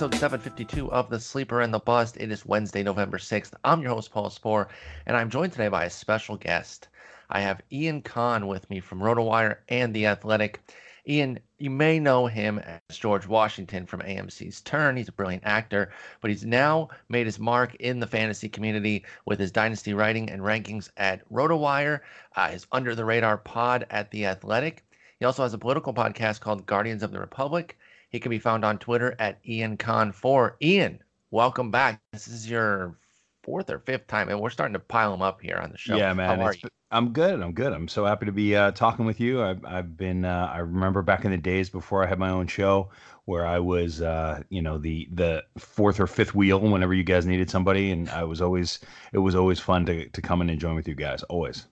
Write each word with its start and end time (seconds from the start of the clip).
episode 0.00 0.18
752 0.18 0.90
of 0.90 1.10
The 1.10 1.20
Sleeper 1.20 1.60
and 1.60 1.74
the 1.74 1.78
Bust. 1.78 2.16
It 2.16 2.32
is 2.32 2.46
Wednesday, 2.46 2.82
November 2.82 3.18
6th. 3.18 3.52
I'm 3.64 3.82
your 3.82 3.90
host, 3.90 4.10
Paul 4.10 4.30
Sporer, 4.30 4.68
and 5.04 5.14
I'm 5.14 5.28
joined 5.28 5.52
today 5.52 5.68
by 5.68 5.84
a 5.84 5.90
special 5.90 6.38
guest. 6.38 6.88
I 7.28 7.42
have 7.42 7.60
Ian 7.70 8.00
Kahn 8.00 8.46
with 8.46 8.70
me 8.70 8.80
from 8.80 9.00
RotoWire 9.00 9.58
and 9.68 9.92
The 9.92 10.06
Athletic. 10.06 10.58
Ian, 11.06 11.38
you 11.58 11.68
may 11.68 11.98
know 11.98 12.26
him 12.26 12.60
as 12.60 12.96
George 12.96 13.26
Washington 13.26 13.84
from 13.84 14.00
AMC's 14.00 14.62
Turn. 14.62 14.96
He's 14.96 15.08
a 15.08 15.12
brilliant 15.12 15.44
actor, 15.44 15.92
but 16.22 16.30
he's 16.30 16.46
now 16.46 16.88
made 17.10 17.26
his 17.26 17.38
mark 17.38 17.74
in 17.74 18.00
the 18.00 18.06
fantasy 18.06 18.48
community 18.48 19.04
with 19.26 19.38
his 19.38 19.52
dynasty 19.52 19.92
writing 19.92 20.30
and 20.30 20.40
rankings 20.40 20.88
at 20.96 21.30
RotoWire, 21.30 22.00
uh, 22.36 22.48
his 22.48 22.66
Under 22.72 22.94
the 22.94 23.04
Radar 23.04 23.36
pod 23.36 23.86
at 23.90 24.10
The 24.10 24.24
Athletic. 24.24 24.82
He 25.18 25.26
also 25.26 25.42
has 25.42 25.52
a 25.52 25.58
political 25.58 25.92
podcast 25.92 26.40
called 26.40 26.64
Guardians 26.64 27.02
of 27.02 27.12
the 27.12 27.20
Republic. 27.20 27.76
He 28.10 28.18
can 28.18 28.30
be 28.30 28.40
found 28.40 28.64
on 28.64 28.78
Twitter 28.78 29.14
at 29.18 29.42
IanCon4. 29.44 30.54
Ian, 30.60 31.02
welcome 31.30 31.70
back. 31.70 32.00
This 32.12 32.26
is 32.26 32.50
your 32.50 32.98
fourth 33.44 33.70
or 33.70 33.78
fifth 33.78 34.08
time, 34.08 34.28
and 34.28 34.40
we're 34.40 34.50
starting 34.50 34.72
to 34.74 34.80
pile 34.80 35.12
them 35.12 35.22
up 35.22 35.40
here 35.40 35.56
on 35.56 35.70
the 35.70 35.78
show. 35.78 35.96
Yeah, 35.96 36.12
man. 36.12 36.38
How 36.38 36.46
are 36.46 36.54
you? 36.54 36.68
I'm 36.90 37.12
good. 37.12 37.40
I'm 37.40 37.52
good. 37.52 37.72
I'm 37.72 37.86
so 37.86 38.04
happy 38.04 38.26
to 38.26 38.32
be 38.32 38.56
uh, 38.56 38.72
talking 38.72 39.06
with 39.06 39.20
you. 39.20 39.42
I've, 39.42 39.64
I've 39.64 39.96
been. 39.96 40.24
Uh, 40.24 40.50
I 40.52 40.58
remember 40.58 41.02
back 41.02 41.24
in 41.24 41.30
the 41.30 41.36
days 41.36 41.70
before 41.70 42.02
I 42.02 42.08
had 42.08 42.18
my 42.18 42.30
own 42.30 42.48
show, 42.48 42.90
where 43.26 43.46
I 43.46 43.60
was, 43.60 44.02
uh, 44.02 44.42
you 44.48 44.60
know, 44.60 44.76
the 44.76 45.08
the 45.12 45.44
fourth 45.56 46.00
or 46.00 46.08
fifth 46.08 46.34
wheel 46.34 46.58
whenever 46.58 46.92
you 46.92 47.04
guys 47.04 47.26
needed 47.26 47.48
somebody, 47.48 47.92
and 47.92 48.10
I 48.10 48.24
was 48.24 48.42
always. 48.42 48.80
It 49.12 49.18
was 49.18 49.36
always 49.36 49.60
fun 49.60 49.86
to 49.86 50.08
to 50.08 50.20
come 50.20 50.42
in 50.42 50.50
and 50.50 50.58
join 50.58 50.74
with 50.74 50.88
you 50.88 50.96
guys. 50.96 51.22
Always. 51.24 51.66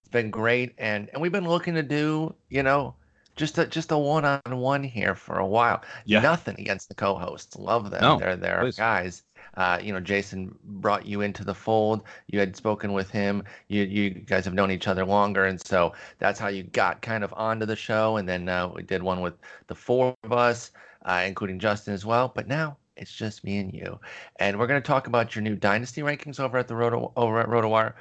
It's 0.00 0.10
been 0.10 0.30
great, 0.30 0.74
and 0.76 1.08
and 1.14 1.22
we've 1.22 1.32
been 1.32 1.48
looking 1.48 1.74
to 1.74 1.82
do, 1.82 2.34
you 2.50 2.62
know, 2.62 2.94
just 3.38 3.56
a 3.56 3.66
just 3.66 3.92
a 3.92 3.96
one 3.96 4.24
on 4.24 4.58
one 4.58 4.82
here 4.82 5.14
for 5.14 5.38
a 5.38 5.46
while. 5.46 5.82
Yeah. 6.04 6.20
Nothing 6.20 6.56
against 6.58 6.88
the 6.88 6.94
co-hosts. 6.94 7.56
Love 7.56 7.90
them. 7.90 8.02
No, 8.02 8.18
they're 8.18 8.36
they're 8.36 8.60
please. 8.60 8.76
guys. 8.76 9.22
Uh, 9.54 9.78
you 9.82 9.92
know, 9.92 10.00
Jason 10.00 10.54
brought 10.64 11.06
you 11.06 11.22
into 11.22 11.44
the 11.44 11.54
fold. 11.54 12.02
You 12.26 12.38
had 12.38 12.54
spoken 12.56 12.92
with 12.92 13.10
him. 13.10 13.44
You 13.68 13.84
you 13.84 14.10
guys 14.10 14.44
have 14.44 14.54
known 14.54 14.70
each 14.70 14.88
other 14.88 15.04
longer, 15.04 15.44
and 15.44 15.64
so 15.64 15.94
that's 16.18 16.38
how 16.38 16.48
you 16.48 16.64
got 16.64 17.00
kind 17.00 17.24
of 17.24 17.32
onto 17.36 17.64
the 17.64 17.76
show. 17.76 18.18
And 18.18 18.28
then 18.28 18.48
uh, 18.48 18.68
we 18.68 18.82
did 18.82 19.02
one 19.02 19.20
with 19.20 19.34
the 19.68 19.74
four 19.74 20.14
of 20.24 20.32
us, 20.32 20.72
uh, 21.06 21.22
including 21.26 21.58
Justin 21.58 21.94
as 21.94 22.04
well. 22.04 22.30
But 22.34 22.48
now 22.48 22.76
it's 22.96 23.12
just 23.12 23.44
me 23.44 23.58
and 23.58 23.72
you, 23.72 23.98
and 24.36 24.58
we're 24.58 24.66
going 24.66 24.82
to 24.82 24.86
talk 24.86 25.06
about 25.06 25.34
your 25.34 25.42
new 25.42 25.56
dynasty 25.56 26.02
rankings 26.02 26.40
over 26.40 26.58
at 26.58 26.68
the 26.68 26.76
Roto 26.76 27.12
over 27.16 27.40
at 27.40 27.48
RotoWire, 27.48 27.94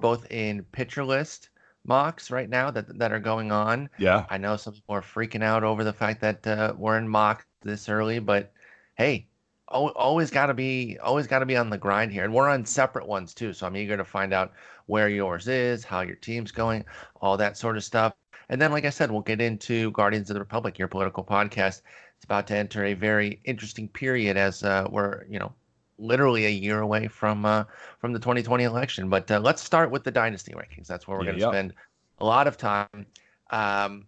both 0.00 0.30
in 0.30 0.62
pitcher 0.72 1.04
list 1.04 1.50
mocks 1.86 2.30
right 2.30 2.48
now 2.48 2.70
that 2.70 2.98
that 2.98 3.12
are 3.12 3.20
going 3.20 3.52
on. 3.52 3.88
Yeah. 3.98 4.26
I 4.30 4.38
know 4.38 4.56
some 4.56 4.74
people 4.74 4.94
are 4.94 5.02
freaking 5.02 5.42
out 5.42 5.64
over 5.64 5.84
the 5.84 5.92
fact 5.92 6.20
that 6.22 6.46
uh, 6.46 6.74
we're 6.76 6.98
in 6.98 7.08
mock 7.08 7.46
this 7.62 7.88
early, 7.88 8.18
but 8.18 8.52
hey, 8.94 9.26
al- 9.72 9.88
always 9.88 10.30
got 10.30 10.46
to 10.46 10.54
be 10.54 10.98
always 11.02 11.26
got 11.26 11.40
to 11.40 11.46
be 11.46 11.56
on 11.56 11.70
the 11.70 11.78
grind 11.78 12.12
here, 12.12 12.24
and 12.24 12.32
we're 12.32 12.48
on 12.48 12.64
separate 12.64 13.06
ones 13.06 13.34
too. 13.34 13.52
So 13.52 13.66
I'm 13.66 13.76
eager 13.76 13.96
to 13.96 14.04
find 14.04 14.32
out 14.32 14.52
where 14.86 15.08
yours 15.08 15.48
is, 15.48 15.84
how 15.84 16.00
your 16.00 16.16
team's 16.16 16.52
going, 16.52 16.84
all 17.20 17.36
that 17.36 17.56
sort 17.56 17.76
of 17.76 17.84
stuff. 17.84 18.14
And 18.48 18.60
then, 18.60 18.72
like 18.72 18.84
I 18.84 18.90
said, 18.90 19.10
we'll 19.10 19.22
get 19.22 19.40
into 19.40 19.90
Guardians 19.92 20.28
of 20.30 20.34
the 20.34 20.40
Republic, 20.40 20.78
your 20.78 20.88
political 20.88 21.24
podcast. 21.24 21.80
It's 22.16 22.24
about 22.24 22.46
to 22.48 22.56
enter 22.56 22.84
a 22.84 22.94
very 22.94 23.40
interesting 23.44 23.88
period 23.88 24.36
as 24.36 24.62
uh, 24.62 24.86
we're, 24.90 25.24
you 25.28 25.38
know, 25.38 25.52
literally 25.98 26.46
a 26.46 26.50
year 26.50 26.80
away 26.80 27.08
from 27.08 27.44
uh, 27.44 27.64
from 27.98 28.12
the 28.12 28.18
2020 28.18 28.64
election. 28.64 29.08
But 29.08 29.30
uh, 29.30 29.40
let's 29.40 29.62
start 29.62 29.90
with 29.90 30.04
the 30.04 30.10
dynasty 30.10 30.52
rankings. 30.52 30.86
That's 30.86 31.06
where 31.08 31.18
we're 31.18 31.24
Yeah, 31.24 31.26
going 31.26 31.36
to 31.36 31.40
yeah. 31.40 31.54
spend 31.54 31.74
a 32.18 32.24
lot 32.24 32.46
of 32.46 32.56
time. 32.56 33.06
Um, 33.50 34.06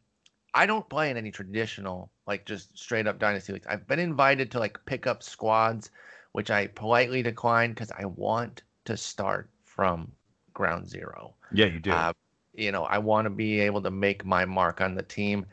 I 0.55 0.67
don't 0.67 0.89
play 0.89 1.11
in 1.11 1.17
any 1.17 1.31
traditional, 1.31 2.11
like 2.27 2.47
just 2.47 2.77
straight 2.79 3.07
up 3.07 3.19
dynasty 3.19 3.53
leagues. 3.53 3.67
I've 3.67 3.87
been 3.87 3.99
invited 4.01 4.51
to 4.53 4.59
like 4.59 4.79
pick 4.87 5.07
up 5.07 5.23
squads, 5.23 5.91
which 6.33 6.51
I 6.51 6.67
politely 6.69 7.23
decline 7.23 7.71
because 7.73 7.93
I 7.93 8.07
want 8.07 8.63
to 8.87 8.97
start 8.97 9.51
from 9.65 10.13
ground 10.55 10.89
zero. 10.89 11.35
Yeah, 11.53 11.67
you 11.67 11.81
do. 11.81 11.93
Uh, 11.95 12.13
you 12.55 12.73
know, 12.73 12.85
I 12.85 12.99
want 12.99 13.27
to 13.27 13.31
be 13.31 13.61
able 13.61 13.83
to 13.83 13.91
make 13.91 14.25
my 14.25 14.45
mark 14.45 14.81
on 14.81 14.95
the 14.95 15.03
team. 15.03 15.47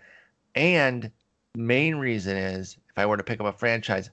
And 0.55 1.11
main 1.55 1.95
reason 1.95 2.37
is 2.37 2.77
if 2.89 2.97
I 2.97 3.05
were 3.05 3.17
to 3.17 3.23
pick 3.23 3.39
up 3.39 3.45
a 3.47 3.57
franchise, 3.57 4.09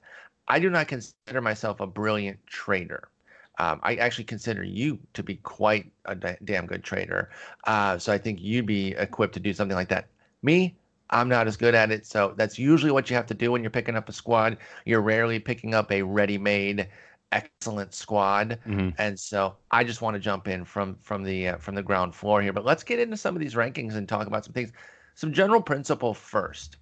I 0.51 0.59
do 0.59 0.69
not 0.69 0.87
consider 0.87 1.41
myself 1.41 1.79
a 1.79 1.87
brilliant 1.87 2.45
trader. 2.47 3.09
Um, 3.57 3.79
I 3.83 3.95
actually 3.95 4.25
consider 4.25 4.63
you 4.63 4.99
to 5.13 5.23
be 5.23 5.35
quite 5.37 5.91
a 6.05 6.15
da- 6.15 6.37
damn 6.43 6.65
good 6.67 6.83
trader. 6.83 7.31
Uh, 7.65 7.97
so 7.97 8.11
I 8.13 8.17
think 8.17 8.39
you'd 8.41 8.65
be 8.65 8.91
equipped 8.93 9.33
to 9.35 9.39
do 9.39 9.53
something 9.53 9.75
like 9.75 9.89
that. 9.89 10.09
Me, 10.41 10.77
I'm 11.09 11.29
not 11.29 11.47
as 11.47 11.57
good 11.57 11.75
at 11.75 11.91
it. 11.91 12.05
So 12.05 12.33
that's 12.37 12.57
usually 12.59 12.91
what 12.91 13.09
you 13.09 13.15
have 13.15 13.27
to 13.27 13.33
do 13.33 13.51
when 13.51 13.61
you're 13.63 13.71
picking 13.71 13.95
up 13.95 14.09
a 14.09 14.13
squad. 14.13 14.57
You're 14.85 15.01
rarely 15.01 15.39
picking 15.39 15.73
up 15.73 15.91
a 15.91 16.01
ready 16.01 16.37
made, 16.37 16.89
excellent 17.31 17.93
squad 17.93 18.59
Mhm. 18.65 18.95
and 18.97 19.19
so 19.19 19.57
I 19.71 19.83
just 19.83 20.01
want 20.01 20.15
to 20.15 20.19
jump 20.19 20.47
in 20.47 20.65
from 20.65 20.95
from 21.01 21.23
the 21.23 21.49
uh, 21.49 21.57
from 21.57 21.75
the 21.75 21.83
ground 21.83 22.15
floor 22.15 22.41
here. 22.41 22.53
But 22.53 22.65
let's 22.65 22.83
get 22.83 22.99
into 22.99 23.17
some 23.17 23.35
of 23.35 23.41
these 23.41 23.55
rankings 23.55 23.95
and 23.95 24.07
talk 24.07 24.27
about 24.27 24.45
some 24.45 24.53
things. 24.53 24.71
Some 25.15 25.33
general 25.33 25.61
principle 25.61 26.13
first. 26.13 26.77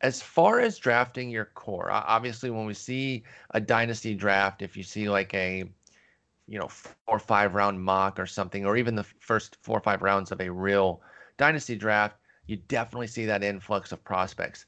As 0.00 0.20
far 0.20 0.60
as 0.60 0.78
drafting 0.78 1.30
your 1.30 1.46
core, 1.46 1.90
obviously, 1.90 2.50
when 2.50 2.66
we 2.66 2.74
see 2.74 3.24
a 3.50 3.60
dynasty 3.60 4.14
draft, 4.14 4.62
if 4.62 4.76
you 4.76 4.82
see 4.82 5.08
like 5.08 5.32
a 5.34 5.64
you 6.46 6.58
know 6.58 6.68
four 6.68 6.94
or 7.06 7.18
five 7.18 7.54
round 7.54 7.82
mock 7.82 8.18
or 8.20 8.26
something, 8.26 8.66
or 8.66 8.76
even 8.76 8.94
the 8.94 9.04
first 9.20 9.56
four 9.62 9.78
or 9.78 9.82
five 9.82 10.02
rounds 10.02 10.30
of 10.32 10.40
a 10.40 10.52
real 10.52 11.00
dynasty 11.38 11.76
draft, 11.76 12.16
you 12.46 12.56
definitely 12.56 13.06
see 13.06 13.24
that 13.26 13.42
influx 13.42 13.90
of 13.92 14.04
prospects. 14.04 14.66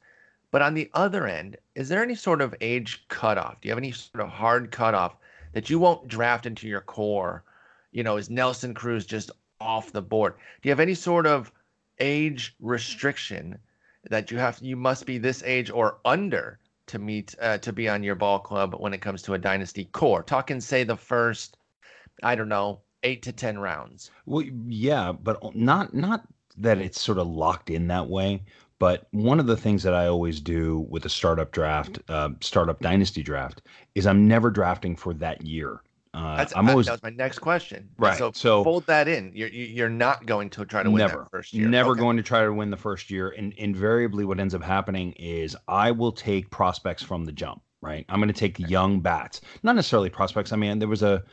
But 0.51 0.63
on 0.63 0.73
the 0.73 0.89
other 0.93 1.27
end, 1.27 1.57
is 1.75 1.89
there 1.89 2.01
any 2.01 2.15
sort 2.15 2.41
of 2.41 2.55
age 2.59 3.05
cutoff? 3.07 3.61
Do 3.61 3.67
you 3.67 3.71
have 3.71 3.77
any 3.77 3.91
sort 3.91 4.23
of 4.23 4.29
hard 4.29 4.71
cutoff 4.71 5.15
that 5.53 5.69
you 5.69 5.77
won't 5.79 6.07
draft 6.07 6.47
into 6.47 6.67
your 6.67 6.81
core? 6.81 7.43
You 7.91 8.03
know, 8.03 8.17
is 8.17 8.29
Nelson 8.29 8.73
Cruz 8.73 9.05
just 9.05 9.29
off 9.59 9.91
the 9.91 10.01
board? 10.01 10.33
Do 10.61 10.69
you 10.69 10.71
have 10.71 10.79
any 10.79 10.95
sort 10.95 11.27
of 11.27 11.51
age 11.99 12.55
restriction 12.59 13.59
that 14.09 14.31
you 14.31 14.37
have? 14.37 14.59
You 14.61 14.75
must 14.75 15.05
be 15.05 15.17
this 15.17 15.43
age 15.43 15.71
or 15.71 15.99
under 16.05 16.59
to 16.87 16.99
meet 16.99 17.35
uh, 17.41 17.57
to 17.59 17.71
be 17.71 17.87
on 17.87 18.03
your 18.03 18.15
ball 18.15 18.39
club 18.39 18.75
when 18.77 18.93
it 18.93 19.01
comes 19.01 19.21
to 19.23 19.33
a 19.33 19.37
dynasty 19.37 19.85
core. 19.85 20.23
Talking, 20.23 20.59
say, 20.59 20.83
the 20.83 20.95
first, 20.97 21.57
I 22.23 22.35
don't 22.35 22.49
know, 22.49 22.81
eight 23.03 23.21
to 23.23 23.31
ten 23.31 23.59
rounds. 23.59 24.11
Well, 24.25 24.43
yeah, 24.67 25.11
but 25.11 25.55
not 25.55 25.93
not 25.93 26.27
that 26.57 26.79
it's 26.79 26.99
sort 26.99 27.17
of 27.17 27.27
locked 27.27 27.69
in 27.69 27.87
that 27.87 28.07
way. 28.07 28.43
But 28.79 29.07
one 29.11 29.41
of 29.41 29.45
the 29.45 29.57
things 29.57 29.83
that 29.83 29.93
I 29.93 30.07
always 30.07 30.39
do 30.39 30.87
with 30.89 31.05
a 31.05 31.09
startup 31.09 31.51
draft, 31.51 31.99
uh, 32.07 32.29
startup 32.39 32.79
dynasty 32.79 33.21
draft, 33.21 33.61
is 33.93 34.07
I'm 34.07 34.25
never 34.25 34.49
drafting 34.49 34.95
for 34.95 35.13
that 35.15 35.45
year. 35.45 35.81
Uh, 36.13 36.37
That's 36.37 36.55
I'm 36.55 36.67
I- 36.67 36.71
always 36.71 36.87
that 36.87 36.93
was 36.93 37.03
my 37.03 37.11
next 37.11 37.37
question. 37.39 37.87
Right, 37.99 38.17
So, 38.17 38.31
so- 38.33 38.63
fold 38.63 38.85
that 38.87 39.07
in. 39.07 39.31
You're 39.35 39.49
you- 39.49 39.65
you're 39.65 39.89
not 39.89 40.25
going 40.25 40.49
to 40.51 40.65
try 40.65 40.81
to 40.81 40.89
win 40.89 40.97
never 40.97 41.27
first 41.31 41.53
year. 41.53 41.67
never 41.69 41.91
Okay. 41.91 41.99
going 41.99 42.17
to 42.17 42.23
try 42.23 42.43
to 42.43 42.51
win 42.51 42.71
the 42.71 42.77
first 42.77 43.11
year 43.11 43.29
and 43.37 43.53
invariably 43.53 44.25
what 44.25 44.39
ends 44.39 44.55
up 44.55 44.63
happening 44.63 45.11
is 45.13 45.55
i 45.67 45.91
will 45.91 46.11
take 46.11 46.49
prospects 46.49 47.03
from 47.03 47.25
the 47.25 47.31
jump 47.31 47.61
right 47.81 48.05
i'm 48.09 48.19
going 48.19 48.27
to 48.27 48.33
take 48.33 48.57
young 48.57 48.99
bats 49.01 49.41
not 49.61 49.75
necessarily 49.75 50.09
prospects 50.09 50.51
i 50.51 50.55
mean 50.55 50.79
there 50.79 50.87
was 50.87 51.03
a, 51.03 51.23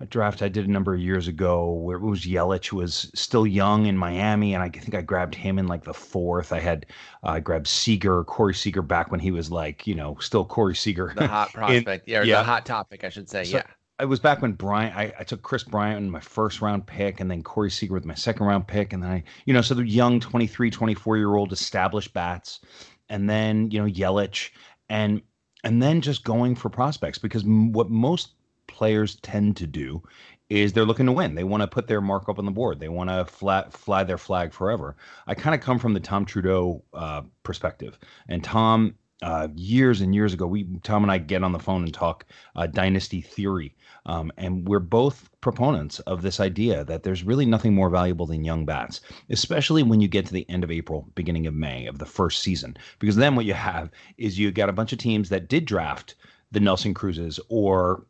a 0.00 0.06
draft 0.06 0.42
i 0.42 0.48
did 0.48 0.68
a 0.68 0.70
number 0.70 0.92
of 0.94 1.00
years 1.00 1.26
ago 1.26 1.72
where 1.72 1.96
it 1.96 2.02
was 2.02 2.20
yelich 2.26 2.72
was 2.72 3.10
still 3.14 3.46
young 3.46 3.86
in 3.86 3.96
miami 3.96 4.52
and 4.54 4.62
i 4.62 4.68
think 4.68 4.94
i 4.94 5.00
grabbed 5.00 5.34
him 5.34 5.58
in 5.58 5.66
like 5.66 5.82
the 5.84 5.94
fourth 5.94 6.52
i 6.52 6.60
had 6.60 6.84
uh, 7.24 7.28
i 7.30 7.40
grabbed 7.40 7.66
seager 7.66 8.22
corey 8.24 8.54
seager 8.54 8.82
back 8.82 9.10
when 9.10 9.20
he 9.20 9.30
was 9.30 9.50
like 9.50 9.86
you 9.86 9.94
know 9.94 10.14
still 10.20 10.44
corey 10.44 10.76
seager 10.76 11.12
the 11.16 11.26
hot 11.26 11.50
prospect. 11.54 12.06
yeah, 12.06 12.18
or 12.18 12.24
yeah. 12.24 12.38
the 12.38 12.44
hot 12.44 12.66
topic, 12.66 13.02
I 13.02 13.08
should 13.08 13.30
say. 13.30 13.44
So- 13.44 13.56
yeah. 13.56 13.62
It 14.00 14.08
was 14.08 14.20
back 14.20 14.42
when 14.42 14.52
Bryant, 14.52 14.96
I, 14.96 15.12
I 15.18 15.24
took 15.24 15.42
Kris 15.42 15.64
Bryant 15.64 15.98
in 15.98 16.10
my 16.10 16.20
first 16.20 16.60
round 16.60 16.86
pick, 16.86 17.20
and 17.20 17.30
then 17.30 17.42
Corey 17.42 17.70
Seager 17.70 17.94
with 17.94 18.04
my 18.06 18.14
second 18.14 18.46
round 18.46 18.66
pick, 18.66 18.92
and 18.92 19.02
then 19.02 19.10
I, 19.10 19.22
you 19.44 19.52
know, 19.52 19.60
so 19.60 19.74
the 19.74 19.86
young 19.86 20.20
23, 20.20 20.70
24 20.70 21.16
year 21.16 21.34
old 21.34 21.52
established 21.52 22.12
bats, 22.12 22.60
and 23.08 23.28
then 23.28 23.70
you 23.70 23.80
know 23.80 23.90
Yelich, 23.90 24.50
and 24.88 25.20
and 25.64 25.82
then 25.82 26.00
just 26.00 26.24
going 26.24 26.54
for 26.54 26.70
prospects 26.70 27.18
because 27.18 27.44
m- 27.44 27.72
what 27.72 27.90
most 27.90 28.32
players 28.66 29.16
tend 29.16 29.56
to 29.58 29.66
do 29.66 30.02
is 30.48 30.72
they're 30.72 30.84
looking 30.84 31.06
to 31.06 31.12
win. 31.12 31.34
They 31.34 31.44
want 31.44 31.62
to 31.62 31.68
put 31.68 31.86
their 31.86 32.00
mark 32.00 32.28
up 32.28 32.38
on 32.38 32.44
the 32.44 32.50
board. 32.50 32.80
They 32.80 32.88
want 32.88 33.10
to 33.10 33.24
flat 33.24 33.72
fly 33.72 34.04
their 34.04 34.18
flag 34.18 34.52
forever. 34.52 34.96
I 35.26 35.34
kind 35.34 35.54
of 35.54 35.60
come 35.60 35.78
from 35.78 35.94
the 35.94 36.00
Tom 36.00 36.24
Trudeau 36.24 36.82
uh, 36.94 37.22
perspective, 37.42 37.98
and 38.28 38.42
Tom. 38.42 38.94
Uh, 39.22 39.48
years 39.54 40.00
and 40.00 40.14
years 40.14 40.32
ago, 40.32 40.46
we 40.46 40.66
Tom 40.82 41.02
and 41.02 41.12
I 41.12 41.18
get 41.18 41.44
on 41.44 41.52
the 41.52 41.58
phone 41.58 41.82
and 41.84 41.92
talk 41.92 42.24
uh, 42.56 42.66
dynasty 42.66 43.20
theory, 43.20 43.76
um, 44.06 44.32
and 44.38 44.66
we're 44.66 44.78
both 44.78 45.28
proponents 45.42 45.98
of 46.00 46.22
this 46.22 46.40
idea 46.40 46.84
that 46.84 47.02
there's 47.02 47.22
really 47.22 47.44
nothing 47.44 47.74
more 47.74 47.90
valuable 47.90 48.24
than 48.24 48.44
young 48.44 48.64
bats, 48.64 49.02
especially 49.28 49.82
when 49.82 50.00
you 50.00 50.08
get 50.08 50.24
to 50.26 50.32
the 50.32 50.48
end 50.48 50.64
of 50.64 50.70
April, 50.70 51.06
beginning 51.14 51.46
of 51.46 51.54
May 51.54 51.86
of 51.86 51.98
the 51.98 52.06
first 52.06 52.42
season. 52.42 52.76
Because 52.98 53.16
then 53.16 53.36
what 53.36 53.44
you 53.44 53.54
have 53.54 53.90
is 54.16 54.38
you 54.38 54.50
got 54.50 54.70
a 54.70 54.72
bunch 54.74 54.92
of 54.92 54.98
teams 54.98 55.28
that 55.28 55.48
did 55.48 55.66
draft 55.66 56.14
the 56.50 56.60
Nelson 56.60 56.94
Cruzes 56.94 57.38
or 57.50 58.06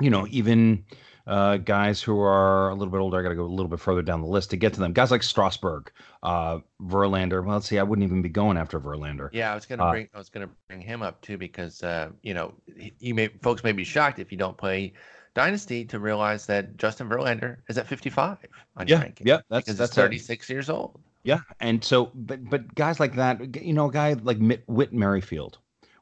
you 0.00 0.10
know, 0.10 0.26
even 0.30 0.84
uh, 1.28 1.58
guys 1.58 2.02
who 2.02 2.18
are 2.20 2.70
a 2.70 2.74
little 2.74 2.90
bit 2.90 2.98
older. 2.98 3.18
I 3.18 3.22
got 3.22 3.28
to 3.28 3.34
go 3.34 3.44
a 3.44 3.46
little 3.46 3.68
bit 3.68 3.78
further 3.80 4.02
down 4.02 4.20
the 4.22 4.26
list 4.26 4.50
to 4.50 4.56
get 4.56 4.72
to 4.74 4.80
them. 4.80 4.92
Guys 4.92 5.10
like 5.10 5.22
Strasburg, 5.22 5.90
uh, 6.22 6.58
Verlander. 6.82 7.44
Well, 7.44 7.54
let's 7.56 7.66
see, 7.68 7.78
I 7.78 7.82
wouldn't 7.82 8.04
even 8.04 8.22
be 8.22 8.28
going 8.30 8.56
after 8.56 8.80
Verlander. 8.80 9.28
Yeah, 9.32 9.52
I 9.52 9.54
was 9.54 9.66
gonna 9.66 9.84
Uh, 9.84 9.90
bring 9.92 10.08
I 10.14 10.18
was 10.18 10.28
gonna 10.30 10.48
bring 10.66 10.80
him 10.80 11.02
up 11.02 11.20
too 11.20 11.36
because 11.38 11.82
uh, 11.82 12.08
you 12.22 12.34
know 12.34 12.54
you 12.98 13.14
may 13.14 13.28
folks 13.42 13.62
may 13.62 13.72
be 13.72 13.84
shocked 13.84 14.18
if 14.18 14.32
you 14.32 14.38
don't 14.38 14.56
play 14.56 14.92
Dynasty 15.34 15.84
to 15.84 15.98
realize 16.00 16.46
that 16.46 16.76
Justin 16.78 17.08
Verlander 17.08 17.58
is 17.68 17.78
at 17.78 17.86
55 17.86 18.38
on 18.76 18.88
Yeah, 18.88 19.00
ranking. 19.00 19.26
yeah, 19.26 19.40
that's 19.50 19.66
that's 19.66 19.78
he's 19.78 19.98
a- 19.98 20.02
36 20.02 20.48
years 20.50 20.68
old. 20.70 20.98
Yeah, 21.24 21.40
and 21.60 21.84
so, 21.84 22.10
but 22.14 22.48
but 22.48 22.74
guys 22.74 22.98
like 23.00 23.14
that, 23.16 23.56
you 23.62 23.74
know, 23.74 23.88
a 23.88 23.92
guy 23.92 24.14
like 24.14 24.38
Mitt, 24.38 24.62
Whit 24.66 24.92
Merrifield 24.94 25.58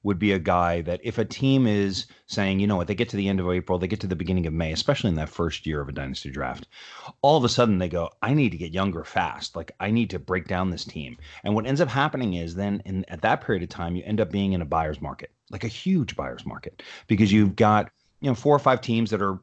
would 0.06 0.20
be 0.20 0.30
a 0.30 0.38
guy 0.38 0.82
that 0.82 1.00
if 1.02 1.18
a 1.18 1.24
team 1.24 1.66
is 1.66 2.06
saying, 2.26 2.60
you 2.60 2.66
know 2.68 2.76
what, 2.76 2.86
they 2.86 2.94
get 2.94 3.08
to 3.08 3.16
the 3.16 3.28
end 3.28 3.40
of 3.40 3.50
April, 3.50 3.76
they 3.76 3.88
get 3.88 3.98
to 3.98 4.06
the 4.06 4.14
beginning 4.14 4.46
of 4.46 4.52
May, 4.52 4.70
especially 4.70 5.10
in 5.10 5.16
that 5.16 5.28
first 5.28 5.66
year 5.66 5.80
of 5.80 5.88
a 5.88 5.92
dynasty 5.92 6.30
draft, 6.30 6.68
all 7.22 7.36
of 7.36 7.42
a 7.42 7.48
sudden 7.48 7.78
they 7.78 7.88
go, 7.88 8.10
I 8.22 8.32
need 8.32 8.50
to 8.50 8.56
get 8.56 8.72
younger 8.72 9.02
fast. 9.02 9.56
Like 9.56 9.72
I 9.80 9.90
need 9.90 10.10
to 10.10 10.20
break 10.20 10.46
down 10.46 10.70
this 10.70 10.84
team. 10.84 11.16
And 11.42 11.56
what 11.56 11.66
ends 11.66 11.80
up 11.80 11.88
happening 11.88 12.34
is 12.34 12.54
then 12.54 12.82
in 12.84 13.04
at 13.08 13.22
that 13.22 13.40
period 13.40 13.64
of 13.64 13.68
time, 13.68 13.96
you 13.96 14.04
end 14.04 14.20
up 14.20 14.30
being 14.30 14.52
in 14.52 14.62
a 14.62 14.64
buyer's 14.64 15.02
market, 15.02 15.32
like 15.50 15.64
a 15.64 15.68
huge 15.68 16.14
buyer's 16.14 16.46
market, 16.46 16.84
because 17.08 17.32
you've 17.32 17.56
got 17.56 17.90
you 18.20 18.30
know 18.30 18.36
four 18.36 18.54
or 18.54 18.60
five 18.60 18.80
teams 18.80 19.10
that 19.10 19.20
are 19.20 19.40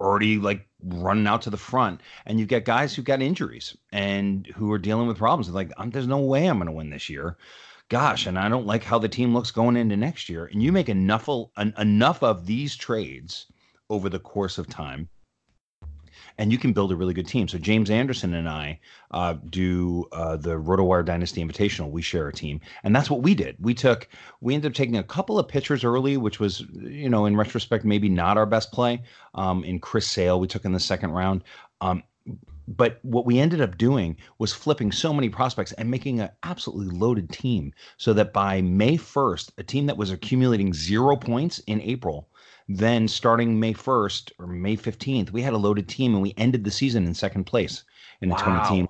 already 0.00 0.38
like 0.38 0.66
running 0.82 1.26
out 1.26 1.42
to 1.42 1.50
the 1.50 1.58
front 1.58 2.00
and 2.24 2.38
you've 2.38 2.48
got 2.48 2.64
guys 2.64 2.94
who've 2.94 3.04
got 3.04 3.20
injuries 3.20 3.76
and 3.92 4.46
who 4.56 4.72
are 4.72 4.78
dealing 4.78 5.06
with 5.06 5.18
problems 5.18 5.48
like 5.50 5.72
um, 5.76 5.90
there's 5.90 6.06
no 6.06 6.20
way 6.20 6.46
i'm 6.46 6.58
going 6.58 6.66
to 6.66 6.72
win 6.72 6.90
this 6.90 7.08
year 7.08 7.36
gosh 7.88 8.26
and 8.26 8.38
i 8.38 8.48
don't 8.48 8.66
like 8.66 8.82
how 8.82 8.98
the 8.98 9.08
team 9.08 9.34
looks 9.34 9.50
going 9.50 9.76
into 9.76 9.96
next 9.96 10.28
year 10.28 10.46
and 10.46 10.62
you 10.62 10.72
make 10.72 10.88
enough 10.88 11.28
enough 11.78 12.22
of 12.22 12.46
these 12.46 12.76
trades 12.76 13.46
over 13.90 14.08
the 14.08 14.18
course 14.18 14.58
of 14.58 14.68
time 14.68 15.08
and 16.38 16.52
you 16.52 16.58
can 16.58 16.72
build 16.72 16.92
a 16.92 16.96
really 16.96 17.14
good 17.14 17.26
team. 17.26 17.48
So 17.48 17.58
James 17.58 17.90
Anderson 17.90 18.34
and 18.34 18.48
I 18.48 18.78
uh, 19.10 19.34
do 19.48 20.06
uh, 20.12 20.36
the 20.36 20.56
RotoWire 20.56 21.04
Dynasty 21.04 21.42
Invitational. 21.44 21.90
We 21.90 22.02
share 22.02 22.28
a 22.28 22.32
team, 22.32 22.60
and 22.84 22.94
that's 22.94 23.10
what 23.10 23.22
we 23.22 23.34
did. 23.34 23.56
We 23.60 23.74
took, 23.74 24.08
we 24.40 24.54
ended 24.54 24.72
up 24.72 24.74
taking 24.74 24.96
a 24.96 25.02
couple 25.02 25.38
of 25.38 25.48
pitchers 25.48 25.84
early, 25.84 26.16
which 26.16 26.40
was, 26.40 26.60
you 26.72 27.08
know, 27.08 27.26
in 27.26 27.36
retrospect, 27.36 27.84
maybe 27.84 28.08
not 28.08 28.36
our 28.36 28.46
best 28.46 28.72
play. 28.72 29.02
Um, 29.34 29.64
in 29.64 29.78
Chris 29.78 30.06
Sale, 30.06 30.40
we 30.40 30.46
took 30.46 30.64
in 30.64 30.72
the 30.72 30.80
second 30.80 31.10
round. 31.10 31.44
Um, 31.80 32.02
but 32.68 32.98
what 33.02 33.26
we 33.26 33.38
ended 33.38 33.60
up 33.60 33.78
doing 33.78 34.16
was 34.38 34.52
flipping 34.52 34.92
so 34.92 35.12
many 35.12 35.28
prospects 35.28 35.72
and 35.72 35.90
making 35.90 36.20
an 36.20 36.30
absolutely 36.42 36.96
loaded 36.96 37.30
team 37.30 37.72
so 37.96 38.12
that 38.12 38.32
by 38.32 38.60
May 38.60 38.96
1st, 38.96 39.52
a 39.58 39.62
team 39.62 39.86
that 39.86 39.96
was 39.96 40.10
accumulating 40.10 40.74
zero 40.74 41.16
points 41.16 41.58
in 41.60 41.80
April 41.80 42.28
then 42.68 43.06
starting 43.06 43.60
May 43.60 43.74
1st 43.74 44.32
or 44.38 44.46
May 44.48 44.76
15th, 44.76 45.30
we 45.30 45.42
had 45.42 45.52
a 45.52 45.58
loaded 45.58 45.88
team 45.88 46.14
and 46.14 46.22
we 46.22 46.34
ended 46.36 46.64
the 46.64 46.70
season 46.70 47.06
in 47.06 47.14
second 47.14 47.44
place 47.44 47.84
in 48.20 48.28
the 48.28 48.34
20 48.34 48.68
team. 48.68 48.88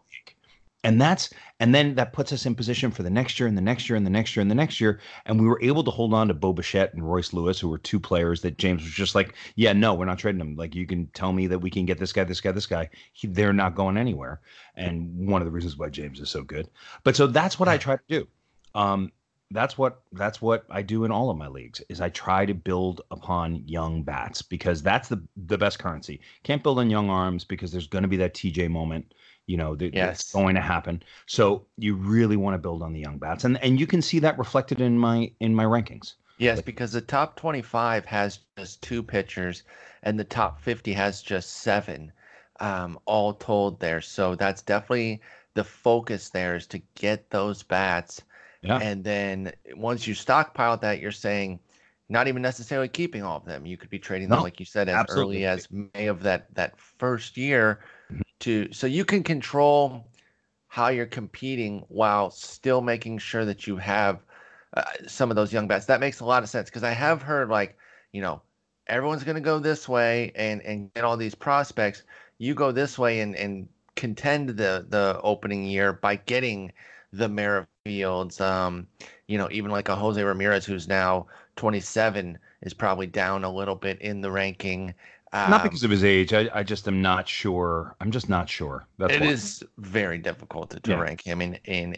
And 0.87 1.01
that's 1.01 1.31
and 1.59 1.75
then 1.75 1.97
that 1.97 2.13
puts 2.13 2.33
us 2.33 2.47
in 2.47 2.55
position 2.55 2.93
for 2.93 3.03
the 3.03 3.11
next 3.11 3.41
year 3.41 3.49
and 3.49 3.59
the 3.59 3.63
next 3.63 3.89
year 3.89 3.97
and 3.97 4.07
the 4.07 4.11
next 4.11 4.37
year 4.37 4.41
and 4.41 4.49
the 4.49 4.55
next 4.55 4.81
year. 4.81 5.01
And 5.25 5.41
we 5.41 5.49
were 5.49 5.61
able 5.61 5.83
to 5.83 5.91
hold 5.91 6.15
on 6.15 6.29
to 6.29 6.35
Bo 6.35 6.53
Bichette 6.53 6.95
and 6.95 7.03
Royce 7.03 7.33
Lewis, 7.33 7.59
who 7.59 7.69
were 7.69 7.79
two 7.79 7.99
players 7.99 8.41
that 8.43 8.57
James 8.57 8.85
was 8.85 8.93
just 8.93 9.17
like, 9.17 9.35
yeah, 9.57 9.73
no, 9.73 9.95
we're 9.95 10.05
not 10.05 10.21
trading 10.21 10.39
them. 10.39 10.55
Like 10.55 10.77
you 10.77 10.87
can 10.87 11.09
tell 11.09 11.33
me 11.33 11.49
that 11.49 11.59
we 11.59 11.71
can 11.71 11.87
get 11.87 11.99
this 11.99 12.13
guy, 12.13 12.23
this 12.23 12.41
guy, 12.41 12.53
this 12.53 12.67
guy. 12.67 12.89
He, 13.15 13.27
they're 13.27 13.53
not 13.53 13.75
going 13.75 13.97
anywhere. 13.97 14.41
And 14.77 15.29
one 15.29 15.43
of 15.43 15.47
the 15.47 15.51
reasons 15.51 15.77
why 15.77 15.89
James 15.89 16.21
is 16.21 16.31
so 16.31 16.45
good. 16.45 16.69
But 17.03 17.17
so 17.17 17.27
that's 17.27 17.59
what 17.59 17.69
I 17.69 17.79
try 17.79 17.97
to 17.97 18.03
do. 18.09 18.29
Um, 18.77 19.11
that's 19.51 19.79
what 19.79 20.03
that's 20.13 20.43
what 20.43 20.67
I 20.71 20.83
do 20.83 21.05
in 21.05 21.13
all 21.13 21.31
of 21.31 21.37
my 21.37 21.49
leagues 21.49 21.81
is 21.89 22.01
I 22.01 22.09
try 22.09 22.47
to 22.47 22.55
build 22.55 23.03
upon 23.11 23.63
young 23.67 24.03
bats 24.03 24.43
because 24.43 24.83
that's 24.83 25.09
the 25.09 25.23
the 25.47 25.59
best 25.59 25.79
currency. 25.79 26.21
Can't 26.43 26.63
build 26.63 26.79
on 26.79 26.91
young 26.91 27.11
arms 27.11 27.45
because 27.45 27.71
there's 27.71 27.87
going 27.87 28.03
to 28.03 28.09
be 28.09 28.17
that 28.19 28.35
TJ 28.35 28.71
moment, 28.71 29.15
you 29.47 29.57
know, 29.57 29.75
that, 29.77 29.95
Yes. 29.95 30.19
that's 30.19 30.33
going 30.33 30.55
to 30.57 30.61
happen. 30.61 31.03
So 31.27 31.67
you 31.79 31.95
really 31.97 32.37
want 32.37 32.55
to 32.55 32.59
build 32.59 32.83
on 32.83 32.93
the 32.93 33.01
young 33.01 33.19
bats, 33.19 33.45
and 33.45 33.63
and 33.63 33.79
you 33.81 33.87
can 33.87 34.03
see 34.03 34.19
that 34.21 34.39
reflected 34.39 34.81
in 34.81 34.99
my 34.99 35.31
in 35.41 35.55
my 35.55 35.65
rankings. 35.65 36.15
Yes, 36.39 36.59
Like- 36.59 36.67
because 36.67 36.93
the 36.93 37.01
top 37.01 37.37
25 37.37 38.05
has 38.07 38.41
just 38.59 38.83
two 38.83 39.03
pitchers, 39.03 39.63
and 40.03 40.19
the 40.19 40.25
top 40.25 40.61
50 40.61 40.93
has 40.93 41.23
just 41.23 41.51
seven, 41.59 42.13
um, 42.61 42.99
all 43.07 43.33
told 43.35 43.81
there. 43.81 44.01
So 44.01 44.35
that's 44.35 44.63
definitely 44.63 45.21
the 45.55 45.65
focus 45.65 46.29
there 46.31 46.55
is 46.57 46.67
to 46.69 46.79
get 46.95 47.31
those 47.31 47.63
bats. 47.63 48.23
Yeah. 48.63 48.79
And 48.79 49.03
then 49.05 49.53
once 49.77 50.07
you 50.07 50.15
stockpile 50.15 50.77
that, 50.79 51.01
you're 51.01 51.13
saying 51.13 51.61
not 52.09 52.29
even 52.29 52.43
necessarily 52.43 52.89
keeping 52.89 53.23
all 53.23 53.39
of 53.39 53.45
them. 53.45 53.67
You 53.67 53.77
could 53.77 53.91
be 53.91 53.99
trading 53.99 54.29
them, 54.29 54.39
No, 54.39 54.43
like 54.43 54.61
you 54.61 54.67
said, 54.67 54.89
as 54.89 54.97
absolutely. 54.97 55.37
early 55.37 55.47
as 55.47 55.69
May 55.71 56.07
of 56.07 56.23
that 56.23 56.55
that 56.55 56.79
first 56.79 57.37
year. 57.37 57.81
To 58.47 58.73
so 58.73 58.87
you 58.87 59.05
can 59.05 59.25
control 59.25 60.07
how 60.69 60.89
you're 60.89 61.05
competing 61.05 61.85
while 61.89 62.31
still 62.31 62.81
making 62.81 63.19
sure 63.19 63.45
that 63.45 63.67
you 63.67 63.77
have 63.77 64.21
uh, 64.77 64.85
some 65.07 65.31
of 65.31 65.37
those 65.37 65.53
young 65.53 65.67
bats. 65.67 65.87
That 65.87 66.01
makes 66.01 66.21
a 66.21 66.25
lot 66.25 66.45
of 66.45 66.49
sense 66.49 66.71
because 66.71 66.85
I 66.85 66.93
have 66.93 67.23
heard 67.23 67.49
like, 67.49 67.77
you 68.13 68.21
know, 68.23 68.41
everyone's 68.87 69.25
going 69.25 69.35
to 69.35 69.41
go 69.41 69.59
this 69.59 69.89
way 69.89 70.31
and 70.37 70.63
and 70.63 70.93
get 70.95 71.03
all 71.03 71.17
these 71.17 71.35
prospects. 71.35 72.05
You 72.39 72.55
go 72.55 72.71
this 72.71 72.97
way 72.97 73.21
and 73.21 73.35
and 73.35 73.69
contend 73.97 74.51
the 74.51 74.87
the 74.89 75.21
opening 75.25 75.65
year 75.65 75.93
by 75.93 76.17
getting 76.17 76.73
the 77.13 77.29
Merrifields. 77.29 78.41
Um, 78.41 78.87
you 79.27 79.39
know, 79.39 79.49
even 79.51 79.73
like 79.73 79.89
a 79.89 79.97
Jose 79.97 80.23
Ramirez 80.23 80.65
who's 80.65 80.87
now 80.87 81.27
27 81.57 82.39
is 82.63 82.75
probably 82.75 83.09
down 83.09 83.43
a 83.43 83.53
little 83.53 83.75
bit 83.75 84.01
in 84.01 84.21
the 84.21 84.31
ranking. 84.31 84.95
Um, 85.45 85.51
Not 85.51 85.63
because 85.63 85.83
of 85.85 85.91
his 85.91 86.05
age. 86.05 86.33
I, 86.33 86.49
I 86.55 86.63
just 86.63 86.89
am 86.89 87.03
not 87.03 87.29
sure. 87.29 87.95
I'm 88.01 88.11
just 88.11 88.29
not 88.29 88.49
sure. 88.49 88.87
That's 88.99 89.13
it 89.15 89.21
why. 89.21 89.27
is 89.29 89.63
very 89.79 90.19
difficult 90.19 90.71
to, 90.71 90.81
to 90.81 90.91
Yeah. 90.93 91.01
rank 91.01 91.21
him 91.23 91.43
in, 91.43 91.59
in 91.65 91.97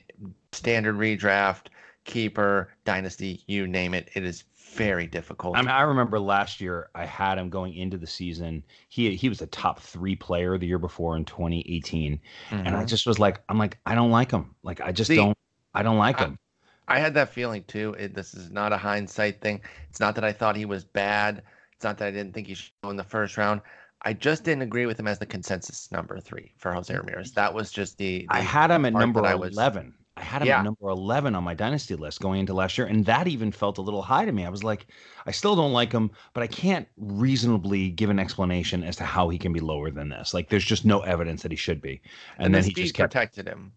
standard 0.52 0.96
redraft, 0.96 1.66
keeper, 2.04 2.72
dynasty, 2.84 3.44
you 3.46 3.66
name 3.66 3.94
it. 3.94 4.08
It 4.14 4.24
is 4.24 4.44
very 4.74 5.06
difficult. 5.06 5.56
I 5.56 5.62
mean, 5.62 5.70
I 5.70 5.82
remember 5.82 6.18
last 6.18 6.60
year 6.60 6.88
I 6.94 7.04
had 7.06 7.38
him 7.38 7.48
going 7.48 7.74
into 7.74 7.96
the 7.96 8.06
season. 8.06 8.62
He 8.88 9.14
he 9.14 9.28
was 9.28 9.40
a 9.40 9.46
top 9.46 9.80
three 9.80 10.16
player 10.16 10.58
the 10.58 10.66
year 10.66 10.78
before 10.78 11.16
in 11.16 11.24
2018, 11.24 12.20
and 12.50 12.68
I 12.76 12.82
Mhm. 12.82 12.86
just 12.86 13.06
was 13.06 13.18
like, 13.18 13.40
I'm 13.48 13.58
like, 13.58 13.78
I 13.86 13.94
don't 13.94 14.10
like 14.10 14.30
him. 14.30 14.54
Like 14.62 14.80
I 14.80 14.92
just 14.92 15.08
See, 15.08 15.16
don't. 15.16 15.36
I 15.74 15.82
don't 15.82 15.98
like 15.98 16.20
I- 16.20 16.24
him. 16.24 16.38
I 16.90 16.98
had 16.98 17.12
that 17.14 17.28
feeling 17.30 17.64
too. 17.64 17.94
It, 17.98 18.14
this 18.14 18.32
is 18.34 18.50
not 18.50 18.72
a 18.72 18.78
hindsight 18.78 19.42
thing. 19.42 19.60
It's 19.90 20.00
not 20.00 20.14
that 20.14 20.24
I 20.24 20.32
thought 20.32 20.56
he 20.56 20.64
was 20.64 20.84
bad. 20.84 21.42
It's 21.78 21.84
not 21.84 21.96
that 21.98 22.08
I 22.08 22.10
didn't 22.10 22.32
think 22.32 22.48
he 22.48 22.54
should 22.54 22.72
go 22.82 22.90
in 22.90 22.96
the 22.96 23.04
first 23.04 23.36
round. 23.36 23.60
I 24.02 24.12
just 24.12 24.42
didn't 24.42 24.62
agree 24.62 24.84
with 24.86 24.98
him 24.98 25.06
as 25.06 25.20
the 25.20 25.26
consensus 25.26 25.92
number 25.92 26.18
three 26.18 26.52
for 26.56 26.72
Jose 26.72 26.92
mm-hmm. 26.92 27.06
Ramirez. 27.06 27.30
That 27.32 27.54
was 27.54 27.70
just 27.70 27.98
the. 27.98 28.26
I 28.30 28.40
had 28.40 28.72
him 28.72 28.84
at 28.84 28.92
number 28.92 29.24
I 29.24 29.36
was- 29.36 29.52
11. 29.52 29.94
I 30.16 30.22
had 30.22 30.42
him 30.42 30.48
Yeah. 30.48 30.58
at 30.58 30.64
number 30.64 30.88
11 30.88 31.36
on 31.36 31.44
my 31.44 31.54
dynasty 31.54 31.94
list 31.94 32.20
going 32.20 32.40
into 32.40 32.52
last 32.52 32.76
year, 32.76 32.88
and 32.88 33.06
that 33.06 33.28
even 33.28 33.52
felt 33.52 33.78
a 33.78 33.80
little 33.80 34.02
high 34.02 34.24
to 34.24 34.32
me. 34.32 34.44
I 34.44 34.48
was 34.48 34.64
like, 34.64 34.88
I 35.24 35.30
still 35.30 35.54
don't 35.54 35.72
like 35.72 35.92
him, 35.92 36.10
but 36.32 36.42
I 36.42 36.48
can't 36.48 36.88
reasonably 36.96 37.90
give 37.90 38.10
an 38.10 38.18
explanation 38.18 38.82
as 38.82 38.96
to 38.96 39.04
how 39.04 39.28
he 39.28 39.38
can 39.38 39.52
be 39.52 39.60
lower 39.60 39.92
than 39.92 40.08
this. 40.08 40.34
Like, 40.34 40.48
there's 40.48 40.64
just 40.64 40.84
no 40.84 41.02
evidence 41.02 41.42
that 41.42 41.52
he 41.52 41.56
should 41.56 41.80
be. 41.80 42.00
And, 42.38 42.46
and 42.46 42.54
then 42.56 42.62
the 42.62 42.68
he 42.70 42.74
just 42.74 42.94
kept. 42.94 43.12
protected 43.12 43.46
him. 43.46 43.70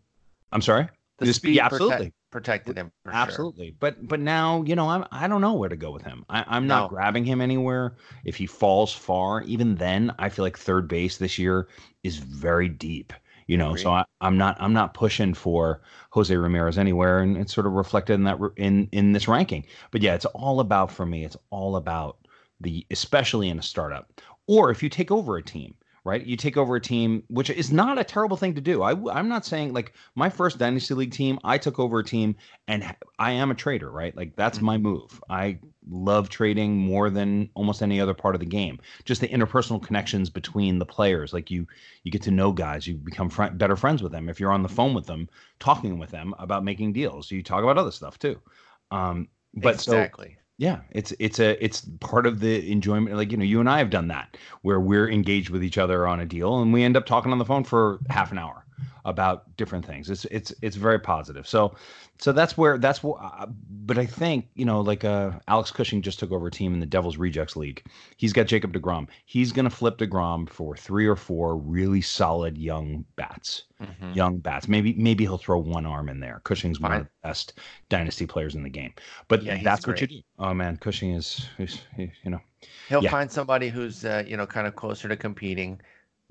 I'm 0.52 0.64
sorry. 0.64 0.90
The 1.22 1.28
The 1.28 1.34
speed 1.34 1.40
speed- 1.50 1.56
yeah, 1.58 1.70
prote- 1.70 1.74
absolutely. 1.74 2.14
protected 2.32 2.78
him. 2.78 2.92
For 3.06 3.12
sure. 3.12 3.20
Absolutely. 3.20 3.76
But 3.80 4.08
but 4.08 4.20
now, 4.20 4.64
you 4.64 4.76
know, 4.76 4.90
I'm 4.90 5.06
I 5.12 5.28
don't 5.28 5.42
know 5.42 5.54
where 5.54 5.70
to 5.70 5.76
go 5.78 5.92
with 5.92 6.02
him. 6.04 6.26
I, 6.30 6.44
I'm 6.48 6.68
No. 6.68 6.80
not 6.82 6.90
grabbing 6.90 7.26
him 7.26 7.42
anywhere. 7.42 7.96
If 8.26 8.36
he 8.36 8.48
falls 8.48 8.92
far, 8.94 9.44
even 9.44 9.76
then, 9.76 10.14
I 10.20 10.30
feel 10.30 10.44
like 10.44 10.58
third 10.58 10.88
base 10.88 11.18
this 11.18 11.38
year 11.40 11.68
is 12.04 12.18
very 12.18 12.68
deep. 12.68 13.14
You 13.48 13.58
know, 13.58 13.76
so 13.76 13.92
I, 13.92 14.06
I'm 14.22 14.38
not 14.38 14.56
I'm 14.60 14.74
not 14.74 14.94
pushing 14.94 15.34
for 15.34 15.82
Jose 16.12 16.36
Ramirez 16.36 16.78
anywhere, 16.78 17.20
and 17.20 17.38
it's 17.38 17.54
sort 17.54 17.68
of 17.68 17.74
reflected 17.74 18.14
in 18.14 18.24
that 18.24 18.40
in 18.58 18.88
in 18.92 19.12
this 19.14 19.28
ranking. 19.28 19.66
But 19.92 20.02
yeah, 20.02 20.16
it's 20.16 20.26
all 20.26 20.60
about 20.60 20.92
for 20.92 21.06
me. 21.06 21.26
It's 21.26 21.38
all 21.50 21.76
about 21.76 22.18
the 22.62 22.86
especially 22.92 23.50
in 23.50 23.60
a 23.60 23.64
startup, 23.64 24.22
or 24.48 24.72
if 24.72 24.82
you 24.82 24.90
take 24.90 25.12
over 25.12 25.38
a 25.38 25.44
team. 25.44 25.76
Right, 26.04 26.26
you 26.26 26.36
take 26.36 26.58
over 26.58 26.76
a 26.76 26.82
team, 26.82 27.22
which 27.28 27.52
is 27.52 27.72
not 27.72 28.00
a 28.00 28.04
terrible 28.04 28.36
thing 28.36 28.56
to 28.56 28.62
do. 28.62 28.82
I, 28.82 28.94
I'm 29.16 29.30
not 29.30 29.46
saying 29.46 29.72
like 29.74 29.94
my 30.16 30.32
first 30.32 30.58
dynasty 30.58 30.96
league 30.96 31.12
team. 31.12 31.38
I 31.44 31.60
took 31.60 31.78
over 31.78 32.00
a 32.00 32.04
team, 32.04 32.38
and 32.68 32.96
I 33.20 33.34
am 33.34 33.52
a 33.52 33.56
trader. 33.56 33.92
Right, 33.92 34.16
like 34.18 34.36
that's 34.36 34.58
Mhm. 34.58 34.64
my 34.64 34.78
move. 34.80 35.22
I 35.30 35.60
love 35.88 36.30
trading 36.30 36.76
more 36.76 37.12
than 37.12 37.50
almost 37.54 37.84
any 37.84 38.02
other 38.02 38.16
part 38.16 38.34
of 38.34 38.40
the 38.40 38.48
game. 38.48 38.80
Just 39.06 39.22
the 39.22 39.28
interpersonal 39.28 39.80
connections 39.82 40.32
between 40.32 40.80
the 40.80 40.88
players. 40.88 41.34
Like 41.34 41.52
you, 41.52 41.68
you 42.04 42.12
get 42.12 42.24
to 42.24 42.32
know 42.32 42.52
guys. 42.52 42.88
You 42.88 42.96
become 42.98 43.30
fri 43.30 43.50
better 43.52 43.76
friends 43.76 44.02
with 44.02 44.12
them. 44.12 44.28
If 44.28 44.40
you're 44.40 44.52
on 44.52 44.64
the 44.64 44.70
phone 44.70 44.96
with 44.96 45.06
them, 45.06 45.30
talking 45.60 46.00
with 46.00 46.10
them 46.10 46.34
about 46.40 46.64
making 46.64 46.94
deals, 46.94 47.30
you 47.30 47.44
talk 47.44 47.62
about 47.62 47.78
other 47.78 47.92
stuff 47.92 48.18
too. 48.18 48.42
Um, 48.90 49.28
but 49.54 49.80
so 49.80 49.94
exactly. 49.94 50.38
Yeah, 50.62 50.82
it's 50.92 51.12
it's 51.18 51.40
a 51.40 51.58
it's 51.64 51.82
part 52.02 52.28
of 52.28 52.40
the 52.40 52.72
enjoyment. 52.72 53.16
Like 53.16 53.32
you 53.32 53.38
know, 53.38 53.44
you 53.44 53.60
and 53.60 53.68
I 53.68 53.80
have 53.80 53.90
done 53.90 54.10
that 54.10 54.38
where 54.62 54.80
we're 54.80 55.10
engaged 55.10 55.50
with 55.50 55.64
each 55.64 55.80
other 55.80 56.06
on 56.08 56.20
a 56.20 56.26
deal, 56.28 56.62
and 56.62 56.72
we 56.72 56.84
end 56.84 56.96
up 56.96 57.08
talking 57.08 57.32
on 57.32 57.40
the 57.40 57.46
phone 57.46 57.64
for 57.64 58.00
half 58.12 58.32
an 58.32 58.38
hour. 58.38 58.64
About 59.06 59.56
different 59.58 59.86
things. 59.86 60.10
It's 60.10 60.26
it's 60.26 60.54
it's 60.62 60.76
very 60.76 61.00
positive. 61.00 61.48
So 61.48 61.76
so 62.22 62.32
that's 62.32 62.56
where 62.56 62.78
that's 62.78 63.02
what. 63.02 63.20
Uh, 63.22 63.48
but 63.48 63.98
I 63.98 64.06
think 64.06 64.48
you 64.54 64.64
know, 64.64 64.80
like 64.80 65.04
uh, 65.04 65.32
Alex 65.48 65.72
Cushing 65.72 66.04
just 66.04 66.20
took 66.20 66.32
over 66.32 66.48
a 66.48 66.52
team 66.52 66.74
in 66.74 66.80
the 66.80 66.86
Devils 66.86 67.18
Rejects 67.18 67.56
League. 67.56 67.84
He's 68.18 68.32
got 68.32 68.46
Jacob 68.46 68.74
Degrom. 68.74 69.08
He's 69.26 69.52
going 69.52 69.66
to 69.66 69.72
flip 69.72 69.98
Degrom 69.98 70.48
for 70.48 70.78
three 70.78 71.08
or 71.08 71.16
four 71.16 71.58
really 71.58 72.02
solid 72.02 72.60
young 72.60 73.06
bats. 73.16 73.64
Mm-hmm. 73.82 74.14
Young 74.14 74.38
bats. 74.38 74.68
Maybe 74.68 74.94
maybe 74.94 75.24
he'll 75.24 75.40
throw 75.40 75.58
one 75.58 75.88
arm 75.88 76.10
in 76.10 76.20
there. 76.20 76.42
Cushing's 76.44 76.78
Fine. 76.78 76.92
one 76.92 77.02
of 77.02 77.08
the 77.08 77.28
best 77.28 77.54
dynasty 77.90 78.28
players 78.28 78.54
in 78.54 78.62
the 78.62 78.70
game. 78.70 78.94
But 79.28 79.42
yeah, 79.42 79.62
that's 79.64 79.86
great. 79.86 79.94
what 79.94 80.02
you 80.02 80.08
do. 80.20 80.22
Oh 80.38 80.54
man, 80.54 80.78
Cushing 80.78 81.12
is, 81.12 81.48
is 81.58 81.82
you 81.98 82.12
know. 82.30 82.40
He'll 82.88 83.04
yeah. 83.04 83.10
find 83.10 83.32
somebody 83.32 83.70
who's 83.70 84.06
uh, 84.06 84.24
you 84.28 84.38
know 84.38 84.46
kind 84.46 84.68
of 84.68 84.76
closer 84.76 85.08
to 85.08 85.18
competing 85.18 85.82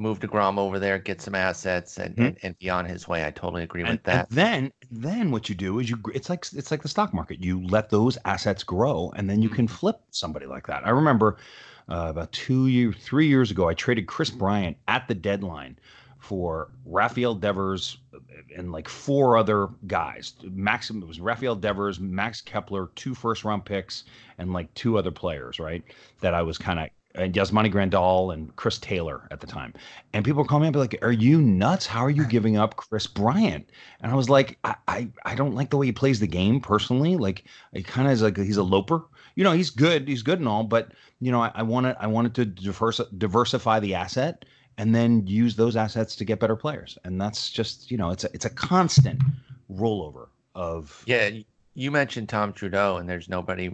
move 0.01 0.19
to 0.21 0.29
Degrom 0.29 0.59
over 0.59 0.79
there, 0.79 0.99
get 0.99 1.21
some 1.21 1.35
assets, 1.35 1.99
and, 1.99 2.15
mm-hmm. 2.15 2.23
and, 2.23 2.39
and, 2.43 2.59
be 2.59 2.71
on 2.71 2.85
his 2.85 3.07
way. 3.07 3.25
I 3.25 3.31
totally 3.31 3.63
agree 3.63 3.83
and, 3.83 3.91
with 3.91 4.03
that. 4.05 4.31
then, 4.31 4.73
then 4.91 5.31
what 5.31 5.49
you 5.49 5.55
do 5.55 5.79
is 5.79 5.91
you 5.91 5.99
it's 6.15 6.29
like 6.31 6.47
it's 6.55 6.71
like 6.71 6.83
the 6.83 6.89
stock 6.89 7.13
market. 7.13 7.43
You 7.43 7.65
let 7.67 7.91
those 7.91 8.17
assets 8.25 8.63
grow, 8.65 9.13
and 9.17 9.29
then 9.29 9.43
you 9.43 9.49
can 9.49 9.67
mm-hmm. 9.67 9.77
flip 9.77 10.01
somebody 10.11 10.47
like 10.47 10.67
that. 10.67 10.87
I 10.87 10.91
remember 10.91 11.37
uh, 11.89 12.07
about 12.09 12.33
two 12.33 12.69
years, 12.69 12.97
three 12.99 13.29
years 13.29 13.51
ago, 13.51 13.69
I 13.69 13.75
traded 13.75 14.07
Kris 14.07 14.31
Bryant 14.31 14.77
at 14.89 15.07
the 15.07 15.15
deadline 15.15 15.79
for 16.19 16.71
Rafael 16.85 17.35
Devers 17.35 17.99
and 18.57 18.73
like 18.73 18.89
four 18.89 19.37
other 19.37 19.69
guys. 19.87 20.35
Max 20.43 20.91
it 20.91 21.07
was 21.07 21.21
Rafael 21.21 21.57
Devers, 21.57 21.99
Max 21.99 22.41
Kepler, 22.41 22.91
two 22.95 23.15
first 23.15 23.45
round 23.45 23.65
picks, 23.65 24.05
and 24.39 24.53
like 24.53 24.73
two 24.75 24.99
other 24.99 25.11
players, 25.11 25.59
right? 25.59 25.83
That 26.21 26.35
I 26.35 26.43
was 26.43 26.59
kind 26.59 26.79
of 26.79 26.89
and 27.15 27.35
Yasmani 27.35 27.73
Grandal 27.73 28.33
and 28.33 28.55
Chris 28.57 28.79
Taylor 28.79 29.27
at 29.31 29.41
the 29.41 29.47
time. 29.47 29.75
And 30.13 30.25
people 30.25 30.45
calling 30.45 30.63
me 30.63 30.67
and 30.69 30.73
be 30.73 30.79
like, 30.79 30.99
Are 31.03 31.13
you 31.13 31.41
nuts? 31.41 31.87
How 31.87 32.05
are 32.05 32.11
you 32.11 32.25
giving 32.29 32.57
up 32.57 32.77
Kris 32.77 33.07
Bryant? 33.07 33.69
And 34.01 34.13
I 34.13 34.15
was 34.15 34.29
like, 34.29 34.59
I 34.65 34.75
I, 34.89 35.09
I 35.25 35.35
don't 35.35 35.55
like 35.55 35.71
the 35.71 35.77
way 35.77 35.87
he 35.87 35.93
plays 35.93 36.21
the 36.21 36.27
game 36.27 36.61
personally. 36.61 37.17
Like 37.17 37.45
he 37.73 37.83
kind 37.83 38.07
of 38.07 38.13
is 38.13 38.23
like 38.23 38.37
he's 38.37 38.57
a 38.57 38.63
loper. 38.63 39.05
You 39.37 39.45
know, 39.45 39.53
he's 39.53 39.71
good, 39.71 40.09
he's 40.09 40.23
good 40.23 40.39
and 40.41 40.49
all, 40.49 40.65
but 40.65 40.93
you 41.21 41.31
know, 41.31 41.43
I, 41.43 41.53
I 41.55 41.63
wanted 41.63 41.97
I 42.01 42.07
wanted 42.07 42.35
to 42.37 42.45
diverse, 42.45 43.01
diversify 43.17 43.81
the 43.81 43.95
asset 43.95 44.45
and 44.79 44.95
then 44.95 45.27
use 45.27 45.57
those 45.57 45.77
assets 45.77 46.17
to 46.17 46.25
get 46.25 46.41
better 46.41 46.57
players. 46.57 46.97
And 47.05 47.21
that's 47.21 47.51
just, 47.51 47.91
you 47.91 47.97
know, 47.97 48.11
it's 48.11 48.25
a 48.25 48.31
it's 48.33 48.45
a 48.45 48.51
constant 48.51 49.21
rollover 49.73 50.29
of 50.55 51.03
Yeah, 51.07 51.31
you 51.75 51.91
mentioned 51.91 52.29
Tom 52.29 52.53
Trudeau 52.53 52.97
and 52.97 53.09
there's 53.09 53.29
nobody 53.29 53.71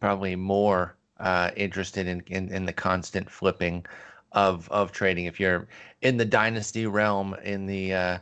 probably 0.00 0.36
more 0.36 0.96
uh, 1.20 1.50
interested 1.56 2.06
in, 2.06 2.22
in, 2.28 2.48
in 2.52 2.64
the 2.64 2.72
constant 2.72 3.30
flipping 3.30 3.84
of 4.32 4.68
of 4.70 4.92
trading. 4.92 5.24
If 5.24 5.40
you're 5.40 5.68
in 6.02 6.16
the 6.16 6.24
dynasty 6.24 6.86
realm, 6.86 7.34
in 7.42 7.66
the 7.66 7.94
uh, 7.94 8.18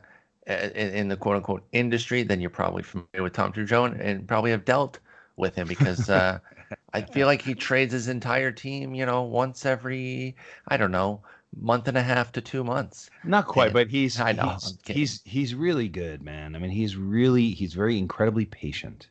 in, 0.47 0.73
in, 0.95 1.09
the 1.09 1.17
quote 1.17 1.37
unquote 1.37 1.65
industry, 1.73 2.23
then 2.23 2.41
you're 2.41 2.51
probably 2.51 2.83
familiar 2.83 3.23
with 3.23 3.33
Tom 3.33 3.53
Trudeau 3.53 3.85
and, 3.85 4.01
and 4.01 4.29
probably 4.29 4.51
have 4.51 4.65
dealt 4.65 4.99
with 5.37 5.55
him 5.55 5.67
because 5.67 6.09
uh, 6.09 6.39
I 6.93 7.03
feel 7.13 7.27
like 7.27 7.43
he 7.43 7.55
trades 7.55 7.93
his 7.93 8.09
entire 8.09 8.53
team, 8.53 8.95
you 8.95 9.05
know, 9.05 9.23
once 9.23 9.67
every 9.67 10.37
I 10.69 10.77
don't 10.77 10.93
know 10.93 11.23
month 11.59 11.89
and 11.89 11.97
a 11.97 12.03
half 12.03 12.33
to 12.33 12.41
two 12.41 12.63
months. 12.63 13.11
Not 13.25 13.47
quite, 13.47 13.67
and, 13.67 13.75
but 13.75 13.89
he's 13.89 14.21
I 14.21 14.33
know 14.33 14.51
he's, 14.51 14.79
he's 14.87 15.23
he's 15.25 15.55
really 15.55 15.89
good, 15.89 16.23
man. 16.23 16.55
I 16.55 16.59
mean, 16.59 16.71
he's 16.71 16.97
really 16.97 17.51
he's 17.51 17.75
very 17.75 17.99
incredibly 17.99 18.45
patient. 18.45 19.09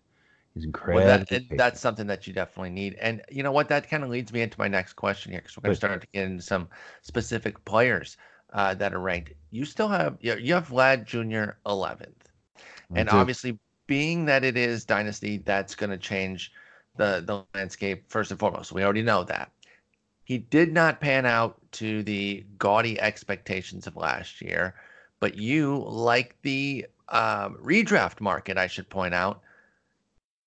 He's 0.55 0.63
incredible. 0.63 1.05
Well, 1.05 1.25
that, 1.29 1.43
that's 1.57 1.81
something 1.81 2.07
that 2.07 2.27
you 2.27 2.33
definitely 2.33 2.69
need. 2.69 2.95
And 2.95 3.21
you 3.29 3.43
know 3.43 3.51
what? 3.51 3.67
That 3.69 3.89
kind 3.89 4.03
of 4.03 4.09
leads 4.09 4.31
me 4.31 4.41
into 4.41 4.57
my 4.57 4.69
next 4.69 4.93
question 4.93 5.31
here 5.33 5.41
because 5.41 5.57
we're 5.57 5.63
going 5.63 5.73
to 5.73 5.75
start 5.75 6.01
to 6.01 6.07
get 6.13 6.23
into 6.23 6.41
some 6.41 6.69
specific 7.01 7.63
players 7.65 8.17
uh, 8.53 8.73
that 8.75 8.93
are 8.93 8.99
ranked. 8.99 9.33
You 9.51 9.65
still 9.65 9.89
have 9.89 10.17
you 10.21 10.53
have 10.53 10.69
Vlad 10.69 11.05
Jr. 11.05 11.57
11th, 11.65 12.15
and 12.95 13.09
obviously, 13.09 13.59
being 13.87 14.25
that 14.25 14.45
it 14.45 14.55
is 14.57 14.85
dynasty, 14.85 15.37
that's 15.39 15.75
going 15.75 15.89
to 15.89 15.97
change 15.97 16.53
the 16.95 17.21
the 17.25 17.43
landscape 17.53 18.09
first 18.09 18.31
and 18.31 18.39
foremost. 18.39 18.71
We 18.71 18.83
already 18.83 19.03
know 19.03 19.25
that. 19.25 19.51
He 20.23 20.37
did 20.39 20.73
not 20.73 21.01
pan 21.01 21.25
out 21.25 21.59
to 21.73 22.01
the 22.03 22.45
gaudy 22.57 22.99
expectations 22.99 23.87
of 23.87 23.95
last 23.97 24.41
year, 24.41 24.75
but 25.19 25.35
you, 25.37 25.83
like 25.85 26.37
the 26.41 26.87
um, 27.09 27.57
redraft 27.61 28.21
market, 28.21 28.57
I 28.57 28.67
should 28.67 28.89
point 28.89 29.13
out, 29.13 29.41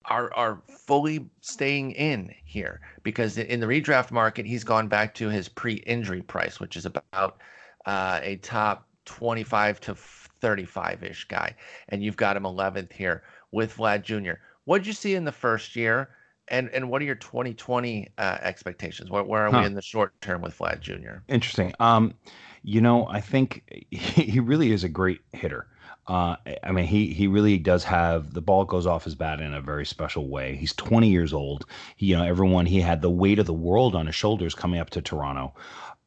are 0.05 0.33
are 0.33 0.61
fully 0.67 1.29
staying 1.41 1.91
in 1.91 2.33
here 2.43 2.81
because 3.03 3.37
in 3.37 3.59
the 3.59 3.67
redraft 3.67 4.11
market 4.11 4.45
he's 4.45 4.63
gone 4.63 4.87
back 4.87 5.13
to 5.15 5.29
his 5.29 5.49
pre-injury 5.49 6.21
price, 6.21 6.59
which 6.59 6.75
is 6.77 6.85
about 6.85 7.37
uh, 7.85 8.19
a 8.23 8.37
top 8.37 8.87
25 9.05 9.79
to 9.81 9.95
35 9.95 11.03
ish 11.03 11.27
guy, 11.27 11.55
and 11.89 12.03
you've 12.03 12.17
got 12.17 12.37
him 12.37 12.43
11th 12.43 12.93
here 12.93 13.23
with 13.51 13.75
Vlad 13.77 14.03
Jr. 14.03 14.39
What 14.65 14.79
did 14.79 14.87
you 14.87 14.93
see 14.93 15.15
in 15.15 15.25
the 15.25 15.31
first 15.31 15.75
year? 15.75 16.09
And, 16.51 16.69
and 16.69 16.89
what 16.89 17.01
are 17.01 17.05
your 17.05 17.15
2020 17.15 18.07
uh, 18.17 18.37
expectations? 18.41 19.11
Where, 19.11 19.23
where 19.23 19.45
are 19.45 19.51
huh. 19.51 19.59
we 19.59 19.65
in 19.65 19.75
the 19.75 19.81
short 19.83 20.19
term 20.21 20.41
with 20.41 20.57
Vlad 20.57 20.79
Jr.? 20.79 21.19
Interesting. 21.27 21.73
Um, 21.79 22.15
you 22.63 22.81
know, 22.81 23.07
I 23.07 23.21
think 23.21 23.63
he 23.91 24.39
really 24.39 24.71
is 24.71 24.83
a 24.83 24.89
great 24.89 25.21
hitter. 25.33 25.67
Uh, 26.09 26.35
I 26.63 26.71
mean, 26.71 26.85
he 26.85 27.13
he 27.13 27.27
really 27.27 27.59
does 27.59 27.83
have 27.83 28.33
the 28.33 28.41
ball 28.41 28.65
goes 28.65 28.87
off 28.87 29.03
his 29.03 29.13
bat 29.13 29.39
in 29.39 29.53
a 29.53 29.61
very 29.61 29.85
special 29.85 30.27
way. 30.27 30.55
He's 30.55 30.73
20 30.73 31.07
years 31.07 31.33
old. 31.33 31.65
He, 31.97 32.07
you 32.07 32.17
know, 32.17 32.23
everyone 32.23 32.65
he 32.65 32.81
had 32.81 33.03
the 33.03 33.11
weight 33.11 33.37
of 33.37 33.45
the 33.45 33.53
world 33.53 33.95
on 33.95 34.07
his 34.07 34.15
shoulders 34.15 34.55
coming 34.55 34.79
up 34.79 34.89
to 34.91 35.03
Toronto. 35.03 35.53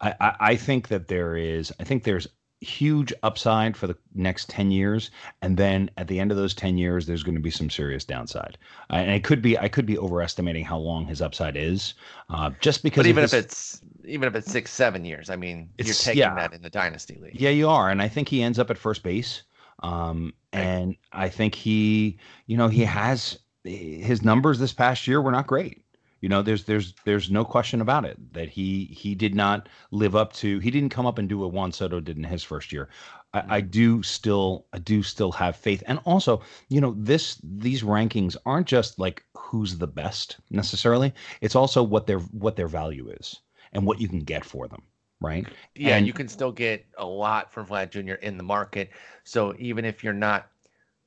I, 0.01 0.15
I, 0.21 0.35
I 0.41 0.57
think 0.57 0.89
that 0.89 1.07
there 1.07 1.37
is. 1.37 1.73
I 1.79 1.85
think 1.85 2.03
there's 2.03 2.27
huge 2.63 3.13
upside 3.23 3.77
for 3.77 3.89
the 3.89 3.97
next 4.15 4.49
10 4.49 4.71
years 4.71 5.11
and 5.43 5.57
then 5.57 5.91
at 5.97 6.07
the 6.07 6.21
end 6.21 6.31
of 6.31 6.37
those 6.37 6.55
10 6.55 6.79
years 6.79 7.07
there's 7.07 7.25
going 7.25 7.35
to 7.35 7.41
be 7.41 7.51
some 7.51 7.69
serious 7.69 8.05
downside 8.05 8.57
uh, 8.91 8.95
and 8.95 9.11
it 9.11 9.25
could 9.25 9.43
be 9.43 9.59
i 9.59 9.67
could 9.67 9.85
be 9.85 9.99
overestimating 9.99 10.65
how 10.65 10.79
long 10.79 11.05
his 11.05 11.21
upside 11.21 11.57
is 11.57 11.95
uh, 12.31 12.51
just 12.61 12.85
because 12.85 13.03
but 13.03 13.09
even 13.09 13.25
if 13.25 13.35
it's 13.35 13.83
even 14.05 14.29
if 14.29 14.37
it's 14.37 14.49
six 14.49 14.71
seven 14.71 15.05
years 15.05 15.29
i 15.29 15.35
mean 15.35 15.69
you're 15.77 15.93
taking 15.93 16.21
yeah. 16.21 16.37
that 16.37 16.53
in 16.53 16.63
the 16.63 16.71
dynasty 16.71 17.19
league 17.21 17.35
yeah 17.35 17.51
you 17.51 17.69
are 17.69 17.91
and 17.91 18.01
i 18.01 18.07
think 18.07 18.29
he 18.29 18.45
ends 18.45 18.61
up 18.61 18.71
at 18.71 18.79
first 18.79 19.03
base 19.03 19.43
um, 19.83 20.33
and 20.53 20.97
I 21.13 21.29
think 21.29 21.55
he, 21.55 22.19
you 22.47 22.57
know, 22.57 22.69
he 22.69 22.85
has 22.85 23.39
his 23.65 24.23
numbers 24.23 24.59
this 24.59 24.73
past 24.73 25.07
year 25.07 25.21
were 25.21 25.33
not 25.33 25.47
great. 25.47 25.85
You 26.21 26.29
know, 26.29 26.41
there's 26.41 26.65
there's 26.65 26.95
there's 27.05 27.31
no 27.31 27.45
question 27.45 27.81
about 27.81 28.05
it 28.05 28.17
that 28.33 28.49
he 28.49 28.85
he 28.85 29.15
did 29.17 29.35
not 29.35 29.69
live 29.91 30.15
up 30.15 30.33
to. 30.35 30.61
He 30.61 30.71
didn't 30.71 30.91
come 30.91 31.07
up 31.07 31.19
and 31.19 31.29
do 31.29 31.39
what 31.39 31.53
Juan 31.53 31.73
Soto 31.73 31.99
did 31.99 32.17
in 32.17 32.23
his 32.23 32.45
first 32.45 32.73
year. 32.73 32.89
I, 33.35 33.57
I 33.57 33.61
do 33.61 34.05
still 34.05 34.67
I 34.73 34.79
do 34.79 35.03
still 35.03 35.33
have 35.33 35.57
faith, 35.57 35.83
and 35.87 35.99
also, 36.05 36.41
you 36.69 36.81
know, 36.81 36.95
this 36.97 37.41
these 37.43 37.83
rankings 37.83 38.37
aren't 38.47 38.69
just 38.69 39.01
like 39.01 39.25
who's 39.37 39.79
the 39.79 39.89
best 39.89 40.39
necessarily. 40.51 41.13
It's 41.41 41.57
also 41.57 41.83
what 41.83 42.07
their 42.07 42.21
what 42.21 42.55
their 42.55 42.69
value 42.69 43.09
is 43.09 43.41
and 43.73 43.85
what 43.85 44.01
you 44.01 44.09
can 44.09 44.21
get 44.21 44.45
for 44.45 44.69
them 44.69 44.83
right? 45.25 45.47
Yeah, 45.75 45.97
and 45.97 46.07
you 46.07 46.13
can 46.13 46.29
still 46.29 46.53
get 46.53 46.85
a 46.99 47.07
lot 47.07 47.53
for 47.53 47.65
Vlad 47.65 47.91
Jr. 47.91 48.15
in 48.15 48.37
the 48.37 48.43
market. 48.43 48.91
So 49.25 49.55
even 49.59 49.85
if 49.85 50.03
you're 50.03 50.13
not 50.13 50.49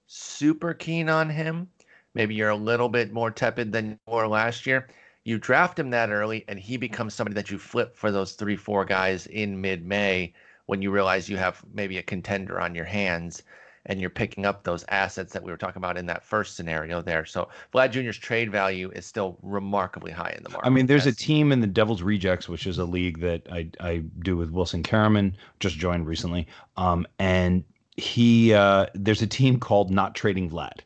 super 0.08 0.74
keen 0.74 1.10
on 1.10 1.30
him, 1.30 1.70
maybe 2.14 2.36
you're 2.36 2.50
a 2.50 2.56
little 2.56 2.90
bit 2.90 3.14
more 3.14 3.32
tepid 3.32 3.72
than 3.72 3.92
you 3.92 4.14
were 4.14 4.28
last 4.28 4.66
year. 4.66 4.88
You 5.24 5.40
draft 5.40 5.80
him 5.80 5.90
that 5.90 6.12
early, 6.12 6.46
and 6.48 6.60
he 6.60 6.78
becomes 6.78 7.14
somebody 7.14 7.34
that 7.36 7.50
you 7.50 7.58
flip 7.58 7.96
for 7.96 8.12
those 8.12 8.34
three, 8.34 8.56
four 8.56 8.86
guys 8.86 9.26
in 9.28 9.60
mid-May 9.60 10.34
when 10.68 10.82
you 10.82 10.92
realize 10.92 11.30
you 11.30 11.38
have 11.38 11.64
maybe 11.74 11.98
a 11.98 12.04
contender 12.04 12.60
on 12.60 12.76
your 12.76 12.86
hands 12.86 13.44
and 13.86 14.02
you're 14.02 14.10
picking 14.10 14.46
up 14.46 14.64
those 14.64 14.84
assets 14.90 15.34
that 15.34 15.44
we 15.44 15.52
were 15.52 15.58
talking 15.58 15.78
about 15.78 15.98
in 15.98 16.06
that 16.08 16.24
first 16.24 16.56
scenario 16.56 17.02
there. 17.02 17.26
So 17.26 17.50
Vlad 17.74 17.92
Jr.'s 17.92 18.18
trade 18.18 18.52
value 18.52 18.92
is 18.92 19.06
still 19.06 19.38
remarkably 19.42 20.12
high 20.12 20.34
in 20.38 20.44
the 20.44 20.50
market. 20.50 20.68
I 20.68 20.70
mean, 20.70 20.88
there's 20.88 21.06
a 21.06 21.12
team 21.12 21.52
in 21.52 21.62
the 21.62 21.68
Devil's 21.68 22.02
Rejects, 22.02 22.50
which 22.50 22.68
is 22.68 22.78
a 22.78 22.86
league 22.86 23.20
that 23.20 23.48
I, 23.52 23.70
I 23.80 24.04
do 24.20 24.38
with 24.38 24.52
Wilson 24.52 24.84
Karaman, 24.84 25.34
just 25.60 25.78
joined 25.78 26.08
recently. 26.08 26.48
Um, 26.78 27.08
and 27.20 27.64
he 27.98 28.54
uh, 28.54 28.88
there's 28.94 29.22
a 29.22 29.28
team 29.28 29.60
called 29.60 29.92
Not 29.92 30.16
Trading 30.16 30.50
Vlad. 30.50 30.82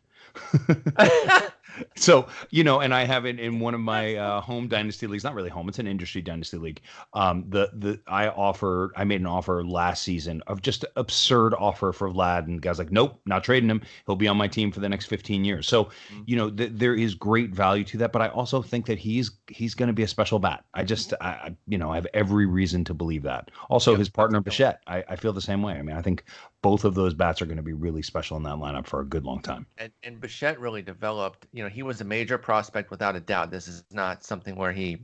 so 1.95 2.27
you 2.49 2.63
know, 2.63 2.79
and 2.79 2.93
I 2.93 3.05
have 3.05 3.25
it 3.25 3.39
in 3.39 3.59
one 3.59 3.73
of 3.73 3.79
my 3.79 4.15
uh, 4.15 4.41
home 4.41 4.67
dynasty 4.67 5.07
leagues. 5.07 5.23
Not 5.23 5.35
really 5.35 5.49
home; 5.49 5.69
it's 5.69 5.79
an 5.79 5.87
industry 5.87 6.21
dynasty 6.21 6.57
league. 6.57 6.81
Um, 7.13 7.45
the 7.49 7.69
the 7.73 7.99
I 8.07 8.29
offer, 8.29 8.91
I 8.95 9.03
made 9.03 9.21
an 9.21 9.27
offer 9.27 9.63
last 9.63 10.03
season 10.03 10.41
of 10.47 10.61
just 10.61 10.83
an 10.83 10.91
absurd 10.95 11.53
offer 11.53 11.91
for 11.91 12.09
Vlad, 12.09 12.47
and 12.47 12.61
guys 12.61 12.79
like, 12.79 12.91
nope, 12.91 13.19
not 13.25 13.43
trading 13.43 13.69
him. 13.69 13.81
He'll 14.05 14.15
be 14.15 14.27
on 14.27 14.37
my 14.37 14.47
team 14.47 14.71
for 14.71 14.79
the 14.79 14.89
next 14.89 15.05
15 15.07 15.45
years. 15.45 15.67
So 15.67 15.85
mm-hmm. 15.85 16.21
you 16.25 16.35
know, 16.35 16.49
th- 16.49 16.71
there 16.73 16.95
is 16.95 17.15
great 17.15 17.51
value 17.51 17.83
to 17.85 17.97
that, 17.97 18.11
but 18.11 18.21
I 18.21 18.29
also 18.29 18.61
think 18.61 18.85
that 18.87 18.99
he's 18.99 19.31
he's 19.47 19.73
going 19.73 19.87
to 19.87 19.93
be 19.93 20.03
a 20.03 20.07
special 20.07 20.39
bat. 20.39 20.63
I 20.73 20.83
just, 20.83 21.13
I, 21.21 21.55
you 21.67 21.77
know, 21.77 21.91
I 21.91 21.95
have 21.95 22.07
every 22.13 22.45
reason 22.45 22.83
to 22.85 22.93
believe 22.93 23.23
that. 23.23 23.51
Also, 23.69 23.91
yep. 23.91 23.99
his 23.99 24.09
partner 24.09 24.41
Bichette, 24.41 24.81
I, 24.87 25.03
I 25.09 25.15
feel 25.15 25.33
the 25.33 25.41
same 25.41 25.61
way. 25.61 25.73
I 25.73 25.81
mean, 25.81 25.95
I 25.95 26.01
think 26.01 26.23
both 26.61 26.83
of 26.83 26.95
those 26.95 27.13
bats 27.13 27.41
are 27.41 27.45
going 27.45 27.57
to 27.57 27.63
be 27.63 27.73
really 27.73 28.01
special 28.01 28.37
in 28.37 28.43
that 28.43 28.55
lineup 28.55 28.85
for 28.85 28.99
a 28.99 29.05
good 29.05 29.25
long 29.25 29.41
time. 29.41 29.65
And, 29.77 29.91
and 30.03 30.19
Bichette 30.19 30.59
really 30.59 30.81
developed, 30.81 31.47
you 31.53 31.63
know, 31.63 31.69
he 31.69 31.83
was 31.83 32.01
a 32.01 32.05
major 32.05 32.37
prospect 32.37 32.91
without 32.91 33.15
a 33.15 33.19
doubt. 33.19 33.51
This 33.51 33.67
is 33.67 33.83
not 33.91 34.23
something 34.23 34.55
where 34.55 34.73
he 34.73 34.97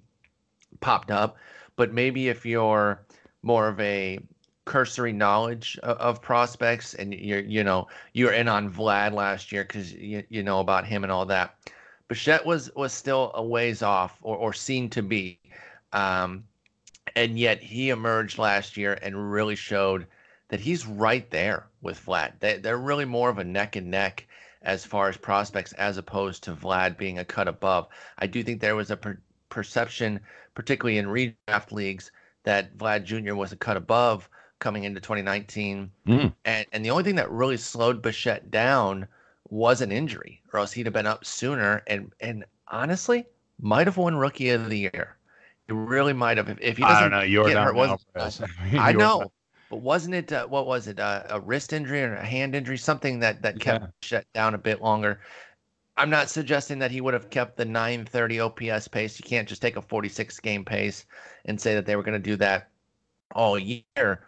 popped 0.82 1.12
up, 1.12 1.38
but 1.76 1.94
maybe 1.94 2.28
if 2.28 2.46
you're 2.46 3.06
more 3.42 3.68
of 3.68 3.80
a 3.80 4.20
cursory 4.66 5.14
knowledge 5.14 5.78
of, 5.84 5.98
of 5.98 6.22
prospects, 6.22 6.94
and 6.96 7.14
you're 7.14 7.40
you 7.40 7.64
know 7.64 7.88
you're 8.14 8.34
in 8.34 8.48
on 8.48 8.72
Vlad 8.72 9.14
last 9.14 9.52
year 9.52 9.64
because 9.64 9.94
you 9.94 10.24
you 10.30 10.44
know 10.44 10.60
about 10.60 10.86
him 10.86 11.04
and 11.04 11.12
all 11.12 11.26
that. 11.26 11.56
Bichette 12.08 12.46
was 12.46 12.74
was 12.76 12.92
still 12.92 13.32
a 13.36 13.44
ways 13.44 13.82
off, 13.82 14.18
or 14.22 14.36
or 14.36 14.54
seemed 14.54 14.92
to 14.94 15.04
be, 15.04 15.40
um, 15.94 16.44
and 17.16 17.40
yet 17.40 17.62
he 17.62 17.90
emerged 17.90 18.38
last 18.38 18.76
year 18.76 18.98
and 19.02 19.32
really 19.32 19.56
showed 19.56 20.08
that 20.50 20.60
he's 20.60 20.86
right 20.86 21.30
there 21.32 21.68
with 21.82 22.04
Vlad. 22.06 22.34
They, 22.40 22.58
they're 22.58 22.78
really 22.78 23.06
more 23.06 23.30
of 23.30 23.38
a 23.38 23.44
neck 23.44 23.76
and 23.76 23.90
neck 23.90 24.28
as 24.62 24.86
far 24.86 25.10
as 25.10 25.18
prospects 25.18 25.74
as 25.74 25.98
opposed 25.98 26.44
to 26.44 26.54
Vlad 26.54 26.98
being 26.98 27.20
a 27.20 27.26
cut 27.26 27.48
above. 27.48 27.88
I 28.18 28.28
do 28.28 28.44
think 28.44 28.62
there 28.62 28.76
was 28.76 28.92
a 28.92 28.98
per- 28.98 29.20
perception, 29.50 30.20
particularly 30.54 30.98
in 30.98 31.06
redraft 31.06 31.72
leagues, 31.72 32.12
that 32.44 32.78
Vlad 32.78 33.04
Jr. 33.04 33.36
was 33.36 33.52
a 33.52 33.58
cut 33.58 33.78
above 33.78 34.30
coming 34.60 34.84
into 34.84 35.00
2019. 35.00 35.92
Mm. 36.08 36.34
And, 36.46 36.66
and 36.72 36.86
the 36.86 36.92
only 36.92 37.04
thing 37.04 37.16
that 37.16 37.30
really 37.32 37.58
slowed 37.58 38.02
Bichette 38.02 38.52
down 38.52 39.08
was 39.50 39.82
an 39.82 39.92
injury, 39.92 40.42
or 40.52 40.60
else 40.60 40.72
he'd 40.72 40.86
have 40.86 40.94
been 40.94 41.06
up 41.06 41.26
sooner. 41.26 41.84
And 41.88 42.12
and 42.20 42.46
honestly, 42.68 43.26
might 43.60 43.88
have 43.88 43.98
won 43.98 44.16
Rookie 44.16 44.50
of 44.50 44.70
the 44.70 44.80
Year. 44.80 45.18
He 45.68 45.74
really 45.74 46.14
might 46.14 46.38
have. 46.38 46.50
If, 46.50 46.58
if 46.62 46.78
he 46.78 46.84
doesn't 46.84 46.98
I 46.98 47.02
don't 47.02 47.12
know. 47.12 47.22
You're 47.22 47.48
get 47.48 47.58
hurt, 47.58 47.76
I 48.74 48.92
know, 48.92 49.32
but 49.70 49.78
wasn't 49.78 50.16
it? 50.16 50.32
Uh, 50.32 50.48
what 50.48 50.68
was 50.68 50.88
it? 50.88 51.00
Uh, 51.00 51.24
a 51.30 51.40
wrist 51.40 51.74
injury 51.74 52.04
or 52.04 52.16
a 52.16 52.26
hand 52.26 52.56
injury? 52.56 52.78
Something 52.78 53.20
that 53.20 53.42
that 53.42 53.60
kept 53.60 53.86
yeah. 53.86 53.90
shut 54.02 54.26
down 54.34 54.54
a 54.54 54.60
bit 54.60 54.82
longer. 54.82 55.20
I'm 55.98 56.10
not 56.10 56.30
suggesting 56.30 56.80
that 56.80 56.92
he 56.92 57.00
would 57.02 57.14
have 57.14 57.30
kept 57.30 57.58
the 57.58 57.66
930 57.66 58.40
OPS 58.42 58.88
pace. 58.90 59.18
You 59.18 59.24
can't 59.24 59.48
just 59.48 59.62
take 59.62 59.78
a 59.78 59.82
46 59.82 60.40
game 60.42 60.66
pace 60.66 61.06
and 61.46 61.60
say 61.60 61.74
that 61.74 61.86
they 61.86 61.96
were 61.96 62.04
going 62.04 62.22
to 62.22 62.30
do 62.30 62.36
that 62.38 62.70
all 63.34 63.58
year. 63.58 64.26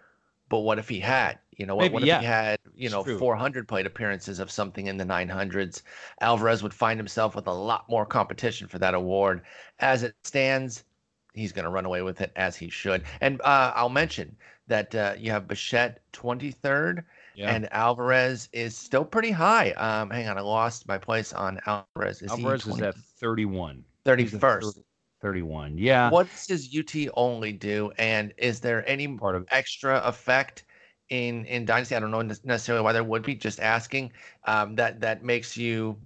But 0.49 0.59
what 0.59 0.79
if 0.79 0.87
he 0.87 0.99
had? 0.99 1.39
You 1.57 1.65
know, 1.65 1.75
what, 1.75 1.83
Maybe, 1.83 1.93
what 1.93 2.03
if 2.03 2.07
yeah. 2.07 2.19
he 2.19 2.25
had, 2.25 2.59
you 2.73 2.89
know, 2.89 3.03
400 3.03 3.67
plate 3.67 3.85
appearances 3.85 4.39
of 4.39 4.49
something 4.49 4.87
in 4.87 4.95
the 4.95 5.03
900s? 5.03 5.81
Alvarez 6.21 6.63
would 6.63 6.73
find 6.73 6.97
himself 6.97 7.35
with 7.35 7.47
a 7.47 7.53
lot 7.53 7.89
more 7.89 8.05
competition 8.05 8.67
for 8.67 8.79
that 8.79 8.93
award. 8.93 9.41
As 9.79 10.03
it 10.03 10.15
stands, 10.23 10.85
he's 11.33 11.51
going 11.51 11.65
to 11.65 11.71
run 11.71 11.85
away 11.85 12.01
with 12.01 12.21
it 12.21 12.31
as 12.35 12.55
he 12.55 12.69
should. 12.69 13.03
And 13.19 13.41
uh, 13.41 13.73
I'll 13.75 13.89
mention 13.89 14.37
that 14.67 14.93
uh, 14.95 15.13
you 15.17 15.31
have 15.31 15.47
Bichette 15.47 15.99
23rd, 16.13 17.03
yeah. 17.35 17.53
and 17.53 17.71
Alvarez 17.71 18.49
is 18.51 18.77
still 18.77 19.05
pretty 19.05 19.31
high. 19.31 19.71
Um, 19.71 20.09
hang 20.09 20.27
on, 20.27 20.37
I 20.37 20.41
lost 20.41 20.87
my 20.87 20.97
place 20.97 21.33
on 21.33 21.59
Alvarez. 21.65 22.21
Is 22.21 22.31
Alvarez 22.31 22.67
is 22.67 22.81
at 22.81 22.95
31. 22.95 23.83
31st. 24.05 24.83
31. 25.21 25.77
Yeah. 25.77 26.09
What 26.09 26.27
does 26.29 26.47
his 26.47 26.77
UT 26.77 27.11
only 27.15 27.51
do? 27.51 27.91
And 27.97 28.33
is 28.37 28.59
there 28.59 28.87
any 28.87 29.07
part 29.07 29.35
of 29.35 29.47
extra 29.49 29.97
effect 30.05 30.63
in 31.09 31.45
in 31.45 31.65
Dynasty? 31.65 31.95
I 31.95 31.99
don't 31.99 32.11
know 32.11 32.21
necessarily 32.21 32.83
why 32.83 32.93
there 32.93 33.03
would 33.03 33.23
be. 33.23 33.35
Just 33.35 33.59
asking. 33.59 34.11
Um, 34.45 34.75
that 34.75 35.01
that 35.01 35.23
makes 35.23 35.57
you 35.57 35.97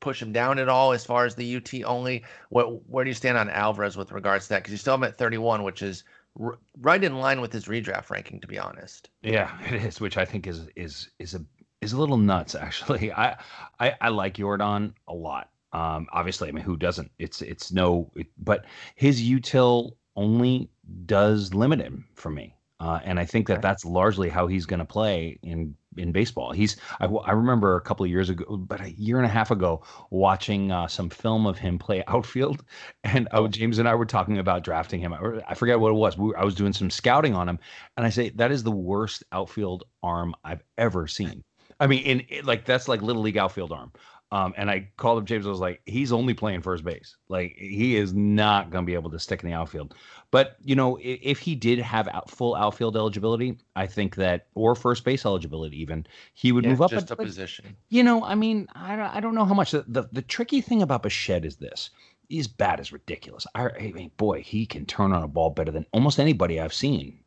push 0.00 0.22
him 0.22 0.32
down 0.32 0.58
at 0.58 0.68
all 0.68 0.92
as 0.92 1.04
far 1.04 1.24
as 1.24 1.34
the 1.34 1.56
UT 1.56 1.72
only? 1.84 2.24
What 2.50 2.86
where 2.88 3.04
do 3.04 3.10
you 3.10 3.14
stand 3.14 3.38
on 3.38 3.50
Alvarez 3.50 3.96
with 3.96 4.12
regards 4.12 4.44
to 4.44 4.50
that? 4.50 4.58
Because 4.62 4.72
you 4.72 4.78
still 4.78 4.94
have 4.94 5.00
him 5.00 5.08
at 5.08 5.18
31, 5.18 5.62
which 5.62 5.82
is 5.82 6.04
r- 6.40 6.58
right 6.80 7.02
in 7.02 7.18
line 7.18 7.40
with 7.40 7.52
his 7.52 7.66
redraft 7.66 8.10
ranking, 8.10 8.40
to 8.40 8.46
be 8.46 8.58
honest. 8.58 9.10
Yeah, 9.22 9.50
it 9.66 9.74
is, 9.84 10.00
which 10.00 10.16
I 10.16 10.24
think 10.24 10.46
is 10.46 10.68
is 10.76 11.10
is 11.18 11.34
a 11.34 11.44
is 11.80 11.92
a 11.92 11.98
little 11.98 12.16
nuts 12.16 12.54
actually. 12.54 13.12
I 13.12 13.36
I, 13.78 13.94
I 14.00 14.08
like 14.08 14.34
Jordan 14.34 14.94
a 15.06 15.14
lot. 15.14 15.50
Um, 15.72 16.06
obviously, 16.12 16.48
I 16.48 16.52
mean, 16.52 16.64
who 16.64 16.76
doesn't? 16.76 17.10
It's 17.18 17.42
it's 17.42 17.72
no, 17.72 18.10
it, 18.16 18.28
but 18.38 18.64
his 18.94 19.20
util 19.20 19.92
only 20.16 20.70
does 21.06 21.54
limit 21.54 21.80
him 21.80 22.06
for 22.14 22.30
me. 22.30 22.57
Uh, 22.80 23.00
and 23.04 23.18
I 23.18 23.24
think 23.24 23.48
that 23.48 23.60
that's 23.60 23.84
largely 23.84 24.28
how 24.28 24.46
he's 24.46 24.64
going 24.64 24.78
to 24.78 24.84
play 24.84 25.38
in 25.42 25.74
in 25.96 26.12
baseball. 26.12 26.52
He's 26.52 26.76
I, 27.00 27.06
I, 27.06 27.32
remember 27.32 27.74
a 27.74 27.80
couple 27.80 28.04
of 28.04 28.10
years 28.10 28.30
ago, 28.30 28.56
but 28.56 28.80
a 28.80 28.92
year 28.92 29.16
and 29.16 29.26
a 29.26 29.28
half 29.28 29.50
ago, 29.50 29.82
watching 30.10 30.70
uh, 30.70 30.86
some 30.86 31.10
film 31.10 31.44
of 31.44 31.58
him 31.58 31.78
play 31.78 32.04
outfield, 32.08 32.64
and 33.02 33.26
oh, 33.32 33.48
James 33.48 33.78
and 33.78 33.88
I 33.88 33.96
were 33.96 34.06
talking 34.06 34.38
about 34.38 34.62
drafting 34.62 35.00
him. 35.00 35.12
I, 35.12 35.18
I 35.48 35.54
forget 35.54 35.80
what 35.80 35.90
it 35.90 35.94
was. 35.94 36.16
We, 36.16 36.34
I 36.36 36.44
was 36.44 36.54
doing 36.54 36.72
some 36.72 36.88
scouting 36.88 37.34
on 37.34 37.48
him, 37.48 37.58
and 37.96 38.06
I 38.06 38.10
say 38.10 38.30
that 38.30 38.52
is 38.52 38.62
the 38.62 38.70
worst 38.70 39.24
outfield 39.32 39.84
arm 40.02 40.34
I've 40.44 40.62
ever 40.76 41.08
seen. 41.08 41.42
I 41.80 41.86
mean, 41.86 42.02
in 42.04 42.44
like 42.46 42.64
that's 42.64 42.86
like 42.88 43.02
little 43.02 43.22
league 43.22 43.36
outfield 43.36 43.72
arm. 43.72 43.92
Um, 44.30 44.52
and 44.58 44.70
I 44.70 44.90
called 44.98 45.18
up 45.18 45.24
James. 45.24 45.46
I 45.46 45.50
was 45.50 45.60
like, 45.60 45.80
he's 45.86 46.12
only 46.12 46.34
playing 46.34 46.60
first 46.60 46.84
base. 46.84 47.16
Like 47.28 47.56
he 47.56 47.96
is 47.96 48.12
not 48.12 48.70
going 48.70 48.84
to 48.84 48.86
be 48.86 48.94
able 48.94 49.10
to 49.10 49.18
stick 49.18 49.42
in 49.42 49.48
the 49.48 49.56
outfield. 49.56 49.94
But 50.30 50.56
you 50.62 50.76
know, 50.76 50.96
if, 50.96 51.18
if 51.22 51.38
he 51.38 51.54
did 51.54 51.78
have 51.78 52.08
out, 52.08 52.30
full 52.30 52.54
outfield 52.54 52.96
eligibility, 52.96 53.58
I 53.74 53.86
think 53.86 54.16
that 54.16 54.48
or 54.54 54.74
first 54.74 55.04
base 55.04 55.24
eligibility, 55.24 55.80
even 55.80 56.06
he 56.34 56.52
would 56.52 56.64
yeah, 56.64 56.70
move 56.70 56.82
up 56.82 56.90
just 56.90 57.08
but, 57.08 57.18
a 57.18 57.24
position. 57.24 57.76
You 57.88 58.02
know, 58.02 58.22
I 58.22 58.34
mean, 58.34 58.68
I 58.74 58.96
don't, 58.96 59.14
I 59.14 59.20
don't 59.20 59.34
know 59.34 59.46
how 59.46 59.54
much. 59.54 59.70
The, 59.70 59.84
the, 59.88 60.08
the 60.12 60.22
tricky 60.22 60.60
thing 60.60 60.82
about 60.82 61.04
Bichette 61.04 61.46
is 61.46 61.56
this: 61.56 61.88
his 62.28 62.48
bat 62.48 62.80
is 62.80 62.92
ridiculous. 62.92 63.46
I, 63.54 63.68
I 63.68 63.92
mean, 63.92 64.10
boy, 64.18 64.42
he 64.42 64.66
can 64.66 64.84
turn 64.84 65.12
on 65.12 65.22
a 65.22 65.28
ball 65.28 65.50
better 65.50 65.72
than 65.72 65.86
almost 65.92 66.20
anybody 66.20 66.60
I've 66.60 66.74
seen 66.74 67.18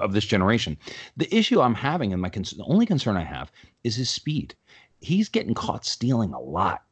of 0.00 0.12
this 0.12 0.26
generation. 0.26 0.76
The 1.16 1.34
issue 1.34 1.60
I'm 1.60 1.74
having, 1.74 2.12
and 2.12 2.22
my 2.22 2.28
con- 2.28 2.44
the 2.56 2.64
only 2.64 2.86
concern 2.86 3.16
I 3.16 3.24
have, 3.24 3.50
is 3.82 3.96
his 3.96 4.10
speed 4.10 4.54
he's 5.00 5.28
getting 5.28 5.54
caught 5.54 5.84
stealing 5.84 6.32
a 6.32 6.40
lot 6.40 6.82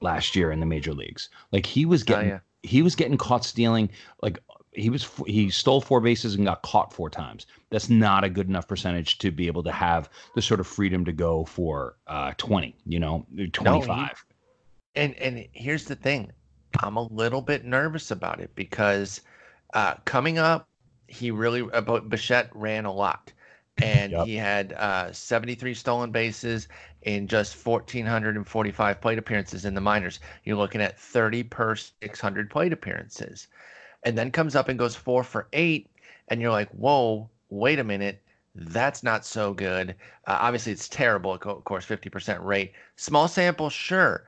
last 0.00 0.36
year 0.36 0.52
in 0.52 0.60
the 0.60 0.66
major 0.66 0.92
leagues. 0.92 1.30
Like 1.52 1.66
he 1.66 1.84
was 1.84 2.02
oh, 2.02 2.06
getting 2.06 2.30
oh, 2.30 2.34
yeah. 2.34 2.40
he 2.62 2.82
was 2.82 2.94
getting 2.94 3.18
caught 3.18 3.44
stealing 3.44 3.90
like 4.22 4.38
he 4.72 4.90
was 4.90 5.08
he 5.26 5.50
stole 5.50 5.80
four 5.80 6.00
bases 6.00 6.34
and 6.34 6.44
got 6.44 6.62
caught 6.62 6.92
four 6.92 7.10
times. 7.10 7.46
That's 7.70 7.88
not 7.88 8.24
a 8.24 8.28
good 8.28 8.48
enough 8.48 8.68
percentage 8.68 9.18
to 9.18 9.30
be 9.30 9.46
able 9.46 9.62
to 9.64 9.72
have 9.72 10.10
the 10.34 10.42
sort 10.42 10.60
of 10.60 10.66
freedom 10.66 11.04
to 11.04 11.12
go 11.12 11.44
for 11.44 11.96
uh 12.06 12.32
20, 12.36 12.76
you 12.86 13.00
know, 13.00 13.26
25. 13.52 13.86
No, 13.88 14.04
he, 14.04 14.06
and 14.94 15.14
and 15.14 15.48
here's 15.52 15.84
the 15.84 15.96
thing. 15.96 16.32
I'm 16.80 16.96
a 16.96 17.06
little 17.06 17.40
bit 17.40 17.64
nervous 17.64 18.10
about 18.10 18.40
it 18.40 18.54
because 18.54 19.20
uh 19.72 19.94
coming 20.04 20.38
up 20.38 20.68
he 21.06 21.30
really 21.30 21.60
about 21.72 22.08
Bichette 22.08 22.50
ran 22.54 22.84
a 22.84 22.92
lot 22.92 23.32
and 23.82 24.12
yep. 24.12 24.26
he 24.26 24.36
had 24.36 24.72
uh, 24.74 25.12
73 25.12 25.74
stolen 25.74 26.12
bases 26.12 26.68
in 27.02 27.26
just 27.26 27.66
1,445 27.66 29.00
plate 29.00 29.18
appearances 29.18 29.64
in 29.64 29.74
the 29.74 29.80
minors. 29.80 30.20
You're 30.44 30.56
looking 30.56 30.80
at 30.80 30.98
30 30.98 31.42
per 31.44 31.74
600 31.74 32.50
plate 32.50 32.72
appearances. 32.72 33.48
And 34.04 34.16
then 34.16 34.30
comes 34.30 34.54
up 34.54 34.68
and 34.68 34.78
goes 34.78 34.94
four 34.94 35.24
for 35.24 35.48
eight. 35.52 35.90
And 36.28 36.40
you're 36.40 36.52
like, 36.52 36.70
whoa, 36.70 37.28
wait 37.50 37.78
a 37.78 37.84
minute. 37.84 38.22
That's 38.54 39.02
not 39.02 39.24
so 39.24 39.52
good. 39.52 39.96
Uh, 40.26 40.38
obviously, 40.40 40.72
it's 40.72 40.88
terrible. 40.88 41.32
Of 41.32 41.64
course, 41.64 41.84
50% 41.84 42.44
rate. 42.44 42.72
Small 42.94 43.26
sample, 43.26 43.70
sure. 43.70 44.24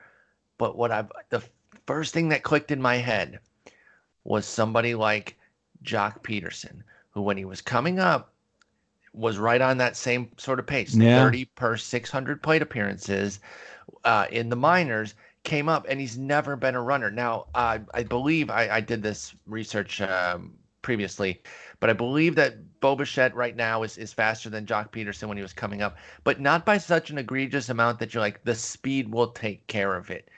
But 0.57 0.75
what 0.75 0.91
I've, 0.91 1.11
the 1.29 1.41
first 1.85 2.13
thing 2.13 2.27
that 2.29 2.43
clicked 2.43 2.71
in 2.71 2.81
my 2.81 2.97
head 2.97 3.39
was 4.25 4.45
somebody 4.45 4.93
like 4.93 5.37
Joc 5.83 6.21
Pederson, 6.21 6.81
who, 7.11 7.21
when 7.21 7.37
he 7.37 7.45
was 7.45 7.61
coming 7.61 7.99
up, 7.99 8.33
was 9.17 9.37
right 9.37 9.61
on 9.61 9.77
that 9.77 9.97
same 9.97 10.29
sort 10.37 10.59
of 10.59 10.67
pace. 10.67 10.95
Yeah. 10.95 11.23
30 11.23 11.45
per 11.45 11.77
600 11.77 12.41
plate 12.41 12.61
appearances 12.61 13.39
uh, 14.03 14.27
in 14.31 14.49
the 14.49 14.55
minors 14.55 15.15
came 15.43 15.69
up 15.69 15.85
and 15.89 15.99
he's 15.99 16.17
never 16.17 16.55
been 16.55 16.75
a 16.75 16.81
runner. 16.81 17.09
Now 17.09 17.47
uh, 17.55 17.79
i 17.93 18.03
believe 18.03 18.49
I, 18.49 18.69
I, 18.69 18.81
did 18.81 19.01
this 19.01 19.33
research 19.45 20.01
um, 20.01 20.53
previously 20.81 21.41
but 21.79 21.89
i 21.89 21.93
believe 21.93 22.35
that 22.35 22.79
Bo 22.79 22.95
Bichette 22.95 23.35
right 23.35 23.55
now 23.55 23.83
is, 23.83 23.97
is 23.97 24.13
faster 24.13 24.49
than 24.49 24.65
joc 24.65 24.91
pederson 24.91 25.27
when 25.27 25.37
he 25.37 25.43
was 25.43 25.53
coming 25.53 25.81
up 25.81 25.97
but 26.23 26.39
not 26.39 26.65
by 26.65 26.77
such 26.77 27.09
an 27.09 27.17
egregious 27.17 27.69
amount 27.69 27.99
that 27.99 28.13
you're 28.13 28.21
like 28.21 28.43
the 28.43 28.55
speed 28.55 29.11
will 29.11 29.27
take 29.27 29.67
care 29.67 29.95
of 29.95 30.09
it 30.09 30.29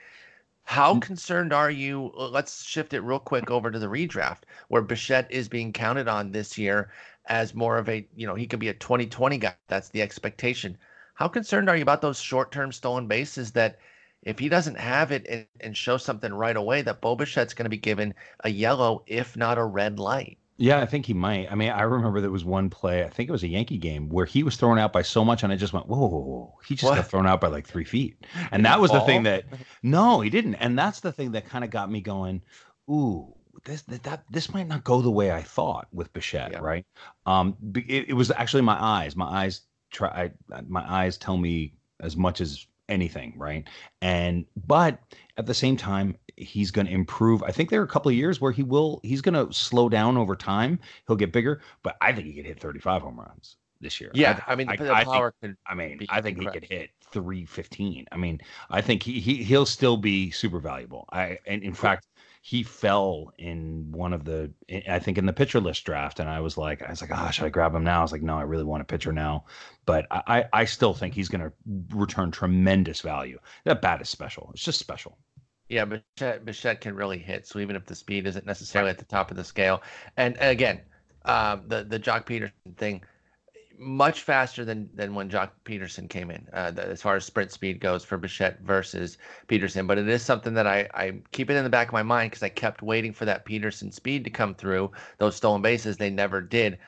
how 0.70 0.94
mm. 0.94 1.02
concerned 1.02 1.52
are 1.52 1.68
you? 1.68 2.12
Let's 2.14 2.62
shift 2.62 2.94
it 2.94 3.00
real 3.00 3.18
quick 3.18 3.50
over 3.50 3.72
to 3.72 3.78
the 3.80 3.88
redraft, 3.88 4.42
where 4.68 4.82
Bichette 4.82 5.26
is 5.28 5.48
being 5.48 5.72
counted 5.72 6.06
on 6.06 6.30
this 6.30 6.56
year 6.56 6.92
as 7.26 7.56
more 7.56 7.76
of 7.76 7.88
a, 7.88 8.06
you 8.14 8.24
know, 8.24 8.36
he 8.36 8.46
could 8.46 8.60
be 8.60 8.68
a 8.68 8.74
2020 8.74 9.36
guy. 9.38 9.56
That's 9.66 9.88
the 9.88 10.00
expectation. 10.00 10.78
How 11.14 11.26
concerned 11.26 11.68
are 11.68 11.74
you 11.74 11.82
about 11.82 12.02
those 12.02 12.20
short 12.20 12.52
term 12.52 12.70
stolen 12.70 13.08
bases 13.08 13.50
that 13.52 13.80
if 14.22 14.38
he 14.38 14.48
doesn't 14.48 14.78
have 14.78 15.10
it 15.10 15.26
and, 15.28 15.44
and 15.60 15.76
show 15.76 15.96
something 15.96 16.32
right 16.32 16.56
away, 16.56 16.82
that 16.82 17.00
Bo 17.00 17.16
Bichette's 17.16 17.52
going 17.52 17.64
to 17.64 17.68
be 17.68 17.76
given 17.76 18.14
a 18.44 18.50
yellow, 18.50 19.02
if 19.08 19.36
not 19.36 19.58
a 19.58 19.64
red 19.64 19.98
light? 19.98 20.38
Yeah, 20.60 20.78
I 20.78 20.84
think 20.84 21.06
he 21.06 21.14
might. 21.14 21.50
I 21.50 21.54
mean, 21.54 21.70
I 21.70 21.80
remember 21.82 22.20
there 22.20 22.30
was 22.30 22.44
one 22.44 22.68
play, 22.68 23.02
I 23.02 23.08
think 23.08 23.30
it 23.30 23.32
was 23.32 23.42
a 23.42 23.48
Yankee 23.48 23.78
game, 23.78 24.10
where 24.10 24.26
he 24.26 24.42
was 24.42 24.56
thrown 24.56 24.78
out 24.78 24.92
by 24.92 25.00
so 25.00 25.24
much, 25.24 25.42
and 25.42 25.50
I 25.50 25.56
just 25.56 25.72
went, 25.72 25.86
whoa, 25.86 25.96
whoa, 25.96 26.20
whoa. 26.20 26.58
he 26.68 26.74
just 26.74 26.84
what? 26.84 26.96
got 26.96 27.06
thrown 27.06 27.26
out 27.26 27.40
by 27.40 27.48
like 27.48 27.66
three 27.66 27.86
feet. 27.86 28.26
And 28.52 28.66
that 28.66 28.78
was 28.78 28.90
fall? 28.90 29.00
the 29.00 29.06
thing 29.06 29.22
that, 29.22 29.46
no, 29.82 30.20
he 30.20 30.28
didn't. 30.28 30.56
And 30.56 30.78
that's 30.78 31.00
the 31.00 31.12
thing 31.12 31.32
that 31.32 31.48
kind 31.48 31.64
of 31.64 31.70
got 31.70 31.90
me 31.90 32.02
going, 32.02 32.42
ooh, 32.90 33.34
this 33.64 33.82
that 33.82 34.24
this 34.30 34.52
might 34.52 34.68
not 34.68 34.84
go 34.84 35.00
the 35.00 35.10
way 35.10 35.32
I 35.32 35.40
thought 35.40 35.88
with 35.92 36.12
Bichette, 36.12 36.52
yeah. 36.52 36.58
right? 36.60 36.84
Um, 37.24 37.56
it, 37.74 38.10
it, 38.10 38.12
was 38.12 38.30
actually 38.30 38.62
my 38.62 38.76
eyes. 38.78 39.16
My 39.16 39.26
eyes 39.26 39.62
try. 39.90 40.30
I, 40.52 40.60
my 40.68 40.84
eyes 40.86 41.16
tell 41.16 41.36
me 41.36 41.74
as 42.00 42.16
much 42.16 42.40
as 42.40 42.66
anything, 42.88 43.34
right? 43.36 43.66
And 44.02 44.44
but 44.66 44.98
at 45.36 45.46
the 45.46 45.54
same 45.54 45.76
time, 45.76 46.16
he's 46.40 46.70
going 46.70 46.86
to 46.86 46.92
improve. 46.92 47.42
I 47.42 47.50
think 47.50 47.70
there 47.70 47.80
are 47.80 47.84
a 47.84 47.88
couple 47.88 48.10
of 48.10 48.16
years 48.16 48.40
where 48.40 48.52
he 48.52 48.62
will. 48.62 49.00
He's 49.02 49.20
going 49.20 49.34
to 49.34 49.52
slow 49.52 49.88
down 49.88 50.16
over 50.16 50.36
time. 50.36 50.78
He'll 51.06 51.16
get 51.16 51.32
bigger, 51.32 51.60
but 51.82 51.96
I 52.00 52.12
think 52.12 52.26
he 52.26 52.34
could 52.34 52.46
hit 52.46 52.60
35 52.60 53.02
home 53.02 53.20
runs 53.20 53.56
this 53.80 54.00
year. 54.00 54.10
Yeah, 54.14 54.40
I, 54.46 54.52
I 54.52 54.56
mean, 54.56 54.68
the, 54.68 54.84
the 54.84 54.92
power 54.92 55.34
think, 55.40 55.54
could. 55.54 55.56
I 55.66 55.74
mean, 55.74 56.06
I 56.08 56.20
think 56.20 56.38
he 56.38 56.46
could 56.46 56.64
hit 56.64 56.90
315. 57.12 58.06
I 58.12 58.16
mean, 58.16 58.40
I 58.70 58.80
think 58.80 59.02
he, 59.02 59.20
he 59.20 59.42
he'll 59.42 59.66
still 59.66 59.96
be 59.96 60.30
super 60.30 60.60
valuable. 60.60 61.06
I 61.12 61.38
and 61.46 61.62
in 61.62 61.74
fact, 61.74 62.06
he 62.42 62.62
fell 62.62 63.32
in 63.38 63.90
one 63.90 64.12
of 64.12 64.24
the 64.24 64.52
I 64.88 64.98
think 64.98 65.18
in 65.18 65.26
the 65.26 65.32
pitcher 65.32 65.60
list 65.60 65.84
draft, 65.84 66.20
and 66.20 66.28
I 66.28 66.40
was 66.40 66.56
like, 66.56 66.82
I 66.82 66.90
was 66.90 67.00
like, 67.00 67.10
ah, 67.12 67.26
oh, 67.28 67.30
should 67.30 67.44
I 67.44 67.50
grab 67.50 67.74
him 67.74 67.84
now? 67.84 68.00
I 68.00 68.02
was 68.02 68.12
like, 68.12 68.22
no, 68.22 68.36
I 68.36 68.42
really 68.42 68.64
want 68.64 68.82
a 68.82 68.86
pitcher 68.86 69.12
now, 69.12 69.44
but 69.86 70.06
I 70.10 70.44
I 70.52 70.64
still 70.64 70.94
think 70.94 71.14
he's 71.14 71.28
going 71.28 71.42
to 71.42 71.52
return 71.94 72.30
tremendous 72.30 73.00
value. 73.00 73.38
That 73.64 73.82
bat 73.82 74.00
is 74.00 74.08
special. 74.08 74.50
It's 74.54 74.62
just 74.62 74.78
special. 74.78 75.18
Yeah, 75.70 75.84
Bichette, 75.84 76.44
Bichette 76.44 76.80
can 76.80 76.96
really 76.96 77.18
hit. 77.18 77.46
So 77.46 77.60
even 77.60 77.76
if 77.76 77.86
the 77.86 77.94
speed 77.94 78.26
isn't 78.26 78.44
necessarily 78.44 78.90
at 78.90 78.98
the 78.98 79.04
top 79.04 79.30
of 79.30 79.36
the 79.36 79.44
scale, 79.44 79.82
and 80.16 80.36
again, 80.40 80.80
um, 81.24 81.62
the 81.68 81.84
the 81.84 82.00
Joc 82.00 82.26
Pederson 82.26 82.76
thing, 82.76 83.04
much 83.78 84.22
faster 84.22 84.64
than 84.64 84.90
than 84.94 85.14
when 85.14 85.30
Joc 85.30 85.50
Pederson 85.64 86.10
came 86.10 86.32
in, 86.32 86.48
uh, 86.52 86.72
the, 86.72 86.84
as 86.88 87.00
far 87.00 87.14
as 87.14 87.24
sprint 87.24 87.52
speed 87.52 87.78
goes 87.80 88.04
for 88.04 88.18
Bichette 88.18 88.60
versus 88.62 89.16
Pederson. 89.46 89.86
But 89.86 89.98
it 89.98 90.08
is 90.08 90.24
something 90.24 90.54
that 90.54 90.66
I, 90.66 90.88
I 90.92 91.20
keep 91.30 91.50
it 91.50 91.56
in 91.56 91.62
the 91.62 91.70
back 91.70 91.86
of 91.86 91.92
my 91.92 92.02
mind 92.02 92.32
because 92.32 92.42
I 92.42 92.48
kept 92.48 92.82
waiting 92.82 93.12
for 93.12 93.24
that 93.26 93.46
Pederson 93.46 93.94
speed 93.94 94.24
to 94.24 94.30
come 94.30 94.56
through. 94.56 94.90
Those 95.18 95.36
stolen 95.36 95.62
bases, 95.62 95.96
they 95.96 96.10
never 96.10 96.40
did. 96.40 96.78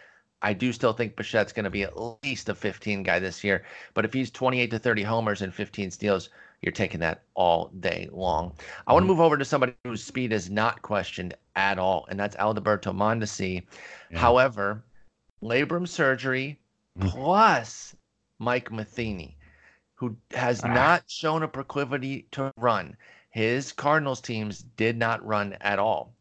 I 0.43 0.55
do 0.55 0.73
still 0.73 0.93
think 0.93 1.15
Bichette's 1.15 1.53
going 1.53 1.65
to 1.65 1.71
be 1.71 1.85
at 1.85 1.95
least 2.25 2.49
a 2.49 2.55
15 2.57 3.05
guy 3.05 3.21
this 3.21 3.45
year. 3.45 3.65
But 3.95 4.05
if 4.05 4.13
he's 4.13 4.33
28 4.33 4.73
to 4.73 4.79
30 4.81 5.05
homers 5.05 5.41
and 5.41 5.55
15 5.55 5.93
steals, 5.93 6.31
you're 6.63 6.73
taking 6.73 7.01
that 7.01 7.25
all 7.35 7.71
day 7.81 8.09
long. 8.13 8.55
I 8.87 8.93
want 8.93 9.03
to 9.03 9.07
mm-hmm. 9.07 9.19
move 9.19 9.21
over 9.21 9.37
to 9.37 9.45
somebody 9.45 9.75
whose 9.85 10.05
speed 10.05 10.33
is 10.33 10.51
not 10.51 10.83
questioned 10.83 11.35
at 11.57 11.79
all, 11.79 12.07
and 12.09 12.19
that's 12.19 12.37
Alberto 12.37 12.93
Mondesi. 12.93 13.63
Yeah. 14.11 14.19
However, 14.19 14.85
labrum 15.43 15.87
surgery 15.87 16.59
Mm. 16.99 17.09
plus 17.09 17.97
Mike 18.39 18.71
Matheny, 18.71 19.39
who 19.95 20.17
has 20.33 20.63
ah. 20.63 20.69
not 20.69 21.11
shown 21.11 21.43
a 21.43 21.49
proclivity 21.49 22.27
to 22.33 22.53
run. 22.57 22.97
His 23.31 23.73
Cardinals 23.73 24.21
teams 24.21 24.63
did 24.77 24.99
not 24.99 25.25
run 25.25 25.55
at 25.61 25.79
all. 25.79 26.15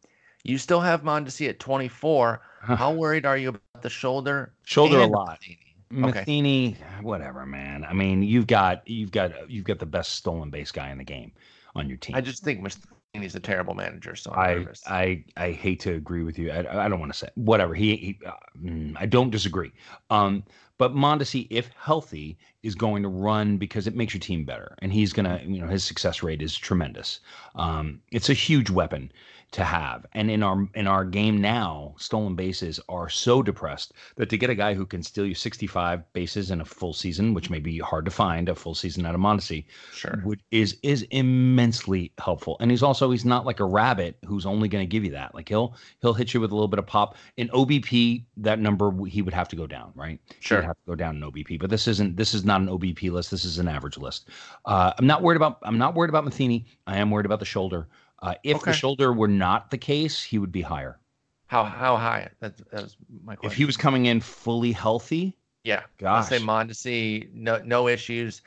You 0.44 0.58
still 0.58 0.80
have 0.80 1.04
Mondesi 1.04 1.50
at 1.50 1.60
24. 1.60 2.42
How 2.62 2.94
worried 2.94 3.26
are 3.26 3.38
you 3.38 3.50
about 3.50 3.82
the 3.82 3.90
shoulder? 3.90 4.54
Shoulder 4.64 5.02
a 5.02 5.08
lot. 5.08 5.28
Matheny? 5.28 5.71
Matheny, 5.92 6.78
okay. 6.80 7.04
whatever, 7.04 7.46
man. 7.46 7.86
I 7.88 7.94
mean, 7.94 8.24
you've 8.24 8.48
got 8.48 8.88
you've 8.88 9.12
got 9.12 9.50
you've 9.50 9.66
got 9.66 9.80
the 9.80 9.86
best 9.86 10.16
stolen 10.16 10.50
base 10.50 10.72
guy 10.72 10.92
in 10.92 10.98
the 10.98 11.04
game 11.04 11.32
on 11.76 11.88
your 11.88 11.98
team. 11.98 12.16
I 12.16 12.22
just 12.22 12.44
think 12.44 12.66
he's 13.14 13.36
a 13.36 13.40
terrible 13.40 13.74
manager. 13.74 14.16
So 14.16 14.32
I'm 14.32 14.70
i 14.88 15.24
I 15.38 15.46
I 15.46 15.52
hate 15.52 15.80
to 15.82 15.94
agree 15.94 16.24
with 16.24 16.40
you. 16.40 16.52
I, 16.52 16.86
I 16.86 16.88
don't 16.88 17.00
want 17.00 17.12
to 17.12 17.18
say 17.18 17.28
whatever. 17.36 17.74
He, 17.74 17.96
he 17.96 18.20
uh, 18.26 18.32
mm, 18.64 18.96
I 18.98 19.06
don't 19.06 19.30
disagree. 19.30 19.72
Um, 20.10 20.44
but 20.78 20.96
Mondesi, 20.96 21.46
if 21.52 21.70
healthy, 21.80 22.38
is 22.64 22.74
going 22.74 23.04
to 23.04 23.10
run 23.10 23.58
because 23.58 23.86
it 23.86 23.96
makes 23.96 24.14
your 24.14 24.22
team 24.22 24.46
better, 24.46 24.76
and 24.80 24.92
he's 24.92 25.14
gonna, 25.14 25.42
you 25.46 25.62
know, 25.62 25.68
his 25.68 25.84
success 25.84 26.24
rate 26.24 26.42
is 26.42 26.56
tremendous. 26.56 27.20
Um, 27.56 28.02
it's 28.12 28.30
a 28.30 28.34
huge 28.34 28.70
weapon 28.70 29.12
to 29.52 29.66
have. 29.66 30.06
And 30.14 30.32
in 30.32 30.44
our 30.44 30.68
in 30.76 30.88
our 30.88 31.04
game 31.04 31.42
now, 31.42 31.94
stolen 31.98 32.36
bases 32.36 32.80
are 32.88 33.10
so 33.10 33.44
depressed 33.44 33.94
that 34.16 34.30
to 34.30 34.38
get 34.38 34.50
a 34.50 34.56
guy 34.56 34.74
who 34.74 34.86
can 34.86 35.04
steal 35.04 35.26
you 35.26 35.36
65 35.36 36.14
bases 36.14 36.52
in 36.52 36.62
a 36.62 36.66
full 36.66 36.94
season, 36.94 37.34
which 37.34 37.50
may 37.50 37.60
be 37.60 37.78
hard 37.80 38.06
to 38.06 38.12
find 38.12 38.48
a 38.48 38.56
full 38.56 38.76
season 38.76 39.06
out 39.06 39.14
of 39.14 39.20
Mondesi, 39.20 39.66
sure, 39.94 40.22
would, 40.24 40.42
is 40.52 40.78
is 40.84 41.04
immensely 41.12 42.14
helpful. 42.18 42.56
And 42.62 42.72
he's 42.72 42.84
also 42.84 43.12
he's 43.12 43.26
not 43.26 43.46
like 43.46 43.60
a 43.60 43.66
rabbit 43.66 44.18
who's 44.26 44.46
only 44.46 44.70
going 44.70 44.84
to 44.84 44.90
give 44.90 45.04
you 45.04 45.12
that. 45.12 45.36
Like 45.36 45.50
he'll 45.50 45.76
he'll 46.02 46.14
hit 46.14 46.34
you 46.34 46.40
with 46.40 46.52
a 46.52 46.56
little 46.56 46.70
bit 46.70 46.80
of 46.80 46.88
pop. 46.88 47.18
In 47.36 47.50
OBP, 47.50 48.24
that 48.38 48.60
number 48.60 48.94
he 49.06 49.22
would 49.22 49.34
have 49.34 49.50
to 49.50 49.56
go 49.58 49.68
down, 49.68 49.92
right? 49.96 50.20
Sure, 50.40 50.62
have 50.62 50.78
to 50.78 50.88
go 50.88 50.96
down 50.96 51.18
in 51.18 51.22
OBP. 51.24 51.60
But 51.60 51.70
this 51.70 51.88
isn't 51.90 52.16
this 52.16 52.34
is 52.34 52.46
not 52.46 52.62
an 52.62 52.68
OBP 52.68 53.12
list. 53.12 53.32
This 53.32 53.44
is 53.44 53.60
an 53.60 53.68
average 53.68 53.98
list. 53.98 54.30
Uh, 54.64 54.94
I'm 54.98 55.08
not 55.08 55.22
worried 55.24 55.38
about 55.38 55.60
I'm 55.64 55.78
not 55.78 55.94
worried 55.94 56.10
about 56.10 56.24
Matheny. 56.24 56.66
I 56.88 56.98
am 56.98 57.12
worried 57.12 57.26
about 57.26 57.40
the 57.40 57.46
shoulder. 57.46 57.90
Uh, 58.22 58.36
if 58.44 58.58
okay. 58.58 58.72
the 58.72 58.74
shoulder 58.74 59.12
were 59.12 59.28
not 59.28 59.72
the 59.72 59.78
case, 59.78 60.22
he 60.22 60.38
would 60.38 60.52
be 60.52 60.62
higher. 60.62 61.00
How 61.48 61.64
how 61.66 61.98
high? 61.98 62.30
That's 62.40 62.62
that's 62.72 62.96
my 63.24 63.36
question. 63.36 63.52
If 63.52 63.58
he 63.58 63.66
was 63.66 63.76
coming 63.76 64.06
in 64.06 64.22
fully 64.22 64.72
healthy, 64.72 65.36
yeah, 65.64 65.84
gosh, 65.98 66.30
say 66.30 66.40
Mondesi, 66.40 67.28
no 67.34 67.62
no 67.66 67.88
issues, 67.88 68.42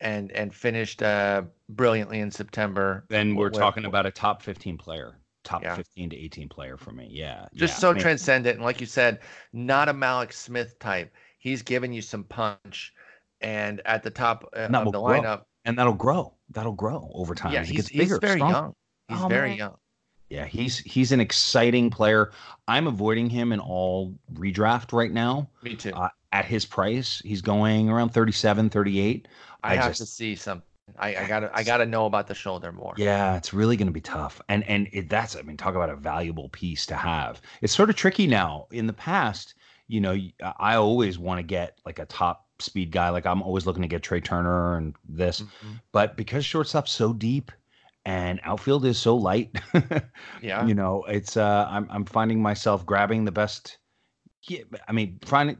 and 0.00 0.32
and 0.32 0.52
finished 0.52 1.02
uh, 1.02 1.42
brilliantly 1.68 2.20
in 2.20 2.30
September. 2.30 3.04
Then 3.08 3.36
we're 3.36 3.50
talking 3.50 3.84
about 3.84 4.06
a 4.06 4.10
top 4.10 4.42
fifteen 4.42 4.76
player, 4.76 5.18
top 5.44 5.62
yeah. 5.62 5.76
fifteen 5.76 6.10
to 6.10 6.16
eighteen 6.16 6.48
player 6.48 6.76
for 6.76 6.90
me. 6.90 7.08
Yeah, 7.12 7.46
just 7.54 7.74
yeah. 7.74 7.78
so 7.78 7.90
I 7.90 7.92
mean, 7.92 8.02
transcendent, 8.02 8.56
and 8.56 8.64
like 8.64 8.80
you 8.80 8.86
said, 8.86 9.20
not 9.52 9.88
a 9.88 9.94
Mallex 9.94 10.32
Smith 10.32 10.78
type. 10.80 11.14
He's 11.38 11.62
giving 11.62 11.92
you 11.92 12.02
some 12.02 12.24
punch, 12.24 12.92
and 13.40 13.80
at 13.84 14.02
the 14.02 14.10
top 14.10 14.48
uh, 14.56 14.68
of 14.72 14.86
the 14.86 14.90
grow. 14.90 15.02
lineup, 15.02 15.42
and 15.64 15.78
that'll 15.78 15.92
grow. 15.92 16.34
That'll 16.50 16.72
grow 16.72 17.10
over 17.14 17.36
time. 17.36 17.52
Yeah, 17.52 17.62
he's, 17.62 17.86
he's 17.86 18.18
very 18.18 18.38
stronger. 18.38 18.52
young. 18.52 18.74
He's 19.08 19.20
oh, 19.22 19.28
very 19.28 19.50
man. 19.50 19.58
young. 19.58 19.76
Yeah, 20.28 20.44
he's 20.44 20.78
he's 20.78 21.12
an 21.12 21.20
exciting 21.20 21.88
player. 21.88 22.32
I'm 22.66 22.86
avoiding 22.86 23.30
him 23.30 23.52
in 23.52 23.60
all 23.60 24.14
redraft 24.34 24.92
right 24.92 25.10
now. 25.10 25.48
Me 25.62 25.74
too. 25.74 25.92
Uh, 25.92 26.10
at 26.32 26.44
his 26.44 26.66
price, 26.66 27.22
he's 27.24 27.40
going 27.40 27.88
around 27.88 28.10
37, 28.10 28.68
38. 28.68 29.28
I, 29.64 29.72
I 29.72 29.76
have 29.76 29.86
just, 29.86 30.00
to 30.00 30.06
see 30.06 30.36
some. 30.36 30.62
I, 30.98 31.16
I, 31.16 31.28
gotta 31.28 31.50
I 31.54 31.62
gotta 31.62 31.86
know 31.86 32.06
about 32.06 32.26
the 32.26 32.34
shoulder 32.34 32.72
more. 32.72 32.94
Yeah, 32.96 33.36
it's 33.36 33.52
really 33.54 33.76
gonna 33.76 33.90
be 33.90 34.00
tough. 34.00 34.40
And 34.48 34.64
and 34.68 34.88
it, 34.92 35.08
that's 35.08 35.36
I 35.36 35.42
mean, 35.42 35.56
talk 35.56 35.74
about 35.74 35.90
a 35.90 35.96
valuable 35.96 36.50
piece 36.50 36.84
to 36.86 36.94
have. 36.94 37.40
It's 37.62 37.74
sort 37.74 37.88
of 37.88 37.96
tricky 37.96 38.26
now. 38.26 38.66
In 38.70 38.86
the 38.86 38.92
past, 38.92 39.54
you 39.86 40.00
know, 40.00 40.18
I 40.58 40.76
always 40.76 41.18
want 41.18 41.38
to 41.38 41.42
get 41.42 41.78
like 41.86 41.98
a 41.98 42.06
top 42.06 42.46
speed 42.58 42.90
guy. 42.90 43.08
Like 43.08 43.26
I'm 43.26 43.42
always 43.42 43.66
looking 43.66 43.82
to 43.82 43.88
get 43.88 44.02
Trea 44.02 44.20
Turner 44.20 44.76
and 44.76 44.94
this, 45.08 45.40
mm-hmm. 45.40 45.72
but 45.92 46.16
because 46.16 46.44
shortstop's 46.44 46.92
so 46.92 47.12
deep 47.12 47.50
and 48.08 48.40
outfield 48.42 48.86
is 48.86 48.98
so 48.98 49.14
light. 49.14 49.54
yeah. 50.42 50.66
You 50.66 50.74
know, 50.74 51.04
it's 51.08 51.36
uh 51.36 51.68
I'm 51.70 51.86
I'm 51.90 52.06
finding 52.06 52.40
myself 52.40 52.86
grabbing 52.86 53.26
the 53.26 53.32
best 53.32 53.78
I 54.88 54.92
mean 54.92 55.18
finding 55.26 55.58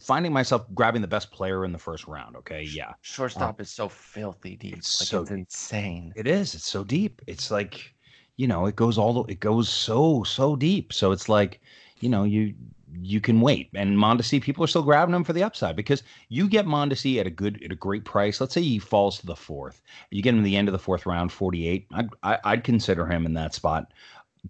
finding 0.00 0.32
myself 0.32 0.66
grabbing 0.74 1.00
the 1.00 1.08
best 1.08 1.30
player 1.30 1.64
in 1.64 1.70
the 1.70 1.78
first 1.78 2.08
round, 2.08 2.34
okay? 2.36 2.64
Yeah. 2.64 2.92
Shortstop 3.02 3.60
um, 3.60 3.62
is 3.62 3.70
so 3.70 3.88
filthy 3.88 4.56
deep. 4.56 4.78
It's 4.78 5.00
like 5.00 5.08
so 5.08 5.22
it's 5.22 5.30
insane. 5.30 6.12
It 6.16 6.26
is. 6.26 6.56
It's 6.56 6.66
so 6.66 6.82
deep. 6.82 7.22
It's 7.28 7.52
like, 7.52 7.94
you 8.36 8.48
know, 8.48 8.66
it 8.66 8.74
goes 8.74 8.98
all 8.98 9.22
the 9.22 9.32
it 9.32 9.38
goes 9.38 9.68
so 9.68 10.24
so 10.24 10.56
deep. 10.56 10.92
So 10.92 11.12
it's 11.12 11.28
like, 11.28 11.60
you 12.00 12.08
know, 12.08 12.24
you 12.24 12.52
you 12.92 13.20
can 13.20 13.40
wait. 13.40 13.70
And 13.74 13.96
Mondesi, 13.96 14.40
people 14.40 14.62
are 14.64 14.68
still 14.68 14.82
grabbing 14.82 15.14
him 15.14 15.24
for 15.24 15.32
the 15.32 15.42
upside 15.42 15.76
because 15.76 16.02
you 16.28 16.48
get 16.48 16.66
Mondesi 16.66 17.18
at 17.18 17.26
a 17.26 17.30
good, 17.30 17.62
at 17.64 17.72
a 17.72 17.76
great 17.76 18.04
price. 18.04 18.40
Let's 18.40 18.54
say 18.54 18.62
he 18.62 18.78
falls 18.78 19.18
to 19.18 19.26
the 19.26 19.36
fourth. 19.36 19.82
You 20.10 20.22
get 20.22 20.34
him 20.34 20.42
the 20.42 20.56
end 20.56 20.68
of 20.68 20.72
the 20.72 20.78
fourth 20.78 21.06
round, 21.06 21.32
48. 21.32 21.86
I'd, 21.92 22.08
I, 22.22 22.30
would 22.30 22.40
i 22.44 22.50
would 22.54 22.64
consider 22.64 23.06
him 23.06 23.26
in 23.26 23.34
that 23.34 23.54
spot 23.54 23.92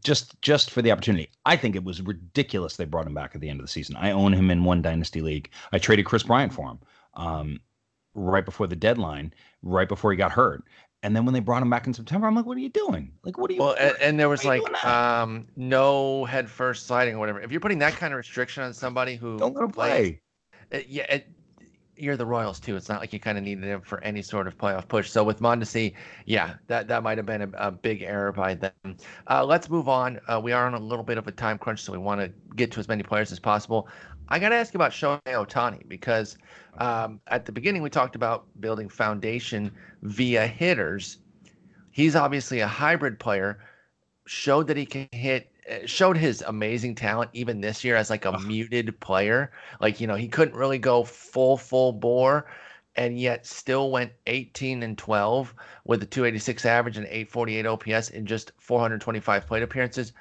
just 0.02 0.40
just 0.42 0.70
for 0.70 0.82
the 0.82 0.92
opportunity. 0.92 1.30
I 1.44 1.56
think 1.56 1.74
it 1.76 1.84
was 1.84 2.02
ridiculous 2.02 2.76
they 2.76 2.84
brought 2.84 3.06
him 3.06 3.14
back 3.14 3.34
at 3.34 3.40
the 3.40 3.48
end 3.48 3.60
of 3.60 3.66
the 3.66 3.72
season. 3.72 3.96
I 3.96 4.10
own 4.10 4.32
him 4.32 4.50
in 4.50 4.64
one 4.64 4.82
dynasty 4.82 5.22
league. 5.22 5.50
I 5.72 5.78
traded 5.78 6.06
Kris 6.06 6.22
Bryant 6.22 6.52
for 6.52 6.68
him 6.68 6.78
um, 7.14 7.60
right 8.14 8.44
before 8.44 8.66
the 8.66 8.76
deadline, 8.76 9.32
right 9.62 9.88
before 9.88 10.10
he 10.10 10.16
got 10.16 10.32
hurt. 10.32 10.64
And 11.06 11.14
then 11.14 11.24
when 11.24 11.32
they 11.34 11.40
brought 11.40 11.62
him 11.62 11.70
back 11.70 11.86
in 11.86 11.94
September, 11.94 12.26
I'm 12.26 12.34
like, 12.34 12.46
what 12.46 12.56
are 12.56 12.60
you 12.60 12.68
doing? 12.68 13.12
Like, 13.22 13.38
what 13.38 13.48
are 13.48 13.54
you? 13.54 13.60
Well, 13.60 13.76
and, 13.78 13.94
and, 14.00 14.18
there 14.18 14.28
was 14.28 14.44
like 14.44 14.84
um, 14.84 15.46
no 15.54 16.24
head 16.24 16.50
first 16.50 16.88
sliding 16.88 17.14
or 17.14 17.18
whatever. 17.20 17.40
If 17.40 17.52
you're 17.52 17.60
putting 17.60 17.78
that 17.78 17.92
kind 17.92 18.12
of 18.12 18.16
restriction 18.16 18.64
on 18.64 18.74
somebody 18.74 19.14
who 19.14 19.38
don't 19.38 19.54
let 19.54 19.62
him 19.62 19.70
play, 19.70 20.20
it, 20.72 20.88
yeah, 20.88 21.04
it, 21.04 21.28
you're 21.96 22.16
the 22.16 22.26
Royals 22.26 22.58
too. 22.58 22.74
It's 22.74 22.88
not 22.88 22.98
like 22.98 23.12
you 23.12 23.20
kind 23.20 23.38
of 23.38 23.44
needed 23.44 23.62
him 23.62 23.82
for 23.82 24.02
any 24.02 24.20
sort 24.20 24.48
of 24.48 24.58
playoff 24.58 24.88
push. 24.88 25.08
So 25.08 25.22
with 25.22 25.38
Mondesi, 25.38 25.94
yeah, 26.24 26.54
that 26.66 26.88
that 26.88 27.04
might 27.04 27.18
have 27.18 27.26
been 27.26 27.42
a, 27.42 27.50
a, 27.54 27.70
big 27.70 28.02
error 28.02 28.32
by 28.32 28.54
them. 28.54 28.96
Uh, 29.30 29.44
let's 29.44 29.70
move 29.70 29.88
on. 29.88 30.18
Uh, 30.26 30.40
we 30.42 30.50
are 30.50 30.66
on 30.66 30.74
a 30.74 30.80
little 30.80 31.04
bit 31.04 31.18
of 31.18 31.28
a 31.28 31.32
time 31.32 31.56
crunch, 31.56 31.82
so 31.82 31.92
we 31.92 31.98
want 31.98 32.20
to 32.20 32.32
get 32.56 32.72
to 32.72 32.80
as 32.80 32.88
many 32.88 33.04
players 33.04 33.30
as 33.30 33.38
possible. 33.38 33.88
I 34.28 34.38
got 34.38 34.48
to 34.48 34.56
ask 34.56 34.74
about 34.74 34.90
Shohei 34.90 35.20
Ohtani 35.26 35.86
because 35.88 36.36
um, 36.78 37.20
at 37.28 37.44
the 37.44 37.52
beginning 37.52 37.82
we 37.82 37.90
talked 37.90 38.16
about 38.16 38.46
building 38.60 38.88
foundation 38.88 39.70
via 40.02 40.46
hitters. 40.46 41.18
He's 41.92 42.16
obviously 42.16 42.60
a 42.60 42.66
hybrid 42.66 43.18
player. 43.18 43.58
Showed 44.26 44.66
that 44.66 44.76
he 44.76 44.86
can 44.86 45.08
hit. 45.12 45.52
Uh, 45.70 45.86
showed 45.86 46.16
his 46.16 46.42
amazing 46.42 46.94
talent 46.96 47.30
even 47.32 47.60
this 47.60 47.84
year 47.84 47.94
as 47.94 48.10
like 48.10 48.24
a 48.24 48.38
muted 48.40 48.98
player. 48.98 49.52
Like 49.80 50.00
you 50.00 50.08
know 50.08 50.16
he 50.16 50.26
couldn't 50.26 50.56
really 50.56 50.78
go 50.78 51.04
full 51.04 51.56
full 51.56 51.92
bore, 51.92 52.46
and 52.96 53.20
yet 53.20 53.46
still 53.46 53.92
went 53.92 54.10
18 54.26 54.82
and 54.82 54.98
12 54.98 55.54
with 55.84 56.02
a 56.02 56.06
286 56.06 56.66
average 56.66 56.96
and 56.96 57.06
848 57.06 57.66
OPS 57.66 58.10
in 58.10 58.26
just 58.26 58.50
425 58.58 59.46
plate 59.46 59.62
appearances. 59.62 60.12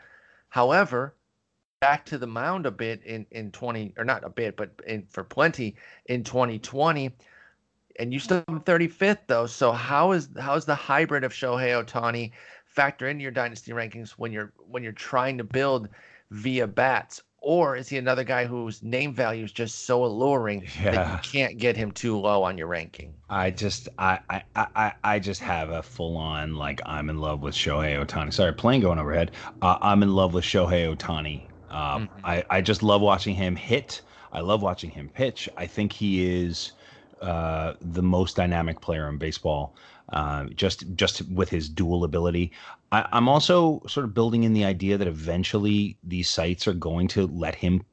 However, 0.50 1.16
back 1.82 2.06
to 2.06 2.18
the 2.18 2.28
mound 2.28 2.66
a 2.66 2.72
bit 2.72 3.04
in 3.04 3.26
in 3.32 3.52
20 3.52 3.94
or 3.98 4.06
not 4.06 4.24
a 4.24 4.30
bit 4.30 4.56
but 4.56 4.72
in 4.88 5.06
for 5.10 5.24
plenty 5.24 5.76
in 6.08 6.24
2020 6.24 7.12
and 8.00 8.14
you 8.14 8.20
still 8.20 8.44
have 8.48 8.66
35th 8.66 9.20
though. 9.28 9.46
So 9.46 9.72
how 9.72 10.12
is 10.12 10.30
how 10.40 10.56
is 10.56 10.66
the 10.66 10.76
hybrid 10.76 11.24
of 11.24 11.34
Shohei 11.34 11.84
Ohtani 11.84 12.32
factor 12.66 13.08
into 13.08 13.24
your 13.24 13.32
dynasty 13.32 13.72
rankings 13.72 14.12
when 14.12 14.32
you're 14.32 14.54
when 14.58 14.84
you're 14.84 14.92
trying 14.92 15.38
to 15.38 15.44
build 15.44 15.90
via 16.32 16.68
bats? 16.68 17.22
Or 17.40 17.76
is 17.76 17.88
he 17.88 18.00
another 18.00 18.24
guy 18.24 18.46
whose 18.46 18.82
name 18.82 19.14
value 19.14 19.44
is 19.44 19.52
just 19.52 19.86
so 19.86 20.04
alluring 20.04 20.68
yeah. 20.82 20.92
that 20.92 21.12
you 21.12 21.32
can't 21.32 21.58
get 21.60 21.78
him 21.78 21.92
too 21.92 22.18
low 22.18 22.42
on 22.42 22.58
your 22.58 22.66
ranking? 22.66 23.14
I 23.30 23.52
just 23.52 23.88
I 24.00 24.20
I 24.30 24.44
I, 24.56 24.94
I 25.04 25.20
just 25.20 25.42
have 25.42 25.70
a 25.70 25.84
full 25.84 26.18
on 26.18 26.56
like 26.56 26.82
I'm 26.88 27.10
in 27.10 27.20
love 27.20 27.42
with 27.42 27.54
Shohei 27.54 28.04
Ohtani. 28.04 28.34
Sorry, 28.34 28.52
plane 28.52 28.82
going 28.82 28.98
overhead. 28.98 29.32
Uh, 29.62 29.78
I'm 29.80 30.02
in 30.02 30.16
love 30.16 30.34
with 30.34 30.44
Shohei 30.44 30.96
Ohtani. 30.96 31.44
Um, 31.76 32.08
mm-hmm. 32.08 32.26
I 32.26 32.46
I 32.50 32.62
just 32.62 32.82
love 32.82 33.02
watching 33.02 33.36
him 33.36 33.56
hit. 33.56 34.02
I 34.32 34.40
love 34.40 34.62
watching 34.62 34.90
him 34.90 35.10
pitch. 35.10 35.50
I 35.58 35.68
think 35.68 35.92
he 35.92 36.44
is 36.44 36.72
uh, 37.22 37.74
the 37.82 38.02
most 38.02 38.36
dynamic 38.36 38.82
player 38.82 39.10
in 39.10 39.18
baseball. 39.18 39.76
Uh, 40.10 40.46
just 40.56 40.86
just 40.96 41.24
with 41.30 41.50
his 41.50 41.68
dual 41.68 42.04
ability. 42.04 42.52
I, 42.92 43.08
I'm 43.12 43.28
also 43.28 43.82
sort 43.88 44.06
of 44.06 44.14
building 44.14 44.44
in 44.44 44.54
the 44.54 44.64
idea 44.64 44.98
that 44.98 45.08
eventually 45.08 45.98
these 46.04 46.30
sites 46.30 46.68
are 46.68 46.74
going 46.74 47.08
to 47.10 47.28
let 47.28 47.56
him 47.56 47.84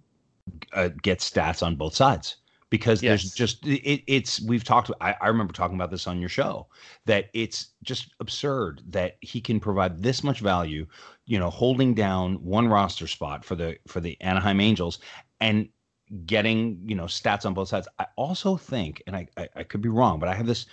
uh, 0.75 0.91
get 1.03 1.21
stats 1.21 1.63
on 1.63 1.77
both 1.77 1.95
sides 1.95 2.37
because 2.73 3.03
yes. 3.03 3.23
there's 3.23 3.35
just 3.35 3.67
it, 3.67 4.03
it's 4.07 4.41
we've 4.43 4.65
talked 4.65 4.91
I, 5.01 5.15
I, 5.21 5.29
remember 5.29 5.53
talking 5.53 5.77
about 5.77 5.91
this 5.91 6.07
on 6.07 6.21
your 6.21 6.31
show 6.31 6.67
that 7.05 7.27
it's 7.35 7.69
just 7.83 8.15
absurd 8.19 8.81
that 8.89 9.19
he 9.21 9.41
can 9.43 9.61
provide 9.61 10.03
this 10.03 10.25
much 10.25 10.41
value 10.41 10.87
you 11.27 11.39
know 11.39 11.51
holding 11.51 11.95
down 11.95 12.35
one 12.45 12.69
roster 12.69 13.07
spot 13.07 13.45
for 13.45 13.55
the 13.55 13.77
for 13.87 14.01
the 14.01 14.21
anaheim 14.21 14.61
angels 14.61 14.99
and 15.41 15.69
getting 16.27 16.81
you 16.85 16.95
know 16.95 17.05
stats 17.05 17.47
on 17.47 17.55
both 17.55 17.69
sides. 17.69 17.89
I 17.99 18.07
also 18.17 18.57
think, 18.57 19.03
and 19.07 19.17
I, 19.17 19.27
I, 19.37 19.49
I 19.57 19.63
could 19.63 19.81
be 19.81 19.89
wrong, 19.89 20.19
but 20.19 20.29
I 20.29 20.35
have 20.35 20.47
this 20.47 20.67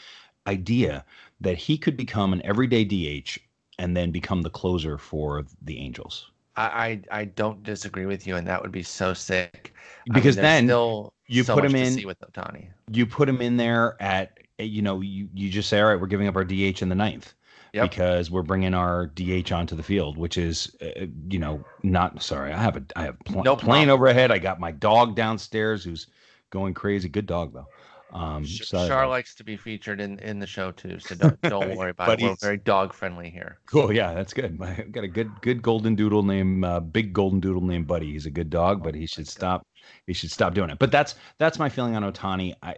idea 0.47 1.05
that 1.41 1.57
he 1.57 1.77
could 1.77 1.95
become 1.95 2.33
an 2.33 2.41
everyday 2.43 2.83
DH 2.83 3.37
and 3.77 3.95
then 3.95 4.11
become 4.11 4.41
the 4.41 4.49
closer 4.49 4.97
for 4.97 5.45
the 5.61 5.79
Angels. 5.79 6.31
I, 6.55 7.01
I, 7.11 7.19
I 7.21 7.25
don't 7.25 7.63
disagree 7.63 8.05
with 8.05 8.27
you, 8.27 8.35
and 8.35 8.45
that 8.47 8.61
would 8.61 8.71
be 8.71 8.83
so 8.83 9.13
sick. 9.13 9.73
Because 10.13 10.37
I 10.37 10.41
mean, 10.41 10.67
then 10.67 11.09
you 11.27 11.43
so 11.43 11.55
put 11.55 11.65
him 11.65 11.75
in 11.75 12.05
with 12.05 12.19
Ohtani. 12.19 12.67
You 12.91 13.05
put 13.05 13.29
him 13.29 13.41
in 13.41 13.57
there 13.57 14.01
at 14.01 14.37
you 14.57 14.81
know 14.81 14.99
you 14.99 15.29
you 15.33 15.49
just 15.49 15.69
say 15.69 15.79
all 15.79 15.87
right, 15.87 15.99
we're 15.99 16.07
giving 16.07 16.27
up 16.27 16.35
our 16.35 16.43
DH 16.43 16.81
in 16.81 16.89
the 16.89 16.95
ninth 16.95 17.33
yep. 17.73 17.89
because 17.89 18.31
we're 18.31 18.43
bringing 18.43 18.73
our 18.73 19.07
DH 19.07 19.51
onto 19.51 19.75
the 19.75 19.83
field, 19.83 20.17
which 20.17 20.37
is, 20.37 20.75
uh, 20.81 21.05
you 21.29 21.39
know, 21.39 21.63
not 21.83 22.21
sorry. 22.21 22.51
I 22.51 22.61
have 22.61 22.77
a 22.77 22.83
I 22.95 23.03
have 23.03 23.19
pl- 23.25 23.43
no 23.43 23.55
plane 23.55 23.89
overhead. 23.89 24.31
I 24.31 24.39
got 24.39 24.59
my 24.59 24.71
dog 24.71 25.15
downstairs 25.15 25.83
who's 25.83 26.07
going 26.49 26.73
crazy. 26.73 27.09
Good 27.09 27.25
dog 27.25 27.53
though. 27.53 27.67
Um, 28.11 28.43
Char 28.43 29.07
likes 29.07 29.35
to 29.35 29.43
be 29.43 29.55
featured 29.55 30.01
in, 30.01 30.17
in 30.19 30.39
the 30.39 30.47
show 30.47 30.71
too, 30.71 30.97
so 30.99 31.13
don't, 31.13 31.41
don't 31.43 31.75
worry 31.75 31.91
about 31.91 32.19
it. 32.19 32.23
We're 32.23 32.35
very 32.41 32.57
dog 32.57 32.93
friendly 32.93 33.29
here. 33.29 33.59
Cool, 33.67 33.93
yeah, 33.93 34.13
that's 34.13 34.33
good. 34.33 34.59
I 34.61 34.81
got 34.89 35.03
a 35.03 35.07
good 35.07 35.29
good 35.41 35.61
golden 35.61 35.95
doodle 35.95 36.23
named 36.23 36.65
uh, 36.65 36.79
Big 36.79 37.13
Golden 37.13 37.39
Doodle 37.39 37.61
named 37.61 37.87
Buddy. 37.87 38.11
He's 38.11 38.25
a 38.25 38.31
good 38.31 38.49
dog, 38.49 38.83
but 38.83 38.95
he 38.95 39.05
should 39.05 39.27
stop 39.27 39.65
he 40.07 40.13
should 40.13 40.31
stop 40.31 40.53
doing 40.53 40.69
it. 40.69 40.79
But 40.79 40.91
that's 40.91 41.15
that's 41.37 41.59
my 41.59 41.69
feeling 41.69 41.95
on 41.95 42.03
Ohtani. 42.03 42.53
I 42.63 42.75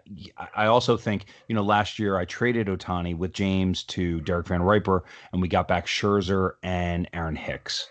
I 0.55 0.65
also 0.65 0.97
think 0.97 1.25
you 1.47 1.55
know 1.55 1.63
last 1.63 1.99
year 1.99 2.17
I 2.17 2.25
traded 2.25 2.67
Ohtani 2.67 3.17
with 3.17 3.33
James 3.33 3.83
to 3.85 4.19
Derek 4.21 4.47
Van 4.47 4.61
Riper, 4.61 5.03
and 5.31 5.41
we 5.41 5.47
got 5.47 5.67
back 5.67 5.87
Scherzer 5.87 6.53
and 6.63 7.07
Aaron 7.13 7.35
Hicks, 7.35 7.89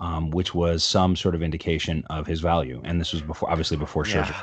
um, 0.00 0.30
which 0.30 0.54
was 0.54 0.84
some 0.84 1.16
sort 1.16 1.34
of 1.34 1.42
indication 1.42 2.04
of 2.10 2.26
his 2.26 2.40
value. 2.40 2.80
And 2.84 3.00
this 3.00 3.12
was 3.12 3.22
before, 3.22 3.50
obviously, 3.50 3.76
before 3.76 4.04
Scherzer. 4.04 4.30
Yeah. 4.30 4.42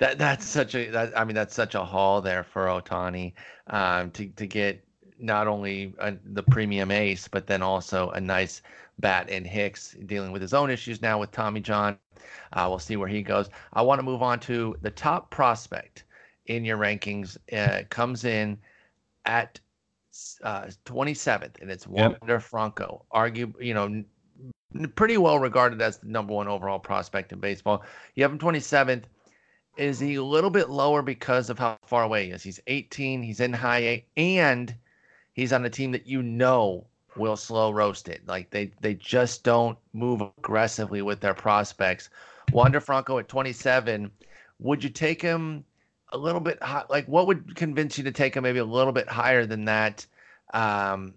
That 0.00 0.18
that's 0.18 0.46
such 0.46 0.74
a 0.74 0.88
that, 0.90 1.18
I 1.18 1.24
mean 1.24 1.34
that's 1.34 1.54
such 1.54 1.74
a 1.74 1.84
haul 1.84 2.22
there 2.22 2.42
for 2.42 2.66
Ohtani 2.66 3.34
um, 3.66 4.10
to 4.12 4.26
to 4.28 4.46
get 4.46 4.82
not 5.18 5.46
only 5.46 5.94
a, 5.98 6.14
the 6.24 6.42
premium 6.42 6.90
ace 6.90 7.28
but 7.28 7.46
then 7.46 7.60
also 7.60 8.08
a 8.10 8.20
nice 8.20 8.62
bat 9.00 9.28
in 9.28 9.44
Hicks 9.44 9.96
dealing 10.06 10.32
with 10.32 10.42
his 10.42 10.54
own 10.54 10.70
issues 10.70 11.02
now 11.02 11.18
with 11.18 11.30
Tommy 11.32 11.60
John 11.60 11.98
uh, 12.52 12.66
we'll 12.68 12.78
see 12.78 12.96
where 12.96 13.08
he 13.08 13.22
goes. 13.22 13.48
I 13.72 13.82
want 13.82 13.98
to 13.98 14.02
move 14.02 14.22
on 14.22 14.40
to 14.40 14.76
the 14.82 14.90
top 14.90 15.30
prospect 15.30 16.04
in 16.46 16.64
your 16.64 16.78
rankings. 16.78 17.36
Uh, 17.52 17.82
comes 17.88 18.24
in 18.24 18.58
at 19.24 19.60
uh, 20.42 20.66
27th, 20.84 21.60
and 21.60 21.70
it's 21.70 21.86
yep. 21.92 22.20
Wander 22.20 22.40
Franco. 22.40 23.04
Argue, 23.10 23.52
you 23.60 23.74
know, 23.74 24.04
pretty 24.96 25.16
well 25.16 25.38
regarded 25.38 25.80
as 25.80 25.98
the 25.98 26.08
number 26.08 26.32
one 26.32 26.48
overall 26.48 26.78
prospect 26.78 27.32
in 27.32 27.40
baseball. 27.40 27.84
You 28.14 28.24
have 28.24 28.32
him 28.32 28.38
27th. 28.38 29.04
Is 29.76 30.00
he 30.00 30.16
a 30.16 30.22
little 30.22 30.50
bit 30.50 30.68
lower 30.68 31.00
because 31.00 31.48
of 31.48 31.58
how 31.58 31.78
far 31.86 32.02
away 32.02 32.26
he 32.26 32.32
is? 32.32 32.42
He's 32.42 32.60
18. 32.66 33.22
He's 33.22 33.40
in 33.40 33.52
high 33.52 33.78
A, 33.78 34.06
and 34.16 34.74
he's 35.32 35.52
on 35.52 35.64
a 35.64 35.70
team 35.70 35.92
that 35.92 36.06
you 36.06 36.22
know 36.22 36.86
will 37.16 37.36
slow 37.36 37.70
roast 37.70 38.08
it. 38.08 38.22
Like 38.26 38.50
they 38.50 38.72
they 38.80 38.94
just 38.94 39.44
don't 39.44 39.78
move 39.92 40.20
aggressively 40.20 41.02
with 41.02 41.20
their 41.20 41.34
prospects. 41.34 42.10
Wander 42.52 42.80
Franco 42.80 43.18
at 43.18 43.28
27. 43.28 44.10
Would 44.58 44.84
you 44.84 44.90
take 44.90 45.22
him 45.22 45.64
a 46.12 46.18
little 46.18 46.40
bit 46.40 46.62
high? 46.62 46.84
Like 46.88 47.06
what 47.06 47.26
would 47.26 47.56
convince 47.56 47.98
you 47.98 48.04
to 48.04 48.12
take 48.12 48.34
him 48.34 48.42
maybe 48.42 48.58
a 48.58 48.64
little 48.64 48.92
bit 48.92 49.08
higher 49.08 49.46
than 49.46 49.64
that? 49.66 50.06
Um, 50.52 51.14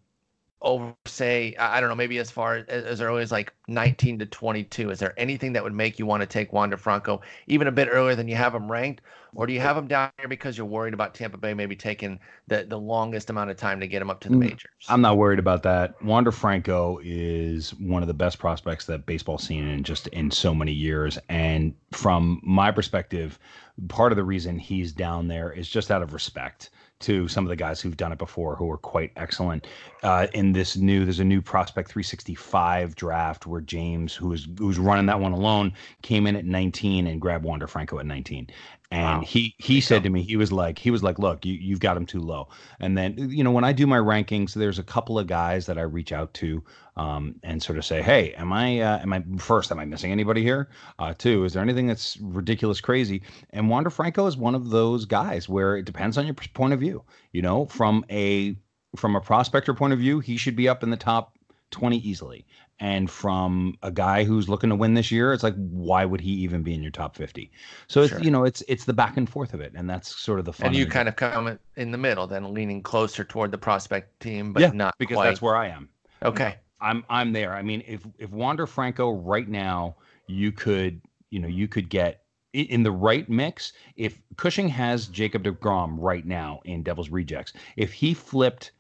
over 0.64 0.96
say 1.06 1.56
I 1.60 1.80
don't 1.80 1.90
know 1.90 1.96
maybe 1.96 2.18
as 2.18 2.32
far 2.32 2.58
as, 2.68 2.86
as 2.86 3.02
early 3.02 3.22
as 3.22 3.32
like 3.32 3.54
19 3.68 4.20
to 4.20 4.26
22 4.26 4.90
is 4.90 5.00
there 5.00 5.14
anything 5.18 5.54
that 5.54 5.64
would 5.64 5.74
make 5.74 6.00
you 6.00 6.06
want 6.06 6.22
to 6.22 6.28
take 6.28 6.54
Wander 6.54 6.78
Franco 6.78 7.22
even 7.48 7.68
a 7.68 7.72
bit 7.72 7.90
earlier 7.92 8.16
than 8.16 8.28
you 8.28 8.36
have 8.36 8.56
him 8.56 8.72
ranked? 8.72 9.02
Or 9.36 9.48
do 9.48 9.54
you 9.54 9.60
have 9.62 9.76
him 9.76 9.88
down 9.88 10.12
here 10.20 10.28
because 10.28 10.58
you're 10.58 10.68
worried 10.68 10.94
about 10.94 11.16
Tampa 11.16 11.38
Bay 11.38 11.56
maybe 11.56 11.76
taking 11.76 12.20
the 12.48 12.66
the 12.66 12.78
longest 12.78 13.30
amount 13.30 13.50
of 13.50 13.58
time 13.58 13.80
to 13.80 13.88
get 13.88 14.02
him 14.02 14.10
up 14.10 14.20
to 14.22 14.30
the 14.30 14.36
mm, 14.36 14.42
majors? 14.42 14.86
I'm 14.90 15.02
not 15.02 15.18
worried 15.18 15.40
about 15.40 15.64
that. 15.64 16.02
Wander 16.04 16.32
Franco 16.32 17.00
is 17.04 17.74
one 17.76 18.04
of 18.04 18.08
the 18.08 18.14
best 18.14 18.38
prospects 18.38 18.86
that 18.86 19.06
baseball's 19.06 19.44
seen 19.44 19.68
in 19.68 19.84
just 19.84 20.08
in 20.08 20.30
so 20.30 20.54
many 20.54 20.72
years. 20.72 21.18
And 21.30 21.74
from 21.92 22.42
my 22.44 22.72
perspective 22.72 23.40
part 23.88 24.12
of 24.12 24.18
the 24.18 24.24
reason 24.24 24.60
he's 24.60 24.92
down 24.92 25.28
there 25.28 25.52
is 25.52 25.68
just 25.68 25.90
out 25.90 26.04
of 26.04 26.14
respect 26.14 26.70
to 27.04 27.28
some 27.28 27.46
of 27.46 27.50
the 27.50 27.56
guys 27.56 27.80
who've 27.80 27.98
done 27.98 28.12
it 28.12 28.18
before 28.18 28.56
who 28.56 28.70
are 28.72 28.78
quite 28.78 29.12
excellent. 29.16 29.68
Uh, 30.02 30.28
in 30.34 30.52
this 30.52 30.76
new, 30.76 31.06
there's 31.06 31.20
a 31.20 31.24
new 31.24 31.42
prospect 31.42 31.90
365 31.90 32.96
draft 32.96 33.46
where 33.46 33.62
James, 33.62 34.14
who 34.14 34.30
was 34.30 34.48
who's 34.58 34.80
running 34.80 35.06
that 35.06 35.20
one 35.20 35.32
alone, 35.32 35.74
came 36.02 36.28
in 36.28 36.36
at 36.36 36.46
19 36.46 37.08
and 37.08 37.22
grabbed 37.22 37.46
Wander 37.46 37.68
Franco 37.68 38.00
at 38.00 38.06
19. 38.06 38.48
And 38.94 39.22
wow. 39.22 39.26
he 39.26 39.56
he 39.58 39.82
said 39.82 40.04
to 40.04 40.10
me, 40.12 40.22
he 40.22 40.38
was 40.38 40.52
like, 40.52 40.78
he 40.78 40.92
was 40.92 41.02
like, 41.02 41.18
look, 41.18 41.44
you, 41.48 41.54
you've 41.54 41.80
got 41.80 41.98
him 41.98 42.06
too 42.06 42.20
low. 42.20 42.50
And 42.80 42.96
then 42.96 43.16
you 43.18 43.44
know 43.44 43.50
when 43.50 43.64
I 43.64 43.74
do 43.74 43.88
my 43.88 43.98
rankings, 43.98 44.54
there's 44.54 44.78
a 44.78 44.84
couple 44.84 45.18
of 45.18 45.26
guys 45.26 45.66
that 45.66 45.80
I 45.80 45.82
reach 45.82 46.12
out 46.12 46.32
to 46.36 46.64
um, 46.96 47.34
and 47.42 47.62
sort 47.62 47.80
of 47.80 47.86
say, 47.86 48.04
hey, 48.04 48.36
am 48.36 48.54
I 48.54 48.82
uh, 48.82 49.00
am 49.00 49.12
I 49.12 49.24
first? 49.40 49.72
Am 49.72 49.80
I 49.80 49.86
missing 49.86 50.12
anybody 50.12 50.44
here? 50.44 50.70
Uh, 51.00 51.12
two, 51.18 51.44
is 51.44 51.54
there 51.54 51.64
anything 51.64 51.88
that's 51.88 52.18
ridiculous, 52.22 52.82
crazy? 52.82 53.24
And 53.50 53.68
Wander 53.68 53.90
Franco 53.90 54.28
is 54.28 54.38
one 54.38 54.54
of 54.54 54.70
those 54.70 55.06
guys 55.06 55.50
where 55.50 55.76
it 55.76 55.86
depends 55.86 56.20
on 56.20 56.28
your 56.28 56.36
point 56.36 56.74
of 56.74 56.80
view. 56.80 57.04
You 57.32 57.42
know, 57.42 57.66
from 57.66 58.06
a 58.12 58.56
from 58.96 59.16
a 59.16 59.22
prospector 59.22 59.74
point 59.74 59.94
of 59.94 60.00
view, 60.00 60.20
he 60.20 60.38
should 60.38 60.56
be 60.56 60.70
up 60.70 60.84
in 60.84 60.92
the 60.92 60.98
top 60.98 61.34
20 61.72 61.98
easily. 61.98 62.46
And 62.80 63.10
from 63.10 63.78
a 63.82 63.92
guy 63.92 64.24
who's 64.24 64.50
looking 64.50 64.70
to 64.70 64.76
win 64.76 64.94
this 64.94 65.12
year, 65.12 65.32
it's 65.32 65.44
like, 65.44 65.56
why 65.56 66.06
would 66.06 66.20
he 66.20 66.32
even 66.32 66.64
be 66.64 66.74
in 66.74 66.82
your 66.82 66.92
top 66.92 67.16
50? 67.16 67.52
So 67.88 68.02
it's, 68.02 68.20
you 68.22 68.32
know, 68.32 68.44
it's, 68.44 68.64
it's 68.68 68.86
the 68.86 68.94
back 68.94 69.16
and 69.16 69.30
forth 69.30 69.54
of 69.54 69.62
it. 69.62 69.72
And 69.76 69.90
that's 69.90 70.14
sort 70.20 70.40
of 70.40 70.46
the 70.46 70.54
fun. 70.54 70.68
And 70.68 70.76
you 70.76 70.86
kind 70.86 71.08
of 71.08 71.16
come 71.16 71.58
in 71.78 71.92
the 71.92 71.98
middle, 71.98 72.28
then 72.28 72.54
leaning 72.54 72.82
closer 72.82 73.24
toward 73.24 73.52
the 73.52 73.58
prospect 73.58 74.20
team, 74.20 74.54
but 74.54 74.62
yeah, 74.62 74.72
not 74.74 74.96
because 74.98 75.16
quite. 75.16 75.26
that's 75.26 75.42
where 75.42 75.56
I 75.56 75.68
am. 75.68 75.88
Okay. 76.24 76.58
I'm, 76.82 77.06
I'm 77.10 77.32
there. 77.32 77.54
I 77.54 77.62
mean, 77.62 77.84
if, 77.88 78.06
if 78.18 78.32
Wander 78.32 78.68
Franco 78.68 79.12
right 79.12 79.48
now, 79.48 79.96
you 80.28 80.52
could, 80.52 81.00
you 81.30 81.40
know, 81.40 81.48
you 81.48 81.68
could 81.68 81.90
get 81.90 82.24
in 82.52 82.84
the 82.84 82.92
right 82.92 83.30
mix. 83.30 83.74
If 83.96 84.20
Cushing 84.36 84.68
has 84.70 85.08
Jacob 85.08 85.44
DeGrom 85.44 85.96
right 86.00 86.26
now 86.26 86.60
in 86.66 86.84
Devil's 86.84 87.10
Rejects, 87.10 87.54
if 87.78 87.94
he 87.94 88.14
flipped 88.14 88.72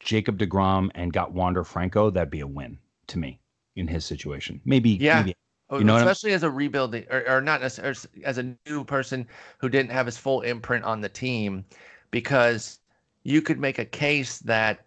Jacob 0.00 0.38
DeGrom 0.38 0.90
and 0.94 1.12
got 1.12 1.32
Wander 1.32 1.62
Franco, 1.62 2.10
that'd 2.10 2.30
be 2.30 2.40
a 2.40 2.46
win 2.46 2.78
to 3.08 3.18
me 3.18 3.40
in 3.76 3.88
his 3.88 4.04
situation. 4.04 4.60
Maybe, 4.64 4.90
yeah. 4.90 5.22
Maybe, 5.22 5.34
you 5.72 5.84
know 5.84 5.96
especially 5.96 6.32
as 6.32 6.42
a 6.42 6.50
rebuilding 6.50 7.04
or, 7.10 7.28
or 7.28 7.40
not 7.42 7.60
necessarily 7.60 8.24
as 8.24 8.38
a 8.38 8.56
new 8.66 8.84
person 8.84 9.26
who 9.58 9.68
didn't 9.68 9.90
have 9.90 10.06
his 10.06 10.16
full 10.16 10.40
imprint 10.40 10.84
on 10.84 11.00
the 11.00 11.08
team 11.08 11.64
because 12.10 12.78
you 13.22 13.42
could 13.42 13.58
make 13.58 13.78
a 13.78 13.84
case 13.84 14.38
that 14.38 14.86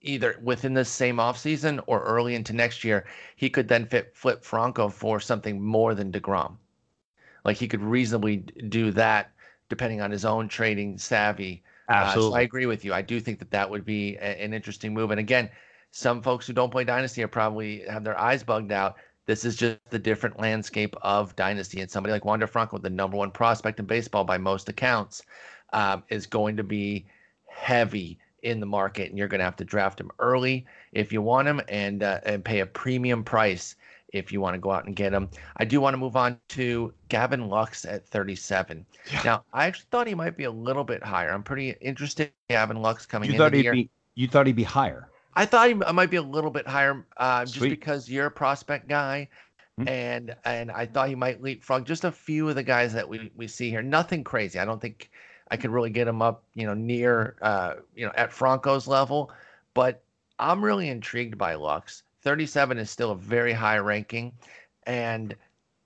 either 0.00 0.40
within 0.42 0.72
the 0.72 0.84
same 0.84 1.18
offseason 1.18 1.78
or 1.86 2.02
early 2.04 2.34
into 2.34 2.54
next 2.54 2.82
year 2.82 3.04
he 3.36 3.50
could 3.50 3.68
then 3.68 3.84
fit 3.84 4.16
flip 4.16 4.42
franco 4.42 4.88
for 4.88 5.20
something 5.20 5.60
more 5.60 5.94
than 5.94 6.10
DeGrom. 6.10 6.56
like 7.44 7.58
he 7.58 7.68
could 7.68 7.82
reasonably 7.82 8.38
do 8.38 8.92
that 8.92 9.32
depending 9.68 10.00
on 10.00 10.10
his 10.10 10.24
own 10.24 10.48
trading 10.48 10.96
savvy 10.96 11.62
Absolutely. 11.88 12.28
Uh, 12.28 12.30
so 12.30 12.36
I 12.36 12.40
agree 12.42 12.66
with 12.66 12.84
you. 12.84 12.94
I 12.94 13.02
do 13.02 13.20
think 13.20 13.38
that 13.40 13.50
that 13.50 13.68
would 13.68 13.84
be 13.84 14.16
a, 14.16 14.42
an 14.42 14.54
interesting 14.54 14.94
move. 14.94 15.10
And 15.10 15.20
again, 15.20 15.50
some 15.92 16.22
folks 16.22 16.46
who 16.46 16.54
don't 16.54 16.70
play 16.70 16.84
Dynasty 16.84 17.22
are 17.22 17.28
probably 17.28 17.84
have 17.88 18.02
their 18.02 18.18
eyes 18.18 18.42
bugged 18.42 18.72
out. 18.72 18.96
This 19.26 19.44
is 19.44 19.54
just 19.54 19.78
the 19.90 19.98
different 19.98 20.40
landscape 20.40 20.96
of 21.02 21.36
Dynasty. 21.36 21.80
And 21.80 21.90
somebody 21.90 22.12
like 22.12 22.24
Wander 22.24 22.46
Franco, 22.46 22.78
the 22.78 22.90
number 22.90 23.16
one 23.16 23.30
prospect 23.30 23.78
in 23.78 23.86
baseball 23.86 24.24
by 24.24 24.38
most 24.38 24.68
accounts, 24.68 25.22
um, 25.72 26.02
is 26.08 26.26
going 26.26 26.56
to 26.56 26.64
be 26.64 27.06
heavy 27.46 28.18
in 28.42 28.58
the 28.58 28.66
market, 28.66 29.10
and 29.10 29.18
you're 29.18 29.28
going 29.28 29.38
to 29.38 29.44
have 29.44 29.56
to 29.56 29.64
draft 29.64 30.00
him 30.00 30.10
early 30.18 30.66
if 30.92 31.12
you 31.12 31.22
want 31.22 31.46
him, 31.46 31.60
and 31.68 32.02
uh, 32.02 32.20
and 32.24 32.44
pay 32.44 32.60
a 32.60 32.66
premium 32.66 33.22
price 33.22 33.76
if 34.12 34.32
you 34.32 34.40
want 34.40 34.54
to 34.54 34.58
go 34.58 34.70
out 34.70 34.86
and 34.86 34.96
get 34.96 35.12
him. 35.12 35.28
I 35.58 35.64
do 35.64 35.80
want 35.80 35.94
to 35.94 35.98
move 35.98 36.16
on 36.16 36.38
to 36.48 36.92
Gavin 37.08 37.48
Lux 37.48 37.84
at 37.84 38.06
37. 38.08 38.84
Yeah. 39.10 39.22
Now, 39.24 39.44
I 39.52 39.66
actually 39.66 39.86
thought 39.90 40.06
he 40.06 40.14
might 40.14 40.36
be 40.36 40.44
a 40.44 40.50
little 40.50 40.84
bit 40.84 41.02
higher. 41.02 41.30
I'm 41.30 41.42
pretty 41.42 41.70
interested 41.80 42.32
in 42.48 42.54
Gavin 42.56 42.82
Lux 42.82 43.06
coming 43.06 43.28
in 43.30 43.34
here. 43.34 43.40
you 43.40 43.46
into 43.46 43.62
thought 43.62 43.74
he'd. 43.74 43.82
Be, 43.82 43.90
you 44.14 44.28
thought 44.28 44.46
he'd 44.46 44.56
be 44.56 44.64
higher. 44.64 45.08
I 45.34 45.46
thought 45.46 45.68
he 45.68 45.74
might 45.74 46.10
be 46.10 46.16
a 46.16 46.22
little 46.22 46.50
bit 46.50 46.66
higher, 46.66 47.06
uh, 47.16 47.44
just 47.44 47.60
because 47.60 48.08
you're 48.08 48.26
a 48.26 48.30
prospect 48.30 48.88
guy, 48.88 49.28
mm-hmm. 49.78 49.88
and 49.88 50.36
and 50.44 50.70
I 50.70 50.86
thought 50.86 51.08
he 51.08 51.14
might 51.14 51.42
leapfrog 51.42 51.86
just 51.86 52.04
a 52.04 52.12
few 52.12 52.48
of 52.48 52.54
the 52.54 52.62
guys 52.62 52.92
that 52.92 53.08
we 53.08 53.30
we 53.34 53.48
see 53.48 53.70
here. 53.70 53.82
Nothing 53.82 54.24
crazy. 54.24 54.58
I 54.58 54.64
don't 54.64 54.80
think 54.80 55.10
I 55.50 55.56
could 55.56 55.70
really 55.70 55.90
get 55.90 56.08
him 56.08 56.22
up, 56.22 56.44
you 56.54 56.66
know, 56.66 56.74
near, 56.74 57.36
uh, 57.42 57.74
you 57.94 58.06
know, 58.06 58.12
at 58.16 58.32
Franco's 58.32 58.86
level, 58.86 59.30
but 59.74 60.02
I'm 60.38 60.64
really 60.64 60.88
intrigued 60.88 61.36
by 61.36 61.54
Lux. 61.54 62.02
37 62.22 62.78
is 62.78 62.90
still 62.90 63.10
a 63.10 63.16
very 63.16 63.52
high 63.52 63.78
ranking, 63.78 64.32
and 64.86 65.34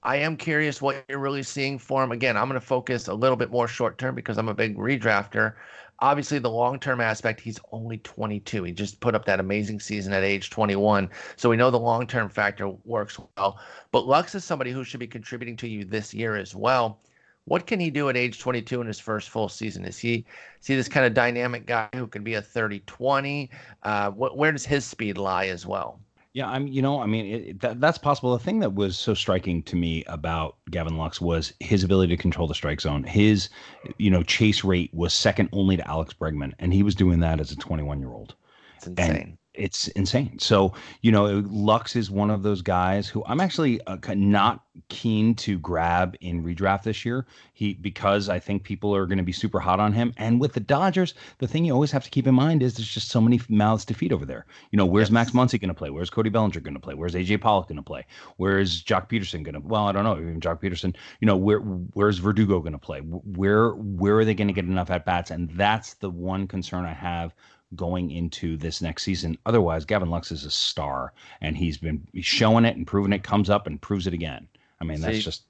I 0.02 0.16
am 0.16 0.36
curious 0.36 0.80
what 0.80 1.04
you're 1.08 1.18
really 1.18 1.42
seeing 1.42 1.80
for 1.80 2.02
him. 2.04 2.12
Again, 2.12 2.36
I'm 2.36 2.48
going 2.48 2.60
to 2.60 2.64
focus 2.64 3.08
a 3.08 3.14
little 3.14 3.36
bit 3.36 3.50
more 3.50 3.66
short 3.66 3.98
term 3.98 4.14
because 4.14 4.38
I'm 4.38 4.48
a 4.48 4.54
big 4.54 4.76
redrafter. 4.76 5.54
Obviously, 6.00 6.38
the 6.38 6.50
long 6.50 6.78
term 6.78 7.00
aspect, 7.00 7.40
he's 7.40 7.58
only 7.72 7.98
22. 7.98 8.64
He 8.64 8.72
just 8.72 9.00
put 9.00 9.14
up 9.14 9.24
that 9.24 9.40
amazing 9.40 9.80
season 9.80 10.12
at 10.12 10.24
age 10.24 10.50
21. 10.50 11.08
So 11.36 11.48
we 11.48 11.56
know 11.56 11.70
the 11.70 11.78
long 11.78 12.06
term 12.06 12.28
factor 12.28 12.68
works 12.84 13.18
well. 13.36 13.58
But 13.92 14.06
Lux 14.06 14.34
is 14.34 14.44
somebody 14.44 14.72
who 14.72 14.84
should 14.84 15.00
be 15.00 15.06
contributing 15.06 15.56
to 15.58 15.68
you 15.68 15.84
this 15.84 16.12
year 16.12 16.36
as 16.36 16.54
well. 16.54 17.00
What 17.46 17.66
can 17.66 17.78
he 17.78 17.90
do 17.90 18.08
at 18.08 18.16
age 18.16 18.40
22 18.40 18.80
in 18.80 18.86
his 18.88 18.98
first 18.98 19.30
full 19.30 19.48
season? 19.48 19.84
Is 19.84 19.98
he 19.98 20.26
see 20.60 20.74
this 20.74 20.88
kind 20.88 21.06
of 21.06 21.14
dynamic 21.14 21.64
guy 21.64 21.88
who 21.94 22.06
can 22.08 22.24
be 22.24 22.34
a 22.34 22.42
30 22.42 22.80
20? 22.80 23.50
Uh, 23.84 24.10
where 24.10 24.52
does 24.52 24.66
his 24.66 24.84
speed 24.84 25.16
lie 25.16 25.46
as 25.46 25.64
well? 25.64 26.00
Yeah, 26.36 26.50
I'm. 26.50 26.68
You 26.68 26.82
know, 26.82 27.00
I 27.00 27.06
mean, 27.06 27.26
it, 27.26 27.60
that, 27.60 27.80
that's 27.80 27.96
possible. 27.96 28.36
The 28.36 28.44
thing 28.44 28.58
that 28.58 28.74
was 28.74 28.98
so 28.98 29.14
striking 29.14 29.62
to 29.62 29.74
me 29.74 30.04
about 30.06 30.56
Gavin 30.70 30.98
Lux 30.98 31.18
was 31.18 31.54
his 31.60 31.82
ability 31.82 32.14
to 32.14 32.20
control 32.20 32.46
the 32.46 32.54
strike 32.54 32.82
zone. 32.82 33.04
His, 33.04 33.48
you 33.96 34.10
know, 34.10 34.22
chase 34.22 34.62
rate 34.62 34.92
was 34.92 35.14
second 35.14 35.48
only 35.52 35.78
to 35.78 35.88
Alex 35.88 36.12
Bregman, 36.12 36.52
and 36.58 36.74
he 36.74 36.82
was 36.82 36.94
doing 36.94 37.20
that 37.20 37.40
as 37.40 37.52
a 37.52 37.56
21 37.56 38.00
year 38.00 38.10
old. 38.10 38.34
It's 38.76 38.86
insane. 38.86 39.16
And 39.16 39.38
it's 39.56 39.88
insane. 39.88 40.38
So, 40.38 40.74
you 41.02 41.10
know, 41.10 41.42
Lux 41.46 41.96
is 41.96 42.10
one 42.10 42.30
of 42.30 42.42
those 42.42 42.62
guys 42.62 43.08
who 43.08 43.24
I'm 43.26 43.40
actually 43.40 43.80
uh, 43.86 43.96
not 44.14 44.62
keen 44.88 45.34
to 45.34 45.58
grab 45.58 46.16
in 46.20 46.42
redraft 46.42 46.82
this 46.82 47.04
year. 47.04 47.26
He 47.54 47.74
because 47.74 48.28
I 48.28 48.38
think 48.38 48.62
people 48.62 48.94
are 48.94 49.06
going 49.06 49.18
to 49.18 49.24
be 49.24 49.32
super 49.32 49.58
hot 49.58 49.80
on 49.80 49.92
him. 49.92 50.12
And 50.16 50.40
with 50.40 50.52
the 50.52 50.60
Dodgers, 50.60 51.14
the 51.38 51.48
thing 51.48 51.64
you 51.64 51.72
always 51.72 51.90
have 51.90 52.04
to 52.04 52.10
keep 52.10 52.26
in 52.26 52.34
mind 52.34 52.62
is 52.62 52.74
there's 52.74 52.88
just 52.88 53.08
so 53.08 53.20
many 53.20 53.40
mouths 53.48 53.84
to 53.86 53.94
feed 53.94 54.12
over 54.12 54.24
there. 54.24 54.46
You 54.70 54.76
know, 54.76 54.86
where's 54.86 55.08
yes. 55.08 55.12
Max 55.12 55.30
Muncy 55.32 55.60
going 55.60 55.68
to 55.68 55.74
play? 55.74 55.90
Where's 55.90 56.10
Cody 56.10 56.30
Bellinger 56.30 56.60
going 56.60 56.74
to 56.74 56.80
play? 56.80 56.94
Where's 56.94 57.14
AJ 57.14 57.40
Pollock 57.40 57.68
going 57.68 57.76
to 57.76 57.82
play? 57.82 58.06
Where's 58.36 58.82
Joc 58.82 59.08
Pederson 59.08 59.42
going 59.42 59.54
to? 59.54 59.60
Well, 59.60 59.86
I 59.86 59.92
don't 59.92 60.04
know. 60.04 60.18
Even 60.18 60.40
Joc 60.40 60.60
Pederson. 60.60 60.94
You 61.20 61.26
know, 61.26 61.36
where 61.36 61.58
where's 61.60 62.18
Verdugo 62.18 62.60
going 62.60 62.72
to 62.72 62.78
play? 62.78 63.00
Where 63.00 63.70
where 63.70 64.18
are 64.18 64.24
they 64.24 64.34
going 64.34 64.48
to 64.48 64.54
get 64.54 64.64
enough 64.64 64.90
at 64.90 65.04
bats? 65.04 65.30
And 65.30 65.50
that's 65.50 65.94
the 65.94 66.10
one 66.10 66.46
concern 66.46 66.84
I 66.84 66.92
have 66.92 67.34
going 67.74 68.10
into 68.10 68.56
this 68.56 68.80
next 68.80 69.02
season. 69.02 69.36
Otherwise, 69.46 69.84
Gavin 69.84 70.10
Lux 70.10 70.30
is 70.30 70.44
a 70.44 70.50
star, 70.50 71.12
and 71.40 71.56
he's 71.56 71.76
been 71.76 72.06
showing 72.20 72.64
it 72.64 72.76
and 72.76 72.86
proving 72.86 73.12
it. 73.12 73.24
Comes 73.24 73.50
up 73.50 73.66
and 73.66 73.80
proves 73.80 74.06
it 74.06 74.14
again. 74.14 74.46
I 74.80 74.84
mean, 74.84 75.00
that's 75.00 75.24
just 75.24 75.42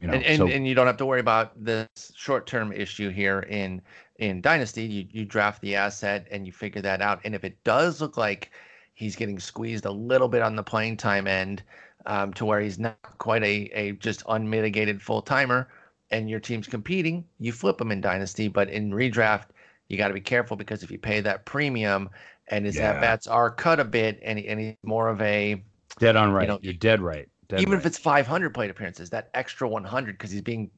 you 0.00 0.06
know. 0.06 0.14
And, 0.14 0.24
and, 0.24 0.36
so, 0.38 0.46
and 0.46 0.66
you 0.66 0.74
don't 0.74 0.86
have 0.86 0.96
to 0.98 1.06
worry 1.06 1.20
about 1.20 1.52
this 1.62 2.12
short-term 2.14 2.72
issue 2.72 3.10
here 3.10 3.40
in 3.40 3.82
in 4.18 4.40
Dynasty. 4.40 4.84
You 4.84 5.06
you 5.10 5.24
draft 5.24 5.60
the 5.62 5.74
asset 5.74 6.28
and 6.30 6.46
you 6.46 6.52
figure 6.52 6.82
that 6.82 7.02
out. 7.02 7.20
And 7.24 7.34
if 7.34 7.44
it 7.44 7.62
does 7.64 8.00
look 8.00 8.16
like 8.16 8.52
he's 8.94 9.16
getting 9.16 9.40
squeezed 9.40 9.86
a 9.86 9.90
little 9.90 10.28
bit 10.28 10.42
on 10.42 10.54
the 10.54 10.62
playing 10.62 10.96
time 10.96 11.26
end, 11.26 11.62
um, 12.06 12.32
to 12.34 12.44
where 12.44 12.60
he's 12.60 12.78
not 12.78 12.96
quite 13.18 13.42
a 13.42 13.70
a 13.74 13.92
just 13.92 14.22
unmitigated 14.28 15.02
full 15.02 15.22
timer, 15.22 15.68
and 16.10 16.30
your 16.30 16.40
team's 16.40 16.68
competing, 16.68 17.24
you 17.40 17.52
flip 17.52 17.80
him 17.80 17.90
in 17.90 18.00
Dynasty. 18.00 18.48
But 18.48 18.68
in 18.68 18.92
redraft 18.92 19.46
you 19.88 19.96
got 19.96 20.08
to 20.08 20.14
be 20.14 20.20
careful 20.20 20.56
because 20.56 20.82
if 20.82 20.90
you 20.90 20.98
pay 20.98 21.20
that 21.20 21.44
premium 21.44 22.10
and 22.48 22.66
his 22.66 22.76
yeah. 22.76 22.92
at 22.92 23.00
bats 23.00 23.26
are 23.26 23.50
cut 23.50 23.80
a 23.80 23.84
bit 23.84 24.20
and, 24.22 24.38
and 24.38 24.60
he's 24.60 24.74
more 24.82 25.08
of 25.08 25.20
a 25.20 25.62
dead 25.98 26.16
on 26.16 26.32
right. 26.32 26.42
You 26.42 26.48
know, 26.48 26.58
You're 26.62 26.72
dead 26.74 27.00
right. 27.00 27.28
Dead 27.48 27.60
even 27.60 27.72
right. 27.72 27.80
if 27.80 27.86
it's 27.86 27.98
500 27.98 28.54
plate 28.54 28.70
appearances, 28.70 29.10
that 29.10 29.30
extra 29.34 29.68
100 29.68 30.18
because 30.18 30.30
he's 30.30 30.42
being, 30.42 30.70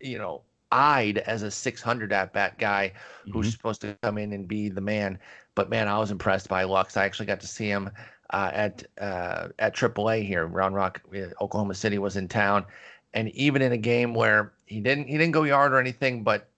you 0.00 0.18
know, 0.18 0.42
eyed 0.72 1.18
as 1.18 1.42
a 1.42 1.50
600 1.50 2.12
at 2.12 2.32
bat 2.32 2.58
guy 2.58 2.92
who's 3.24 3.46
mm-hmm. 3.46 3.50
supposed 3.50 3.80
to 3.82 3.96
come 4.02 4.18
in 4.18 4.32
and 4.32 4.48
be 4.48 4.68
the 4.68 4.80
man. 4.80 5.18
But 5.54 5.70
man, 5.70 5.88
I 5.88 5.98
was 5.98 6.10
impressed 6.10 6.48
by 6.48 6.64
Lux. 6.64 6.96
I 6.96 7.04
actually 7.04 7.26
got 7.26 7.40
to 7.40 7.46
see 7.46 7.68
him 7.68 7.90
uh, 8.30 8.50
at 8.52 8.82
uh, 9.00 9.48
at 9.58 9.76
AAA 9.76 10.26
here. 10.26 10.46
Round 10.46 10.74
Rock, 10.74 11.00
uh, 11.14 11.26
Oklahoma 11.40 11.74
City 11.74 11.98
was 11.98 12.16
in 12.16 12.26
town, 12.26 12.64
and 13.12 13.28
even 13.30 13.62
in 13.62 13.72
a 13.72 13.78
game 13.78 14.14
where 14.14 14.52
he 14.66 14.80
didn't 14.80 15.06
he 15.06 15.16
didn't 15.16 15.32
go 15.32 15.44
yard 15.44 15.72
or 15.72 15.78
anything, 15.78 16.24
but 16.24 16.48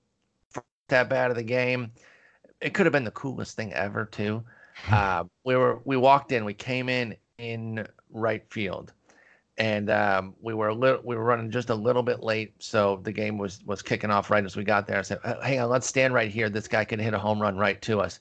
that 0.88 1.08
bad 1.08 1.30
of 1.30 1.36
the 1.36 1.42
game. 1.42 1.92
It 2.60 2.74
could 2.74 2.86
have 2.86 2.92
been 2.92 3.04
the 3.04 3.10
coolest 3.10 3.56
thing 3.56 3.72
ever 3.72 4.04
too. 4.04 4.42
Uh, 4.90 5.24
we 5.44 5.56
were 5.56 5.80
we 5.84 5.96
walked 5.96 6.32
in, 6.32 6.44
we 6.44 6.54
came 6.54 6.88
in 6.88 7.16
in 7.38 7.86
right 8.10 8.42
field, 8.50 8.92
and 9.58 9.90
um, 9.90 10.34
we 10.40 10.54
were 10.54 10.68
a 10.68 10.74
little 10.74 11.00
we 11.04 11.16
were 11.16 11.24
running 11.24 11.50
just 11.50 11.70
a 11.70 11.74
little 11.74 12.02
bit 12.02 12.22
late, 12.22 12.54
so 12.58 13.00
the 13.02 13.12
game 13.12 13.38
was 13.38 13.64
was 13.64 13.82
kicking 13.82 14.10
off 14.10 14.30
right 14.30 14.44
as 14.44 14.56
we 14.56 14.64
got 14.64 14.86
there. 14.86 14.98
I 14.98 15.02
said, 15.02 15.18
"Hang 15.42 15.60
on, 15.60 15.68
let's 15.68 15.86
stand 15.86 16.14
right 16.14 16.30
here. 16.30 16.48
This 16.48 16.68
guy 16.68 16.84
can 16.84 16.98
hit 16.98 17.14
a 17.14 17.18
home 17.18 17.40
run 17.40 17.56
right 17.56 17.80
to 17.82 18.00
us." 18.00 18.20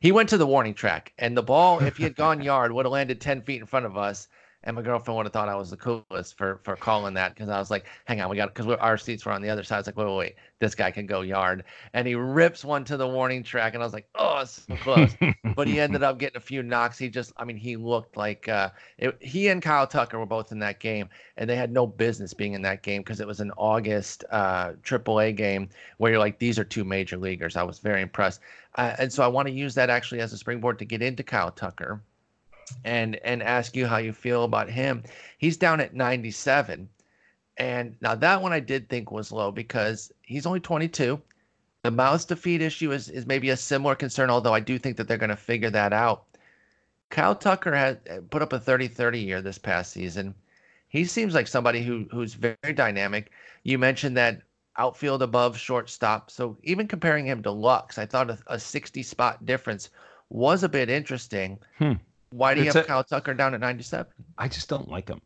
He 0.00 0.12
went 0.12 0.28
to 0.28 0.38
the 0.38 0.46
warning 0.46 0.74
track, 0.74 1.12
and 1.18 1.36
the 1.36 1.42
ball, 1.42 1.82
if 1.82 1.96
he 1.96 2.02
had 2.02 2.14
gone 2.14 2.42
yard, 2.42 2.72
would 2.72 2.84
have 2.84 2.92
landed 2.92 3.20
ten 3.20 3.42
feet 3.42 3.60
in 3.60 3.66
front 3.66 3.86
of 3.86 3.96
us 3.96 4.28
and 4.64 4.76
my 4.76 4.82
girlfriend 4.82 5.16
would 5.16 5.26
have 5.26 5.32
thought 5.32 5.48
I 5.48 5.54
was 5.54 5.70
the 5.70 5.76
coolest 5.76 6.36
for 6.36 6.58
for 6.62 6.74
calling 6.74 7.14
that 7.14 7.34
because 7.34 7.48
I 7.48 7.58
was 7.58 7.70
like, 7.70 7.86
"Hang 8.06 8.20
on, 8.20 8.30
we 8.30 8.36
got 8.36 8.54
because 8.54 8.66
our 8.80 8.96
seats 8.96 9.24
were 9.24 9.32
on 9.32 9.42
the 9.42 9.50
other 9.50 9.62
side." 9.62 9.76
I 9.76 9.78
was 9.78 9.86
like, 9.86 9.96
"Wait, 9.96 10.06
wait, 10.06 10.16
wait, 10.16 10.34
this 10.58 10.74
guy 10.74 10.90
can 10.90 11.06
go 11.06 11.20
yard," 11.20 11.64
and 11.92 12.08
he 12.08 12.14
rips 12.14 12.64
one 12.64 12.84
to 12.84 12.96
the 12.96 13.06
warning 13.06 13.42
track, 13.42 13.74
and 13.74 13.82
I 13.82 13.86
was 13.86 13.92
like, 13.92 14.08
"Oh, 14.14 14.44
so 14.44 14.74
close!" 14.76 15.14
but 15.54 15.68
he 15.68 15.78
ended 15.78 16.02
up 16.02 16.18
getting 16.18 16.38
a 16.38 16.40
few 16.40 16.62
knocks. 16.62 16.98
He 16.98 17.08
just, 17.10 17.32
I 17.36 17.44
mean, 17.44 17.56
he 17.56 17.76
looked 17.76 18.16
like 18.16 18.48
uh, 18.48 18.70
it, 18.98 19.16
he 19.20 19.48
and 19.48 19.62
Kyle 19.62 19.86
Tucker 19.86 20.18
were 20.18 20.26
both 20.26 20.50
in 20.50 20.58
that 20.60 20.80
game, 20.80 21.08
and 21.36 21.48
they 21.48 21.56
had 21.56 21.70
no 21.70 21.86
business 21.86 22.32
being 22.32 22.54
in 22.54 22.62
that 22.62 22.82
game 22.82 23.02
because 23.02 23.20
it 23.20 23.26
was 23.26 23.40
an 23.40 23.52
August 23.58 24.24
uh, 24.30 24.72
AAA 24.82 25.36
game 25.36 25.68
where 25.98 26.10
you're 26.12 26.20
like, 26.20 26.38
"These 26.38 26.58
are 26.58 26.64
two 26.64 26.84
major 26.84 27.18
leaguers." 27.18 27.56
I 27.56 27.62
was 27.62 27.78
very 27.80 28.00
impressed, 28.00 28.40
uh, 28.76 28.96
and 28.98 29.12
so 29.12 29.22
I 29.22 29.28
want 29.28 29.46
to 29.48 29.54
use 29.54 29.74
that 29.74 29.90
actually 29.90 30.20
as 30.20 30.32
a 30.32 30.38
springboard 30.38 30.78
to 30.78 30.86
get 30.86 31.02
into 31.02 31.22
Kyle 31.22 31.50
Tucker 31.50 32.00
and 32.84 33.16
and 33.16 33.42
ask 33.42 33.76
you 33.76 33.86
how 33.86 33.98
you 33.98 34.12
feel 34.12 34.44
about 34.44 34.68
him. 34.68 35.02
He's 35.38 35.56
down 35.56 35.80
at 35.80 35.94
97. 35.94 36.88
And 37.56 37.96
now 38.00 38.14
that 38.16 38.42
one 38.42 38.52
I 38.52 38.60
did 38.60 38.88
think 38.88 39.10
was 39.10 39.30
low 39.30 39.52
because 39.52 40.12
he's 40.22 40.46
only 40.46 40.60
22. 40.60 41.20
The 41.82 41.90
mouths 41.90 42.24
to 42.26 42.36
feed 42.36 42.62
issue 42.62 42.92
is, 42.92 43.10
is 43.10 43.26
maybe 43.26 43.50
a 43.50 43.56
similar 43.56 43.94
concern, 43.94 44.30
although 44.30 44.54
I 44.54 44.60
do 44.60 44.78
think 44.78 44.96
that 44.96 45.06
they're 45.06 45.18
going 45.18 45.30
to 45.30 45.36
figure 45.36 45.70
that 45.70 45.92
out. 45.92 46.24
Kyle 47.10 47.34
Tucker 47.34 47.74
has 47.74 47.98
uh, 48.10 48.20
put 48.30 48.42
up 48.42 48.52
a 48.52 48.58
30 48.58 48.88
30 48.88 49.20
year 49.20 49.40
this 49.40 49.58
past 49.58 49.92
season. 49.92 50.34
He 50.88 51.04
seems 51.04 51.34
like 51.34 51.46
somebody 51.46 51.82
who 51.82 52.06
who's 52.10 52.34
very 52.34 52.72
dynamic. 52.74 53.30
You 53.62 53.78
mentioned 53.78 54.16
that 54.16 54.42
outfield 54.76 55.22
above 55.22 55.56
shortstop. 55.56 56.30
So 56.30 56.56
even 56.62 56.88
comparing 56.88 57.26
him 57.26 57.42
to 57.42 57.50
Lux, 57.50 57.98
I 57.98 58.06
thought 58.06 58.30
a, 58.30 58.38
a 58.48 58.58
60 58.58 59.02
spot 59.02 59.44
difference 59.46 59.90
was 60.30 60.62
a 60.62 60.68
bit 60.68 60.88
interesting. 60.88 61.58
Hmm. 61.78 61.92
Why 62.34 62.54
do 62.54 62.60
you 62.62 62.66
it's 62.66 62.74
have 62.74 62.84
a, 62.84 62.88
Kyle 62.88 63.04
Tucker 63.04 63.32
down 63.32 63.54
at 63.54 63.60
97? 63.60 64.06
I 64.36 64.48
just 64.48 64.68
don't 64.68 64.88
like 64.88 65.08
him. 65.08 65.20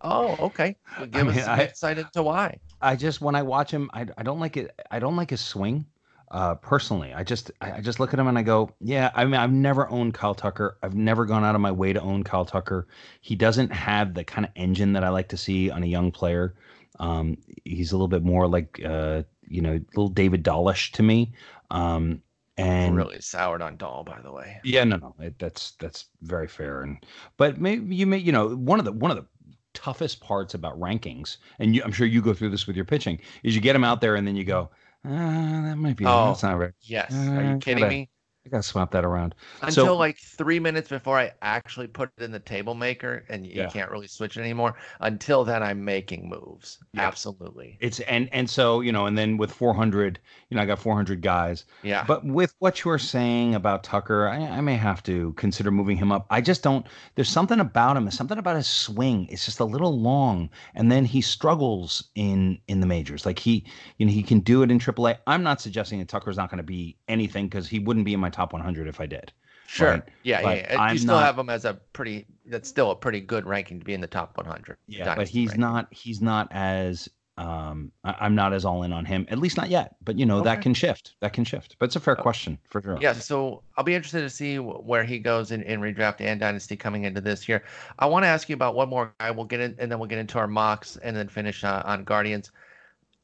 Oh, 0.00 0.36
okay. 0.46 0.76
Well, 0.96 1.06
give 1.06 1.20
I 1.20 1.30
mean, 1.30 1.38
us 1.38 1.44
some 1.44 1.58
I, 1.60 1.68
insight 1.68 1.98
into 1.98 2.22
why. 2.22 2.58
I 2.80 2.96
just 2.96 3.20
when 3.20 3.36
I 3.36 3.42
watch 3.42 3.70
him, 3.70 3.90
I, 3.92 4.06
I 4.16 4.24
don't 4.24 4.40
like 4.40 4.56
it. 4.56 4.72
I 4.90 4.98
don't 4.98 5.16
like 5.16 5.30
his 5.30 5.40
swing. 5.40 5.86
Uh, 6.30 6.56
personally, 6.56 7.14
I 7.14 7.22
just 7.22 7.52
I, 7.60 7.80
just 7.80 8.00
look 8.00 8.12
at 8.12 8.18
him 8.18 8.26
and 8.26 8.36
I 8.36 8.42
go, 8.42 8.70
yeah. 8.80 9.10
I 9.14 9.24
mean, 9.24 9.36
I've 9.36 9.52
never 9.52 9.88
owned 9.88 10.14
Kyle 10.14 10.34
Tucker. 10.34 10.78
I've 10.82 10.94
never 10.94 11.24
gone 11.24 11.44
out 11.44 11.54
of 11.54 11.60
my 11.60 11.72
way 11.72 11.92
to 11.92 12.00
own 12.00 12.24
Kyle 12.24 12.44
Tucker. 12.44 12.88
He 13.20 13.36
doesn't 13.36 13.72
have 13.72 14.14
the 14.14 14.24
kind 14.24 14.44
of 14.44 14.50
engine 14.56 14.92
that 14.94 15.04
I 15.04 15.10
like 15.10 15.28
to 15.28 15.36
see 15.36 15.70
on 15.70 15.84
a 15.84 15.86
young 15.86 16.10
player. 16.10 16.54
Um, 16.98 17.38
he's 17.64 17.92
a 17.92 17.94
little 17.94 18.08
bit 18.08 18.24
more 18.24 18.48
like 18.48 18.80
uh, 18.84 19.22
you 19.46 19.62
know, 19.62 19.80
little 19.94 20.08
David 20.08 20.42
Dahlish 20.42 20.92
to 20.92 21.02
me. 21.04 21.32
Um, 21.70 22.22
and 22.58 22.96
really 22.96 23.20
soured 23.20 23.62
on 23.62 23.76
Dahl, 23.76 24.04
by 24.04 24.20
the 24.20 24.32
way. 24.32 24.58
Yeah, 24.64 24.84
no, 24.84 24.96
no, 24.96 25.14
it, 25.20 25.38
that's 25.38 25.72
that's 25.72 26.06
very 26.22 26.48
fair. 26.48 26.82
And 26.82 26.98
but 27.36 27.60
maybe 27.60 27.94
you 27.94 28.06
may, 28.06 28.18
you 28.18 28.32
know, 28.32 28.48
one 28.56 28.78
of 28.78 28.84
the 28.84 28.92
one 28.92 29.10
of 29.10 29.16
the 29.16 29.26
toughest 29.74 30.20
parts 30.20 30.54
about 30.54 30.78
rankings, 30.78 31.38
and 31.58 31.74
you, 31.74 31.82
I'm 31.84 31.92
sure 31.92 32.06
you 32.06 32.20
go 32.20 32.34
through 32.34 32.50
this 32.50 32.66
with 32.66 32.76
your 32.76 32.84
pitching, 32.84 33.20
is 33.42 33.54
you 33.54 33.60
get 33.60 33.74
them 33.74 33.84
out 33.84 34.00
there 34.00 34.16
and 34.16 34.26
then 34.26 34.36
you 34.36 34.44
go, 34.44 34.70
uh, 35.04 35.08
that 35.08 35.76
might 35.76 35.96
be 35.96 36.04
oh, 36.04 36.26
that's 36.26 36.42
not 36.42 36.58
right. 36.58 36.72
Yes, 36.82 37.14
uh, 37.14 37.32
are 37.32 37.44
you 37.44 37.58
kidding 37.58 37.84
gotta, 37.84 37.90
me? 37.90 38.10
I 38.48 38.50
gotta 38.50 38.62
swap 38.62 38.90
that 38.92 39.04
around 39.04 39.34
until 39.62 39.86
so, 39.86 39.96
like 39.96 40.18
three 40.18 40.58
minutes 40.58 40.88
before 40.88 41.18
I 41.18 41.32
actually 41.42 41.86
put 41.86 42.10
it 42.16 42.24
in 42.24 42.32
the 42.32 42.38
table 42.38 42.74
maker, 42.74 43.24
and 43.28 43.46
you 43.46 43.52
Yeah. 43.56 43.68
can't 43.68 43.90
really 43.90 44.06
switch 44.06 44.36
it 44.36 44.40
anymore. 44.40 44.74
Until 45.00 45.44
then, 45.44 45.62
I'm 45.62 45.84
making 45.84 46.28
moves. 46.28 46.78
Yeah. 46.92 47.06
Absolutely. 47.06 47.76
it's 47.80 48.00
and 48.00 48.28
and 48.32 48.48
so 48.48 48.80
you 48.80 48.90
know, 48.92 49.04
and 49.06 49.18
then 49.18 49.36
with 49.36 49.52
400, 49.52 50.18
you 50.48 50.56
know, 50.56 50.62
I 50.62 50.66
got 50.66 50.78
400 50.78 51.20
guys. 51.20 51.66
Yeah. 51.82 52.04
But 52.06 52.24
with 52.24 52.54
what 52.60 52.84
you 52.84 52.90
are 52.90 52.98
saying 52.98 53.54
about 53.54 53.84
Tucker, 53.84 54.26
I, 54.28 54.38
I 54.38 54.60
may 54.62 54.76
have 54.76 55.02
to 55.04 55.32
consider 55.34 55.70
moving 55.70 55.96
him 55.98 56.10
up. 56.10 56.26
I 56.30 56.40
just 56.40 56.62
don't. 56.62 56.86
There's 57.16 57.28
something 57.28 57.60
about 57.60 57.96
him. 57.96 58.10
Something 58.10 58.38
about 58.38 58.56
his 58.56 58.66
swing. 58.66 59.26
It's 59.30 59.44
just 59.44 59.60
a 59.60 59.64
little 59.64 60.00
long, 60.00 60.48
and 60.74 60.90
then 60.90 61.04
he 61.04 61.20
struggles 61.20 62.04
in 62.14 62.58
in 62.68 62.80
the 62.80 62.86
majors. 62.86 63.26
Like 63.26 63.38
he, 63.38 63.64
you 63.98 64.06
know, 64.06 64.12
he 64.12 64.22
can 64.22 64.40
do 64.40 64.62
it 64.62 64.70
in 64.70 64.78
AAA. 64.78 65.18
I'm 65.26 65.42
not 65.42 65.60
suggesting 65.60 65.98
that 65.98 66.08
Tucker's 66.08 66.36
not 66.38 66.50
going 66.50 66.56
to 66.58 66.62
be 66.62 66.96
anything 67.08 67.46
because 67.46 67.68
he 67.68 67.78
wouldn't 67.78 68.06
be 68.06 68.14
in 68.14 68.20
my 68.20 68.30
top 68.38 68.52
100 68.52 68.86
if 68.88 69.00
I 69.00 69.06
did. 69.06 69.32
sure. 69.66 69.90
right, 69.90 70.02
yeah, 70.22 70.42
but 70.42 70.56
yeah. 70.56 70.66
yeah. 70.72 70.80
I'm 70.80 70.92
You 70.94 70.98
still 71.00 71.14
not- 71.14 71.24
have 71.24 71.38
him 71.38 71.50
as 71.50 71.64
a 71.64 71.74
pretty. 71.92 72.26
That's 72.46 72.68
still 72.68 72.90
a 72.92 72.96
pretty 72.96 73.20
good 73.20 73.44
ranking 73.46 73.78
to 73.80 73.84
be 73.84 73.92
in 73.94 74.00
the 74.00 74.06
top 74.06 74.36
100. 74.38 74.76
Yeah, 74.86 75.14
but 75.14 75.28
he's 75.28 75.48
ranking. 75.48 75.60
not. 75.60 75.88
He's 75.92 76.20
not 76.22 76.48
as. 76.52 77.08
Um, 77.36 77.92
I, 78.02 78.16
I'm 78.22 78.34
not 78.34 78.52
as 78.52 78.64
all 78.64 78.82
in 78.82 78.92
on 78.92 79.04
him. 79.04 79.24
At 79.28 79.38
least 79.38 79.56
not 79.56 79.68
yet. 79.70 79.94
But 80.02 80.18
you 80.18 80.26
know 80.26 80.40
that 80.40 80.60
can 80.60 80.74
shift. 80.74 81.14
That 81.20 81.32
can 81.32 81.44
shift. 81.44 81.76
But 81.78 81.86
it's 81.86 81.94
a 81.96 82.00
fair 82.00 82.16
Oh. 82.18 82.22
question 82.22 82.58
for 82.68 82.82
sure. 82.82 82.98
Yeah, 83.00 83.12
so 83.12 83.62
I'll 83.76 83.84
be 83.84 83.94
interested 83.94 84.22
to 84.22 84.30
see 84.30 84.58
where 84.58 85.04
he 85.04 85.20
goes 85.20 85.52
in, 85.52 85.62
in 85.62 85.80
redraft 85.80 86.20
and 86.20 86.40
dynasty 86.40 86.74
coming 86.76 87.04
into 87.04 87.20
this 87.20 87.48
year. 87.48 87.62
I 88.00 88.06
want 88.06 88.24
to 88.24 88.26
ask 88.28 88.48
you 88.48 88.54
about 88.56 88.74
one 88.74 88.88
more 88.88 89.12
guy. 89.20 89.30
We'll 89.30 89.44
get 89.44 89.60
in, 89.60 89.76
and 89.78 89.90
then 89.90 90.00
we'll 90.00 90.08
get 90.08 90.18
into 90.18 90.36
our 90.38 90.48
mocks, 90.48 90.96
and 90.96 91.16
then 91.16 91.28
finish 91.28 91.62
uh, 91.62 91.82
on 91.84 92.02
Guardians. 92.04 92.50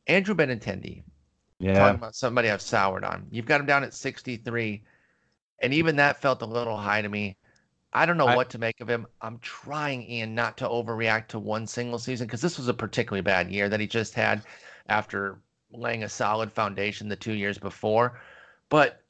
Andrew 0.06 0.34
Benintendi. 0.34 1.02
Yeah. 1.58 1.74
talking 1.78 1.94
about 1.96 2.14
somebody 2.14 2.50
I've 2.50 2.60
soured 2.62 3.04
on. 3.04 3.26
You've 3.30 3.46
got 3.46 3.58
him 3.60 3.66
down 3.66 3.82
at 3.84 3.94
63, 3.94 4.82
and 5.60 5.72
even 5.74 5.96
that 5.96 6.20
felt 6.20 6.42
a 6.42 6.46
little 6.46 6.76
high 6.76 7.02
to 7.02 7.08
me. 7.08 7.36
I 7.92 8.06
don't 8.06 8.16
know 8.16 8.26
I- 8.26 8.36
what 8.36 8.50
to 8.50 8.58
make 8.58 8.80
of 8.80 8.88
him. 8.88 9.06
I'm 9.20 9.38
trying, 9.38 10.02
Ian, 10.10 10.34
not 10.34 10.56
to 10.58 10.68
overreact 10.68 11.28
to 11.28 11.38
one 11.38 11.66
single 11.66 11.98
season 11.98 12.26
because 12.26 12.40
this 12.40 12.58
was 12.58 12.68
a 12.68 12.74
particularly 12.74 13.22
bad 13.22 13.50
year 13.50 13.68
that 13.68 13.80
he 13.80 13.86
just 13.86 14.14
had 14.14 14.42
after 14.88 15.38
laying 15.70 16.04
a 16.04 16.08
solid 16.08 16.52
foundation 16.52 17.08
the 17.08 17.16
two 17.16 17.32
years 17.34 17.58
before. 17.58 18.20
But 18.68 19.02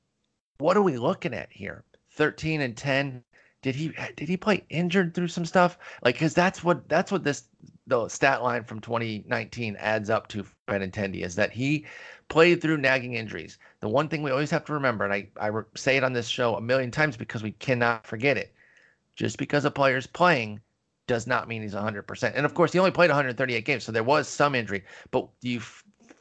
what 0.58 0.76
are 0.76 0.82
we 0.82 0.98
looking 0.98 1.34
at 1.34 1.50
here? 1.50 1.84
13 2.12 2.60
and 2.60 2.76
10. 2.76 3.24
Did 3.64 3.76
he 3.76 3.94
did 4.14 4.28
he 4.28 4.36
play 4.36 4.62
injured 4.68 5.14
through 5.14 5.28
some 5.28 5.46
stuff? 5.46 5.78
Like, 6.02 6.18
cause 6.18 6.34
that's 6.34 6.62
what 6.62 6.86
that's 6.86 7.10
what 7.10 7.24
this 7.24 7.44
the 7.86 8.08
stat 8.08 8.42
line 8.42 8.62
from 8.62 8.78
2019 8.78 9.76
adds 9.78 10.10
up 10.10 10.28
to 10.28 10.44
Benintendi 10.68 11.22
is 11.22 11.34
that 11.36 11.50
he 11.50 11.86
played 12.28 12.60
through 12.60 12.76
nagging 12.76 13.14
injuries. 13.14 13.56
The 13.80 13.88
one 13.88 14.10
thing 14.10 14.22
we 14.22 14.30
always 14.30 14.50
have 14.50 14.66
to 14.66 14.74
remember, 14.74 15.04
and 15.04 15.14
I, 15.14 15.28
I 15.40 15.50
say 15.76 15.96
it 15.96 16.04
on 16.04 16.12
this 16.12 16.28
show 16.28 16.56
a 16.56 16.60
million 16.60 16.90
times 16.90 17.16
because 17.16 17.42
we 17.42 17.52
cannot 17.52 18.06
forget 18.06 18.36
it. 18.36 18.54
Just 19.16 19.38
because 19.38 19.64
a 19.64 19.70
player's 19.70 20.06
playing 20.06 20.60
does 21.06 21.26
not 21.26 21.48
mean 21.48 21.62
he's 21.62 21.74
100%. 21.74 22.32
And 22.34 22.44
of 22.44 22.52
course, 22.52 22.72
he 22.72 22.78
only 22.78 22.90
played 22.90 23.08
138 23.08 23.64
games, 23.64 23.84
so 23.84 23.92
there 23.92 24.04
was 24.04 24.28
some 24.28 24.54
injury. 24.54 24.84
But 25.10 25.26
you 25.40 25.62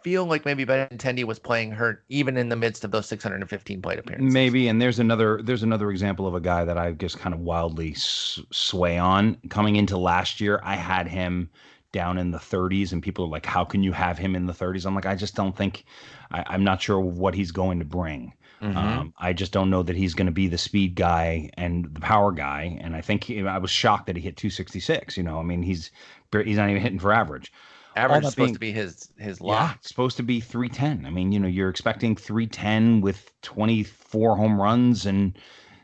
feel 0.03 0.25
like 0.25 0.45
maybe 0.45 0.65
Benintendi 0.65 1.23
was 1.23 1.39
playing 1.39 1.71
hurt 1.71 2.03
even 2.09 2.37
in 2.37 2.49
the 2.49 2.55
midst 2.55 2.83
of 2.83 2.91
those 2.91 3.07
615 3.07 3.81
plate 3.81 3.99
appearances? 3.99 4.35
Maybe, 4.35 4.67
and 4.67 4.79
there's 4.79 4.99
another 4.99 5.41
there's 5.41 5.63
another 5.63 5.89
example 5.89 6.27
of 6.27 6.35
a 6.35 6.39
guy 6.39 6.65
that 6.65 6.77
I 6.77 6.91
just 6.91 7.17
kind 7.17 7.33
of 7.33 7.39
wildly 7.39 7.93
s- 7.93 8.39
sway 8.51 8.97
on. 8.99 9.37
Coming 9.49 9.75
into 9.75 9.97
last 9.97 10.39
year, 10.39 10.59
I 10.63 10.75
had 10.75 11.07
him 11.07 11.49
down 11.91 12.17
in 12.19 12.29
the 12.31 12.37
30s, 12.39 12.91
and 12.93 13.01
people 13.01 13.25
are 13.25 13.29
like, 13.29 13.45
"How 13.45 13.63
can 13.65 13.81
you 13.81 13.91
have 13.91 14.17
him 14.19 14.35
in 14.35 14.45
the 14.45 14.53
30s?" 14.53 14.85
I'm 14.85 14.93
like, 14.93 15.07
I 15.07 15.15
just 15.15 15.35
don't 15.35 15.55
think. 15.57 15.85
I, 16.31 16.43
I'm 16.47 16.63
not 16.63 16.81
sure 16.81 16.99
what 16.99 17.33
he's 17.33 17.51
going 17.51 17.79
to 17.79 17.85
bring. 17.85 18.33
Mhm. 18.61 18.75
Um, 18.77 19.13
I 19.17 19.33
just 19.33 19.51
don't 19.51 19.69
know 19.71 19.81
that 19.83 19.95
he's 19.95 20.13
going 20.13 20.27
to 20.27 20.31
be 20.31 20.47
the 20.47 20.57
speed 20.57 20.95
guy 20.95 21.49
and 21.57 21.85
the 21.93 21.99
power 22.01 22.31
guy. 22.31 22.77
And 22.81 22.95
I 22.95 23.01
think 23.01 23.23
he, 23.23 23.45
I 23.47 23.57
was 23.57 23.71
shocked 23.71 24.05
that 24.07 24.15
he 24.15 24.21
hit 24.21 24.37
266. 24.37 25.17
You 25.17 25.23
know, 25.23 25.39
I 25.39 25.43
mean, 25.43 25.63
he's 25.63 25.91
he's 26.31 26.57
not 26.57 26.69
even 26.69 26.81
hitting 26.81 26.99
for 26.99 27.13
average. 27.13 27.51
Average 27.95 28.25
is 28.25 28.29
supposed 28.31 28.47
being- 28.47 28.53
to 28.55 28.59
be 28.59 28.71
his 28.71 29.09
his 29.17 29.39
Yeah, 29.39 29.47
lock. 29.47 29.75
it's 29.79 29.87
supposed 29.89 30.17
to 30.17 30.23
be 30.23 30.39
310. 30.39 31.05
I 31.05 31.09
mean, 31.09 31.31
you 31.31 31.39
know, 31.39 31.47
you're 31.47 31.69
expecting 31.69 32.15
310 32.15 33.01
with 33.01 33.31
24 33.41 34.35
home 34.37 34.59
runs 34.59 35.05
and 35.05 35.37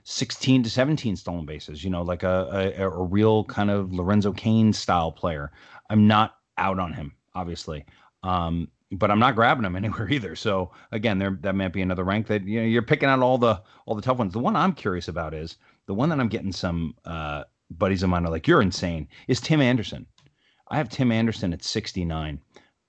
16 0.05 0.63
to 0.63 0.69
17 0.69 1.15
stolen 1.15 1.45
bases, 1.45 1.83
you 1.83 1.89
know, 1.89 2.01
like 2.01 2.23
a, 2.23 2.73
a, 2.77 2.83
a 2.85 3.03
real 3.03 3.43
kind 3.45 3.69
of 3.69 3.93
Lorenzo 3.93 4.31
Cain 4.33 4.73
style 4.73 5.11
player. 5.11 5.51
I'm 5.89 6.07
not 6.07 6.35
out 6.57 6.79
on 6.79 6.93
him, 6.93 7.13
obviously. 7.35 7.85
Um, 8.23 8.69
but 8.91 9.11
I'm 9.11 9.19
not 9.19 9.35
grabbing 9.35 9.65
him 9.65 9.75
anywhere 9.75 10.09
either. 10.09 10.35
So 10.35 10.71
again, 10.91 11.19
there 11.19 11.37
that 11.41 11.53
might 11.55 11.73
be 11.73 11.81
another 11.83 12.03
rank 12.03 12.25
that 12.27 12.43
you 12.43 12.59
know 12.61 12.65
you're 12.65 12.81
picking 12.81 13.07
out 13.07 13.19
all 13.21 13.37
the 13.37 13.61
all 13.85 13.95
the 13.95 14.01
tough 14.01 14.17
ones. 14.17 14.33
The 14.33 14.39
one 14.39 14.55
I'm 14.55 14.73
curious 14.73 15.07
about 15.07 15.33
is 15.35 15.57
the 15.85 15.93
one 15.93 16.09
that 16.09 16.19
I'm 16.19 16.27
getting 16.27 16.51
some 16.51 16.95
uh, 17.05 17.43
buddies 17.69 18.01
of 18.01 18.09
mine 18.09 18.25
are 18.25 18.31
like, 18.31 18.47
"You're 18.47 18.63
insane." 18.63 19.07
Is 19.27 19.39
Tim 19.39 19.61
Anderson? 19.61 20.07
I 20.69 20.77
have 20.77 20.89
Tim 20.89 21.11
Anderson 21.11 21.53
at 21.53 21.63
69. 21.63 22.39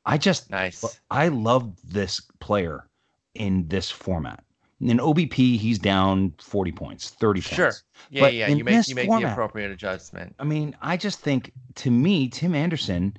I 0.07 0.19
just 0.19 0.51
Nice. 0.51 1.01
I 1.11 1.29
love 1.29 1.75
this 1.85 2.21
player 2.41 2.87
in 3.35 3.69
this 3.69 3.91
format. 3.91 4.43
In 4.81 4.99
OBP, 4.99 5.59
he's 5.59 5.79
down 5.79 6.33
40 6.41 6.73
points, 6.73 7.11
30 7.11 7.41
Sure. 7.43 7.67
points. 7.67 7.85
Yeah, 8.11 8.23
but 8.23 8.35
yeah. 8.35 8.49
You 8.49 8.65
make 8.65 8.89
you 8.89 8.95
make 8.95 9.05
the 9.05 9.09
format- 9.09 9.33
appropriate 9.33 9.71
adjustment. 9.71 10.35
I 10.39 10.45
mean, 10.45 10.75
I 10.81 10.97
just 10.97 11.21
think 11.21 11.53
to 11.77 11.91
me, 11.91 12.29
Tim 12.29 12.55
Anderson 12.55 13.17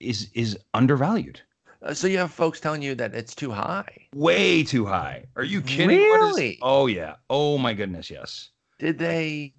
is 0.00 0.28
is 0.34 0.58
undervalued. 0.74 1.40
Uh, 1.82 1.94
so 1.94 2.06
you 2.08 2.18
have 2.18 2.32
folks 2.32 2.58
telling 2.60 2.82
you 2.82 2.94
that 2.96 3.14
it's 3.14 3.34
too 3.34 3.50
high. 3.52 4.06
Way 4.14 4.64
too 4.64 4.86
high. 4.86 5.24
Are 5.36 5.44
you 5.44 5.60
kidding? 5.62 6.00
What 6.00 6.30
is- 6.30 6.36
Really? 6.36 6.58
oh 6.62 6.86
yeah. 6.86 7.14
Oh 7.30 7.58
my 7.58 7.74
goodness, 7.74 8.10
yes. 8.10 8.50
Did 8.80 8.98
they 8.98 9.54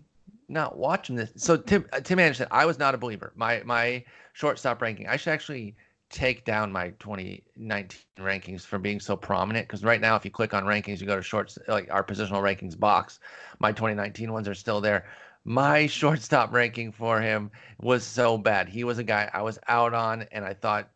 not 0.48 0.78
watching 0.78 1.16
this? 1.16 1.32
So 1.38 1.58
Tim 1.58 1.86
uh, 1.93 2.00
Tim 2.00 2.20
Anderson, 2.20 2.48
I 2.52 2.66
was 2.66 2.80
not 2.80 2.96
a 2.96 2.98
believer. 2.98 3.32
My 3.36 3.62
my 3.66 4.04
shortstop 4.34 4.82
ranking. 4.82 5.08
I 5.08 5.18
should 5.18 5.32
actually 5.32 5.76
take 6.10 6.46
down 6.46 6.72
my 6.72 6.89
2019 7.00 8.00
rankings 8.20 8.62
from 8.62 8.82
being 8.82 9.00
so 9.00 9.16
prominent 9.18 9.68
because 9.68 9.84
right 9.84 10.00
now, 10.00 10.16
if 10.16 10.24
you 10.24 10.32
click 10.32 10.54
on 10.54 10.64
rankings, 10.64 11.02
you 11.02 11.08
go 11.08 11.16
to 11.16 11.24
shorts 11.24 11.58
like 11.68 11.89
our 11.91 12.04
positional 12.04 12.41
rankings 12.41 12.80
box. 12.80 13.20
My 13.60 13.72
2019 13.72 14.32
ones 14.32 14.48
are 14.48 14.54
still 14.54 14.82
there. 14.82 15.06
My 15.43 15.88
shortstop 16.00 16.54
ranking 16.54 16.91
for 16.91 17.20
him 17.22 17.52
was 17.80 18.04
so 18.04 18.38
bad. 18.38 18.70
He 18.70 18.84
was 18.84 18.98
a 19.00 19.04
guy 19.04 19.30
I 19.34 19.41
was 19.41 19.60
out 19.68 19.93
on, 19.93 20.24
and 20.32 20.46
I 20.46 20.54
thought 20.54 20.89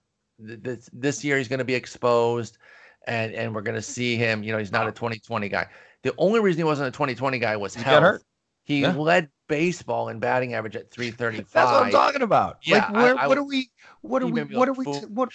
th- 0.45 0.59
this 0.61 0.89
this 0.93 1.23
year 1.23 1.37
he's 1.37 1.47
going 1.47 1.59
to 1.59 1.65
be 1.65 1.75
exposed, 1.75 2.57
and 3.07 3.33
and 3.33 3.53
we're 3.53 3.61
going 3.61 3.75
to 3.75 3.81
see 3.81 4.15
him. 4.15 4.43
You 4.43 4.51
know, 4.51 4.57
he's 4.59 4.71
not 4.71 4.87
a 4.87 4.91
2020 4.91 5.49
guy. 5.49 5.67
The 6.03 6.13
only 6.17 6.39
reason 6.39 6.59
he 6.59 6.63
wasn't 6.63 6.87
a 6.87 6.91
2020 6.91 7.39
guy 7.39 7.57
was 7.57 7.75
He 7.75 7.81
health. 7.81 8.01
got 8.01 8.03
hurt. 8.03 8.23
He 8.63 8.81
Yeah. 8.81 8.93
led 8.93 9.29
baseball 9.49 10.07
in 10.07 10.19
batting 10.19 10.53
average 10.53 10.77
at 10.77 10.89
335. 10.91 11.51
That's 11.51 11.71
what 11.71 11.83
I'm 11.83 11.91
talking 11.91 12.21
about. 12.21 12.59
Yeah, 12.63 12.77
like, 12.85 12.93
where, 12.93 13.17
I- 13.17 13.23
I 13.23 13.27
what 13.27 13.29
would- 13.29 13.37
are 13.39 13.43
we? 13.43 13.69
What 14.01 14.23
are 14.23 14.27
we? 14.27 14.41
What 14.43 14.69
are 14.69 14.73
we? 14.73 14.85
T- 14.85 15.05
what? 15.07 15.29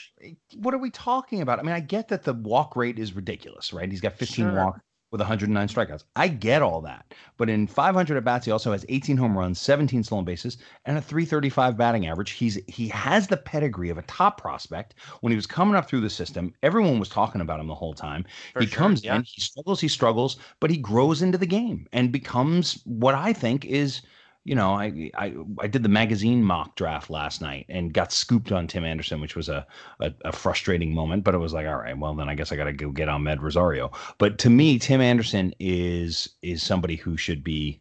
What 0.57 0.73
are 0.73 0.79
we 0.79 0.89
talking 0.89 1.43
about? 1.43 1.59
I 1.59 1.63
mean, 1.63 1.75
I 1.75 1.81
get 1.81 2.09
that 2.09 2.23
the 2.23 2.33
walk 2.33 2.77
rate 2.77 2.99
is 2.99 3.13
ridiculous, 3.13 3.75
right? 3.75 3.91
He's 3.91 4.01
got 4.01 4.15
15 4.15 4.47
Sure. 4.47 4.55
walk 4.55 4.81
with 5.15 5.21
109 5.21 5.69
strikeouts. 5.69 6.03
I 6.17 6.27
get 6.27 6.61
all 6.61 6.81
that, 6.81 7.15
but 7.37 7.49
in 7.49 7.69
500 7.69 8.17
at 8.17 8.25
bats, 8.25 8.47
he 8.47 8.51
also 8.51 8.73
has 8.73 8.85
18 8.89 9.17
home 9.17 9.39
runs, 9.39 9.61
17 9.61 10.03
stolen 10.03 10.25
bases, 10.25 10.59
and 10.87 10.99
a 10.99 11.01
335 11.01 11.77
batting 11.77 12.09
average. 12.09 12.33
He's 12.33 12.59
he 12.67 12.89
has 12.89 13.29
the 13.29 13.37
pedigree 13.37 13.91
of 13.91 13.99
a 13.99 14.03
top 14.03 14.41
prospect. 14.41 14.97
When 15.21 15.31
he 15.31 15.37
was 15.37 15.47
coming 15.47 15.77
up 15.77 15.89
through 15.89 16.01
the 16.01 16.11
system, 16.11 16.53
everyone 16.65 16.99
was 16.99 17.09
talking 17.09 17.41
about 17.41 17.61
him 17.61 17.69
the 17.69 17.77
whole 17.77 17.95
time. 17.95 18.25
For 18.55 18.63
he 18.63 18.67
sure, 18.67 18.77
comes 18.77 19.05
yeah. 19.05 19.15
in, 19.15 19.23
he 19.23 19.41
struggles, 19.41 19.81
he 19.81 19.87
struggles, 19.87 20.37
but 20.59 20.69
he 20.69 20.79
grows 20.79 21.23
into 21.23 21.39
the 21.39 21.47
game 21.47 21.87
and 21.93 22.11
becomes 22.11 22.83
what 22.85 23.15
I 23.15 23.33
think 23.33 23.65
is 23.67 24.03
you 24.45 24.55
know, 24.55 24.75
I, 24.75 25.11
I 25.15 25.35
I 25.59 25.67
did 25.67 25.83
the 25.83 25.89
magazine 25.89 26.45
mock 26.45 26.77
draft 26.77 27.09
last 27.09 27.41
night 27.41 27.65
and 27.69 27.93
got 27.95 28.13
scooped 28.13 28.53
on 28.53 28.67
Tim 28.67 28.85
Anderson, 28.85 29.21
which 29.21 29.37
was 29.37 29.49
a, 29.49 29.67
a, 30.01 30.13
a 30.27 30.33
frustrating 30.33 30.95
moment. 30.95 31.25
But 31.25 31.35
it 31.35 31.39
was 31.39 31.53
like, 31.55 31.67
all 31.67 31.77
right, 31.77 31.99
well 31.99 32.15
then 32.15 32.29
I 32.29 32.35
guess 32.35 32.53
I 32.53 32.57
got 32.57 32.65
to 32.65 32.73
go 32.73 32.91
get 32.91 33.09
on 33.09 33.23
Med 33.23 33.43
Rosario. 33.43 33.91
But 34.19 34.39
to 34.41 34.51
me, 34.51 34.79
Tim 34.79 35.01
Anderson 35.01 35.55
is 35.59 36.29
is 36.43 36.63
somebody 36.63 36.97
who 36.97 37.17
should 37.17 37.43
be. 37.43 37.81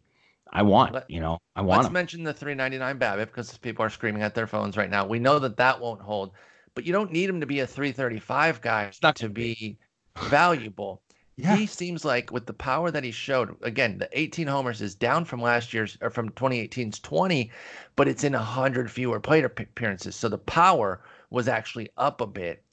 I 0.56 0.62
want, 0.62 0.92
Let- 0.94 1.10
you 1.10 1.18
know, 1.18 1.38
I 1.56 1.62
want 1.62 1.78
Let's 1.78 1.88
him. 1.88 1.94
mention 1.94 2.22
the 2.22 2.32
399 2.32 2.98
BABIP 3.00 3.26
because 3.26 3.58
people 3.58 3.84
are 3.84 3.90
screaming 3.90 4.22
at 4.22 4.36
their 4.36 4.46
phones 4.46 4.76
right 4.76 4.88
now. 4.88 5.04
We 5.04 5.18
know 5.18 5.40
that 5.40 5.56
that 5.56 5.80
won't 5.80 6.00
hold, 6.00 6.30
but 6.76 6.84
you 6.86 6.92
don't 6.92 7.10
need 7.10 7.28
him 7.28 7.40
to 7.40 7.46
be 7.46 7.58
a 7.58 7.66
335 7.66 8.60
guy 8.60 8.90
not 9.02 9.18
gonna 9.18 9.32
be 9.32 9.78
valuable. 10.16 11.02
Yeah, 11.36 11.56
He 11.56 11.66
seems 11.66 12.04
like 12.04 12.32
with 12.32 12.46
the 12.46 12.52
power 12.52 12.90
that 12.90 13.04
he 13.04 13.10
showed, 13.12 13.56
again, 13.62 13.98
the 13.98 14.08
18 14.18 14.46
homers 14.48 14.80
is 14.82 14.94
down 14.96 15.24
from 15.24 15.40
last 15.42 15.72
year's 15.72 15.96
or 16.00 16.10
from 16.10 16.30
2018's 16.30 16.98
20, 17.00 17.50
but 17.96 18.08
it's 18.08 18.24
in 18.24 18.32
100 18.32 18.90
fewer 18.90 19.20
plate 19.20 19.44
appearances. 19.44 20.16
So 20.16 20.28
the 20.28 20.38
power 20.38 21.00
was 21.30 21.46
actually 21.48 21.90
up 21.96 22.20
a 22.20 22.26
bit. 22.26 22.64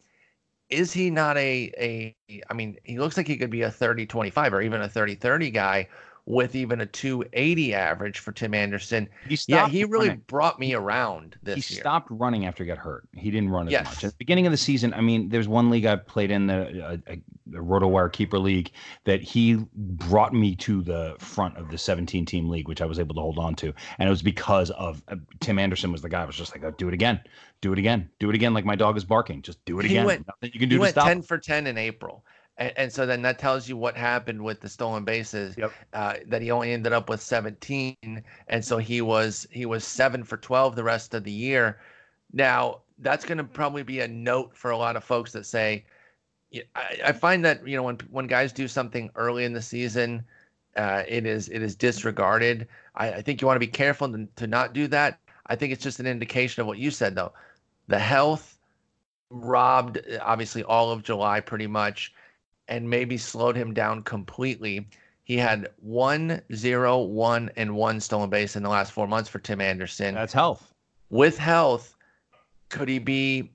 Is 0.70 0.94
he 0.94 1.10
not 1.12 1.38
a, 1.38 1.72
a, 2.30 2.44
I 2.50 2.54
mean, 2.54 2.78
he 2.84 3.00
looks 3.00 3.18
like 3.18 3.28
he 3.28 3.38
could 3.38 3.52
be 3.52 3.64
a 3.64 3.72
30 3.72 4.06
25 4.08 4.54
or 4.54 4.62
even 4.62 4.82
a 4.82 4.90
30 4.90 5.16
30 5.16 5.52
guy 5.52 5.90
with 6.26 6.56
even 6.56 6.82
a 6.82 6.86
280 6.86 7.74
average 7.74 8.20
for 8.20 8.32
Tim 8.32 8.54
Anderson. 8.54 9.10
He 9.28 9.38
Yeah, 9.48 9.68
he 9.68 9.84
really 9.86 10.10
running. 10.10 10.24
brought 10.28 10.60
me 10.60 10.74
around 10.74 11.36
he 11.44 11.56
this 11.56 11.72
year. 11.72 11.80
stopped 11.80 12.08
running 12.12 12.46
after 12.46 12.64
he 12.64 12.68
got 12.68 12.78
hurt. 12.78 13.08
He 13.16 13.32
didn't 13.32 13.50
run 13.50 13.68
as 13.68 13.72
Yes. 13.72 13.86
much. 13.86 14.04
At 14.04 14.12
the 14.12 14.18
beginning 14.18 14.46
of 14.46 14.52
the 14.52 14.58
season, 14.58 14.94
I 14.94 15.02
mean, 15.02 15.30
there's 15.30 15.48
one 15.48 15.70
league 15.70 15.86
I 15.86 15.96
played 15.96 16.30
in 16.32 16.48
the, 16.48 17.00
a, 17.08 17.14
a, 17.14 17.22
the 17.48 17.58
RotoWire 17.58 18.12
Keeper 18.12 18.38
League 18.40 18.72
that 19.06 19.22
he 19.22 19.56
brought 19.76 20.34
me 20.34 20.56
to 20.58 20.82
the 20.84 21.16
front 21.20 21.58
of 21.58 21.70
the 21.72 21.78
17 21.78 22.26
team 22.26 22.50
league, 22.50 22.68
which 22.68 22.82
I 22.82 22.86
was 22.86 23.00
able 23.00 23.16
to 23.16 23.22
hold 23.22 23.40
on 23.40 23.56
to. 23.56 23.74
And 23.98 24.08
it 24.08 24.12
was 24.12 24.22
because 24.22 24.70
of 24.72 25.04
uh, 25.08 25.16
Tim 25.40 25.58
Anderson 25.58 25.92
was 25.92 26.02
the 26.02 26.10
guy. 26.10 26.22
I 26.22 26.26
was 26.26 26.36
just 26.36 26.54
like, 26.56 26.64
oh, 26.64 26.72
do 26.72 26.88
it 26.88 26.94
again, 26.94 27.20
do 27.62 27.74
it 27.74 27.80
again, 27.80 28.10
do 28.20 28.30
it 28.30 28.36
again. 28.36 28.54
Like 28.54 28.64
my 28.66 28.76
dog 28.76 28.96
is 28.96 29.04
barking. 29.04 29.42
Just 29.42 29.64
do 29.66 29.80
it 29.80 29.86
He 29.86 29.96
again. 29.96 30.06
went- 30.06 30.28
Nothing 30.28 30.52
you 30.54 30.60
can 30.60 30.62
He 30.62 30.66
do 30.68 30.76
to 30.76 30.82
went 30.82 30.92
stop. 30.94 31.08
10 31.08 31.18
him. 31.18 31.24
for 31.24 31.38
10 31.40 31.68
in 31.68 31.78
April. 31.78 32.24
And, 32.62 32.74
and 32.78 32.94
so 32.94 33.08
then 33.08 33.24
that 33.24 33.40
tells 33.40 33.68
you 33.68 33.76
what 33.76 33.98
happened 33.98 34.40
with 34.40 34.62
the 34.62 34.70
stolen 34.70 35.04
bases. 35.04 35.58
Yep. 35.58 35.74
Uh, 35.94 36.14
that 36.28 36.44
he 36.44 36.52
only 36.52 36.72
ended 36.72 36.94
up 36.94 37.10
with 37.10 37.20
17, 37.20 37.96
and 38.48 38.64
so 38.64 38.78
he 38.78 39.02
was 39.02 39.48
he 39.52 39.66
was 39.66 39.84
seven 39.84 40.24
for 40.24 40.38
12 40.38 40.76
the 40.76 40.84
rest 40.84 41.16
of 41.16 41.24
the 41.24 41.32
year. 41.32 41.80
Now 42.32 42.82
that's 43.00 43.26
going 43.26 43.40
to 43.40 43.44
probably 43.44 43.82
be 43.82 44.02
a 44.02 44.08
note 44.08 44.56
for 44.56 44.70
a 44.70 44.78
lot 44.78 44.96
of 44.96 45.04
folks 45.04 45.32
that 45.32 45.48
say, 45.48 45.86
I, 46.76 47.00
I 47.08 47.12
find 47.14 47.44
that 47.46 47.68
you 47.68 47.76
know 47.76 47.84
when 47.84 47.98
when 48.12 48.28
guys 48.28 48.54
do 48.54 48.68
something 48.68 49.10
early 49.16 49.44
in 49.44 49.54
the 49.54 49.62
season, 49.62 50.24
uh, 50.78 51.02
it 51.08 51.26
is 51.26 51.50
it 51.50 51.64
is 51.64 51.76
disregarded. 51.76 52.68
I, 52.94 53.14
I 53.14 53.22
think 53.24 53.42
you 53.42 53.48
want 53.48 53.56
to 53.56 53.66
be 53.66 53.72
careful 53.72 54.12
to, 54.12 54.28
to 54.36 54.46
not 54.46 54.74
do 54.74 54.88
that. 54.90 55.20
I 55.48 55.56
think 55.56 55.74
it's 55.74 55.84
just 55.84 56.00
an 56.00 56.06
indication 56.06 56.62
of 56.62 56.68
what 56.68 56.78
you 56.78 56.92
said 56.92 57.16
though, 57.16 57.34
the 57.88 58.00
health 58.00 58.60
robbed 59.32 59.98
uh, 59.98 60.20
obviously 60.22 60.64
all 60.64 60.92
of 60.92 61.02
July 61.02 61.40
pretty 61.40 61.68
much, 61.68 62.14
and 62.68 62.90
maybe 62.90 63.18
slowed 63.18 63.56
him 63.56 63.74
down 63.74 64.04
completely. 64.04 64.88
He 65.24 65.38
had 65.38 65.70
one, 65.78 66.42
zero, 66.54 67.00
one, 67.00 67.52
and 67.56 67.76
one 67.76 68.00
stolen 68.00 68.30
base 68.30 68.56
in 68.56 68.64
the 68.64 68.70
last 68.70 68.92
four 68.92 69.08
months 69.08 69.30
for 69.30 69.40
Tim 69.40 69.62
Anderson 69.62 70.16
That's 70.16 70.34
health. 70.34 70.74
with 71.10 71.38
health, 71.38 71.96
could 72.70 72.90
he 72.90 73.00
be? 73.00 73.52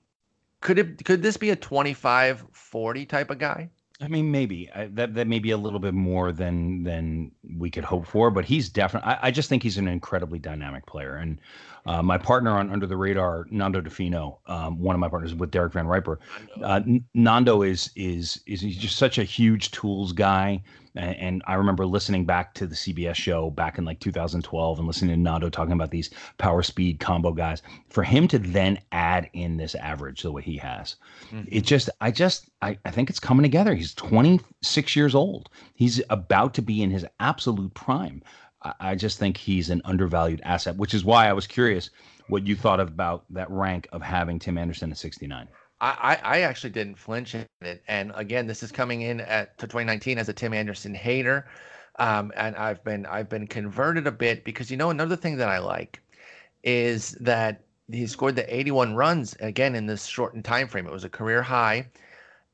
Could 0.61 0.79
it? 0.79 1.05
Could 1.05 1.23
this 1.23 1.37
be 1.37 1.51
a 1.51 1.57
25 1.57 2.45
40 2.53 3.07
type 3.07 3.31
of 3.31 3.39
guy? 3.39 3.71
I 4.01 4.09
mean, 4.09 4.31
maybe 4.31 4.71
I, 4.75 4.87
that 4.89 5.15
that 5.15 5.27
may 5.27 5.39
be 5.39 5.53
a 5.53 5.57
little 5.57 5.79
bit 5.79 5.95
more 5.95 6.31
than 6.31 6.83
than 6.83 7.33
we 7.57 7.71
could 7.71 7.85
hope 7.85 8.07
for, 8.07 8.31
but 8.31 8.45
he's 8.45 8.69
definitely. 8.69 9.11
I, 9.11 9.29
I 9.29 9.31
just 9.31 9.49
think 9.49 9.63
he's 9.63 9.79
an 9.79 9.89
incredibly 9.89 10.39
dynamic 10.39 10.85
player. 10.85 11.17
And 11.17 11.41
uh, 11.87 12.03
my 12.03 12.19
partner 12.19 12.51
on 12.51 12.71
Under 12.71 12.87
the 12.87 12.97
Radar, 12.97 13.47
Nando 13.51 13.81
Di 13.81 13.89
Fino, 13.89 14.39
um, 14.47 14.79
one 14.79 14.95
of 14.95 15.01
my 15.01 15.09
partners 15.09 15.35
with 15.35 15.51
Derek 15.51 15.73
VanRiper, 15.73 16.19
uh, 16.63 16.81
Nando 17.15 17.63
is 17.63 17.91
is 17.97 18.41
is 18.47 18.61
he's 18.61 18.77
just 18.77 18.97
such 18.97 19.17
a 19.17 19.25
huge 19.25 19.71
tools 19.71 20.13
guy, 20.13 20.63
and, 20.97 21.17
and 21.17 21.43
I 21.47 21.55
remember 21.55 21.87
listening 21.87 22.25
back 22.25 22.55
to 22.55 22.67
the 22.67 22.75
CBS 22.75 23.15
show 23.15 23.51
back 23.51 23.79
in 23.79 23.85
like 23.85 24.01
2012 24.01 24.79
and 24.79 24.87
listening 24.87 25.15
to 25.15 25.21
Nando 25.21 25.49
talking 25.49 25.73
about 25.73 25.91
these 25.91 26.11
power 26.39 26.63
speed 26.63 27.01
combo 27.01 27.33
guys. 27.33 27.63
For 27.89 28.03
him 28.03 28.29
to 28.29 28.39
then 28.39 28.79
add 28.93 29.29
in 29.33 29.57
this 29.57 29.75
average 29.75 30.23
the 30.23 30.33
way 30.33 30.43
he 30.43 30.57
has, 30.59 30.97
mm-hmm. 31.31 31.43
it 31.49 31.65
just 31.65 31.91
I 32.01 32.11
just 32.11 32.49
I, 32.63 32.79
I 32.85 32.91
think 32.91 33.11
it's 33.11 33.21
coming 33.21 33.43
together. 33.43 33.75
He's 33.75 33.95
26 33.95 34.97
years 34.97 35.15
old. 35.15 35.49
He's 35.75 36.03
about 36.11 36.55
to 36.55 36.63
be 36.63 36.83
in 36.83 36.91
his 36.91 37.07
absolute 37.21 37.75
prime. 37.75 38.23
I, 38.63 38.73
I 38.81 38.95
just 38.95 39.19
think 39.19 39.37
he's 39.37 39.71
an 39.71 39.83
undervalued 39.85 40.41
asset, 40.45 40.77
which 40.77 40.95
is 40.95 41.05
why 41.05 41.29
I 41.29 41.33
was 41.33 41.47
curious 41.47 41.91
what 42.29 42.47
you 42.47 42.57
thought 42.57 42.81
about 42.81 43.25
that 43.31 43.51
rank 43.51 43.89
of 43.93 44.03
having 44.03 44.39
Tim 44.39 44.59
Anderson 44.59 44.91
at 44.91 44.99
69. 44.99 45.49
I, 45.81 46.19
I 46.23 46.41
actually 46.41 46.71
didn't 46.71 46.99
flinch 46.99 47.35
at 47.35 47.47
it. 47.61 47.83
And 47.87 48.13
again, 48.15 48.47
this 48.47 48.63
is 48.63 48.73
coming 48.73 49.03
in 49.03 49.21
at 49.21 49.59
to 49.59 49.67
2019 49.67 50.19
as 50.19 50.29
a 50.29 50.33
Tim 50.33 50.55
Anderson 50.55 50.95
hater. 50.95 51.47
Um, 51.99 52.33
and 52.37 52.57
I've 52.57 52.83
been 52.85 53.07
I've 53.07 53.29
been 53.29 53.47
converted 53.47 54.07
a 54.07 54.13
bit 54.13 54.45
because 54.45 54.71
you 54.71 54.77
know 54.77 54.91
another 54.91 55.17
thing 55.17 55.37
that 55.37 55.49
I 55.49 55.59
like 55.59 56.01
is 56.63 57.13
that 57.21 57.63
he 57.91 58.07
scored 58.07 58.37
the 58.37 58.55
81 58.55 58.95
runs 58.95 59.35
again 59.41 59.75
in 59.75 59.87
this 59.87 60.07
shortened 60.07 60.45
time 60.45 60.69
frame. 60.69 60.87
It 60.87 60.93
was 60.93 61.05
a 61.05 61.09
career 61.09 61.43
high, 61.43 61.89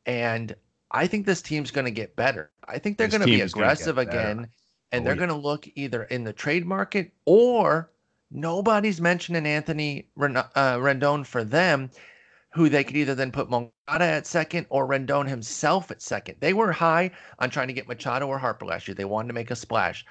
and 0.07 0.55
I 0.91 1.07
think 1.07 1.27
this 1.27 1.43
team's 1.43 1.71
going 1.71 1.87
to 1.87 1.91
get 1.91 2.15
better. 2.17 2.51
I 2.69 2.79
think 2.79 2.99
they're 2.99 3.09
going 3.09 3.23
to 3.23 3.27
be 3.27 3.41
aggressive 3.41 3.99
again, 3.99 4.49
and 4.93 5.03
Oh, 5.03 5.05
they're 5.05 5.15
yeah. 5.15 5.19
going 5.19 5.31
to 5.31 5.35
look 5.37 5.67
either 5.75 6.05
in 6.05 6.25
the 6.25 6.33
trade 6.33 6.67
market 6.67 7.13
or 7.25 7.91
nobody's 8.31 9.01
mentioning 9.01 9.47
Anthony 9.47 10.07
Ren- 10.17 10.37
uh, 10.37 10.77
Rendon 10.77 11.25
for 11.27 11.45
them, 11.45 11.91
who 12.55 12.69
they 12.69 12.85
could 12.85 12.97
either 12.97 13.15
then 13.15 13.33
put 13.33 13.49
Moncada 13.49 14.05
at 14.05 14.27
second 14.27 14.67
or 14.69 14.87
Rendon 14.87 15.27
himself 15.29 15.91
at 15.91 16.03
second. 16.03 16.37
They 16.41 16.53
were 16.53 16.71
high 16.73 17.11
on 17.39 17.51
trying 17.51 17.69
to 17.69 17.73
get 17.75 17.89
Machado 17.89 18.27
or 18.27 18.39
Harper 18.39 18.67
last 18.67 18.87
year. 18.87 18.95
They 18.95 19.07
wanted 19.07 19.29
to 19.29 19.35
make 19.35 19.51
a 19.51 19.57
splash. 19.57 20.05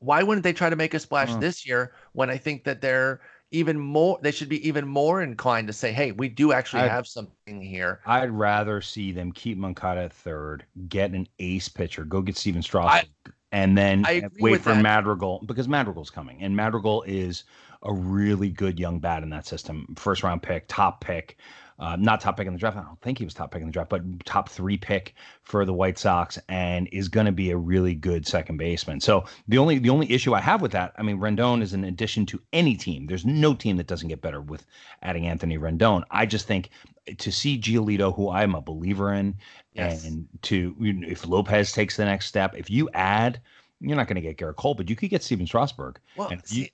Why 0.00 0.22
wouldn't 0.22 0.42
they 0.44 0.52
try 0.52 0.68
to 0.68 0.76
make 0.76 0.94
a 0.94 0.98
splash 0.98 1.30
Hmm. 1.32 1.40
this 1.40 1.66
year 1.66 1.92
when 2.12 2.28
I 2.28 2.36
think 2.38 2.64
that 2.64 2.80
they're 2.80 3.20
even 3.52 3.78
more 3.78 4.18
they 4.22 4.32
should 4.32 4.48
be 4.48 4.66
even 4.66 4.86
more 4.86 5.22
inclined 5.22 5.68
to 5.68 5.72
say, 5.72 5.92
hey, 5.92 6.10
we 6.10 6.28
do 6.28 6.52
actually 6.52 6.82
I- 6.82 6.88
have 6.88 7.06
something 7.06 7.62
here. 7.62 8.00
I'd 8.04 8.30
rather 8.32 8.80
see 8.80 9.12
them 9.12 9.30
keep 9.30 9.56
Moncada 9.56 10.02
at 10.02 10.12
third, 10.12 10.66
get 10.88 11.12
an 11.12 11.28
ace 11.38 11.68
pitcher, 11.68 12.04
go 12.04 12.20
get 12.20 12.36
Stephen 12.36 12.60
Strasburg, 12.62 13.08
and 13.52 13.78
then 13.78 14.04
wait 14.40 14.60
for 14.60 14.74
that. 14.74 14.82
Madrigal 14.82 15.44
because 15.46 15.68
Madrigal's 15.68 16.10
coming, 16.10 16.42
and 16.42 16.56
Madrigal 16.56 17.04
is 17.04 17.44
a 17.82 17.92
really 17.92 18.50
good 18.50 18.80
young 18.80 18.98
bat 18.98 19.22
in 19.22 19.30
that 19.30 19.46
system. 19.46 19.86
First 19.96 20.24
round 20.24 20.42
pick, 20.42 20.64
top 20.66 21.00
pick, 21.00 21.38
uh, 21.78 21.96
not 21.96 22.20
top 22.20 22.36
pick 22.36 22.46
in 22.46 22.52
the 22.52 22.58
draft. 22.58 22.76
I 22.76 22.82
don't 22.82 23.00
think 23.02 23.18
he 23.18 23.24
was 23.24 23.34
top 23.34 23.50
pick 23.50 23.60
in 23.60 23.68
the 23.68 23.72
draft, 23.72 23.90
but 23.90 24.02
top 24.24 24.48
three 24.48 24.76
pick 24.76 25.14
for 25.42 25.64
the 25.64 25.72
White 25.72 25.98
Sox, 25.98 26.38
and 26.48 26.88
is 26.92 27.08
going 27.08 27.26
to 27.26 27.32
be 27.32 27.50
a 27.50 27.56
really 27.56 27.94
good 27.94 28.26
second 28.26 28.56
baseman. 28.56 29.00
So 29.00 29.24
the 29.48 29.58
only 29.58 29.78
the 29.78 29.90
only 29.90 30.10
issue 30.10 30.34
I 30.34 30.40
have 30.40 30.62
with 30.62 30.72
that, 30.72 30.92
I 30.96 31.02
mean, 31.02 31.18
Rendon 31.18 31.62
is 31.62 31.72
an 31.74 31.84
addition 31.84 32.24
to 32.26 32.40
any 32.52 32.76
team. 32.76 33.06
There's 33.06 33.26
no 33.26 33.54
team 33.54 33.76
that 33.76 33.86
doesn't 33.86 34.08
get 34.08 34.20
better 34.22 34.40
with 34.40 34.64
adding 35.02 35.26
Anthony 35.26 35.58
Rendon. 35.58 36.02
I 36.10 36.24
just 36.26 36.46
think 36.46 36.70
to 37.18 37.30
see 37.30 37.58
Giolito, 37.58 38.14
who 38.14 38.30
I'm 38.30 38.54
a 38.54 38.60
believer 38.60 39.12
in, 39.12 39.36
Yes. 39.74 40.06
and 40.06 40.26
to 40.42 40.74
if 40.80 41.26
Lopez 41.26 41.72
takes 41.72 41.96
the 41.96 42.04
next 42.06 42.26
step, 42.26 42.54
if 42.56 42.70
you 42.70 42.88
add, 42.94 43.40
you're 43.80 43.96
not 43.96 44.08
going 44.08 44.16
to 44.16 44.22
get 44.22 44.38
Gerrit 44.38 44.56
Cole, 44.56 44.74
but 44.74 44.88
you 44.88 44.96
could 44.96 45.10
get 45.10 45.22
Stephen 45.22 45.46
Strasburg. 45.46 45.98
Well, 46.16 46.32
you- 46.32 46.38
see, 46.44 46.72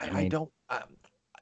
I, 0.00 0.06
I 0.06 0.08
I 0.08 0.12
mean- 0.20 0.28
don't. 0.28 0.50
Um, 0.68 0.80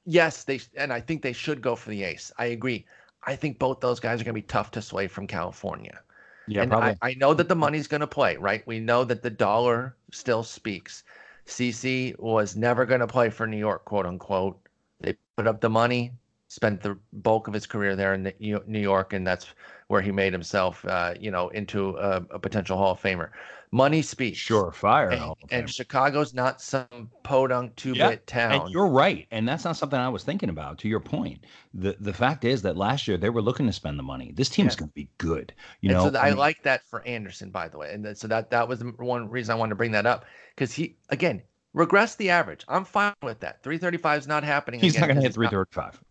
yes, 0.05 0.45
they 0.45 0.61
and 0.77 0.93
I 0.93 1.01
think 1.01 1.23
they 1.23 1.33
should 1.33 1.61
go 1.61 1.77
for 1.77 1.91
the 1.91 2.03
ace. 2.03 2.33
I 2.39 2.47
agree. 2.47 2.87
I 3.25 3.37
think 3.37 3.59
both 3.59 3.81
those 3.81 4.01
guys 4.01 4.21
are 4.21 4.25
going 4.25 4.35
to 4.35 4.41
be 4.41 4.43
tough 4.43 4.71
to 4.73 4.83
sway 4.83 5.07
from 5.09 5.27
California. 5.27 6.01
Yeah, 6.47 6.63
and 6.63 6.75
I, 6.75 6.97
I 7.01 7.15
know 7.15 7.33
that 7.33 7.49
the 7.49 7.57
money's 7.57 7.89
going 7.89 8.03
to 8.03 8.07
play, 8.07 8.37
right? 8.37 8.67
We 8.67 8.81
know 8.81 9.05
that 9.05 9.23
the 9.23 9.31
dollar 9.31 9.97
still 10.13 10.43
speaks. 10.43 11.05
CC 11.47 12.19
was 12.19 12.57
never 12.57 12.85
going 12.85 13.01
to 13.01 13.07
play 13.07 13.31
for 13.31 13.47
New 13.47 13.57
York, 13.57 13.85
quote 13.87 14.07
unquote. 14.07 14.59
They 15.01 15.17
put 15.37 15.47
up 15.47 15.61
the 15.61 15.71
money, 15.71 16.13
spent 16.49 16.81
the 16.83 16.99
bulk 17.13 17.49
of 17.49 17.55
his 17.55 17.67
career 17.67 17.97
there 17.97 18.15
in 18.15 18.33
New 18.39 18.81
York, 18.81 19.13
and 19.13 19.27
that's 19.27 19.47
where 19.89 20.01
he 20.01 20.13
made 20.13 20.33
himself, 20.33 20.85
uh, 20.85 21.15
you 21.19 21.31
know, 21.31 21.49
into 21.49 21.97
a, 21.97 22.25
a 22.31 22.39
potential 22.39 22.77
Hall 22.77 22.93
of 22.93 23.01
Famer. 23.01 23.31
Money 23.73 24.03
speaks. 24.03 24.39
sure 24.39 24.71
fire. 24.71 25.11
And, 25.11 25.35
and 25.51 25.71
Chicago's 25.71 26.33
not 26.33 26.61
some 26.61 27.11
podunk 27.25 27.75
two-bit 27.77 27.99
Yeah, 27.99 28.17
town. 28.27 28.63
And 28.63 28.73
you're 28.73 28.89
right, 28.89 29.27
and 29.33 29.49
that's 29.49 29.65
not 29.65 29.77
something 29.77 29.99
I 29.99 30.09
was 30.09 30.23
thinking 30.23 30.49
about. 30.49 30.79
To 30.79 30.89
your 30.89 31.01
point, 31.01 31.45
the 31.73 31.97
the 31.99 32.13
fact 32.13 32.45
is 32.45 32.63
that 32.63 32.77
last 32.77 33.09
year 33.09 33.17
they 33.17 33.31
were 33.31 33.43
looking 33.43 33.67
to 33.67 33.73
spend 33.73 33.99
the 33.99 34.03
money. 34.05 34.33
This 34.33 34.49
team's 34.49 34.75
Yeah. 34.75 34.81
going 34.81 34.91
to 34.91 34.95
be 34.95 35.11
good. 35.19 35.53
You 35.81 35.89
and 35.89 35.99
know, 35.99 36.05
so 36.05 36.11
th- 36.11 36.23
I, 36.23 36.31
mean, 36.31 36.39
like 36.39 36.63
that 36.63 36.83
for 36.89 37.03
Anderson, 37.07 37.51
by 37.51 37.69
the 37.69 37.79
way. 37.79 37.93
And 37.93 38.05
that, 38.05 38.19
so 38.19 38.29
that 38.29 38.51
that 38.51 38.69
was 38.69 38.79
the 38.81 38.87
one 38.99 39.29
reason 39.29 39.53
I 39.53 39.57
wanted 39.57 39.71
to 39.71 39.77
bring 39.77 39.93
that 39.93 40.07
up 40.07 40.25
because 40.55 40.73
he 40.73 40.97
again 41.11 41.43
regress 41.75 42.15
the 42.15 42.31
average. 42.31 42.65
I'm 42.69 42.85
fine 42.85 43.13
with 43.23 43.41
that. 43.41 43.63
335 43.63 44.21
is 44.21 44.27
not 44.27 44.43
happening. 44.45 44.81
he's 44.81 44.95
not 44.99 45.09
going 45.09 45.17
to 45.17 45.23
hit 45.23 45.29
it's 45.31 45.37
not- 45.45 45.51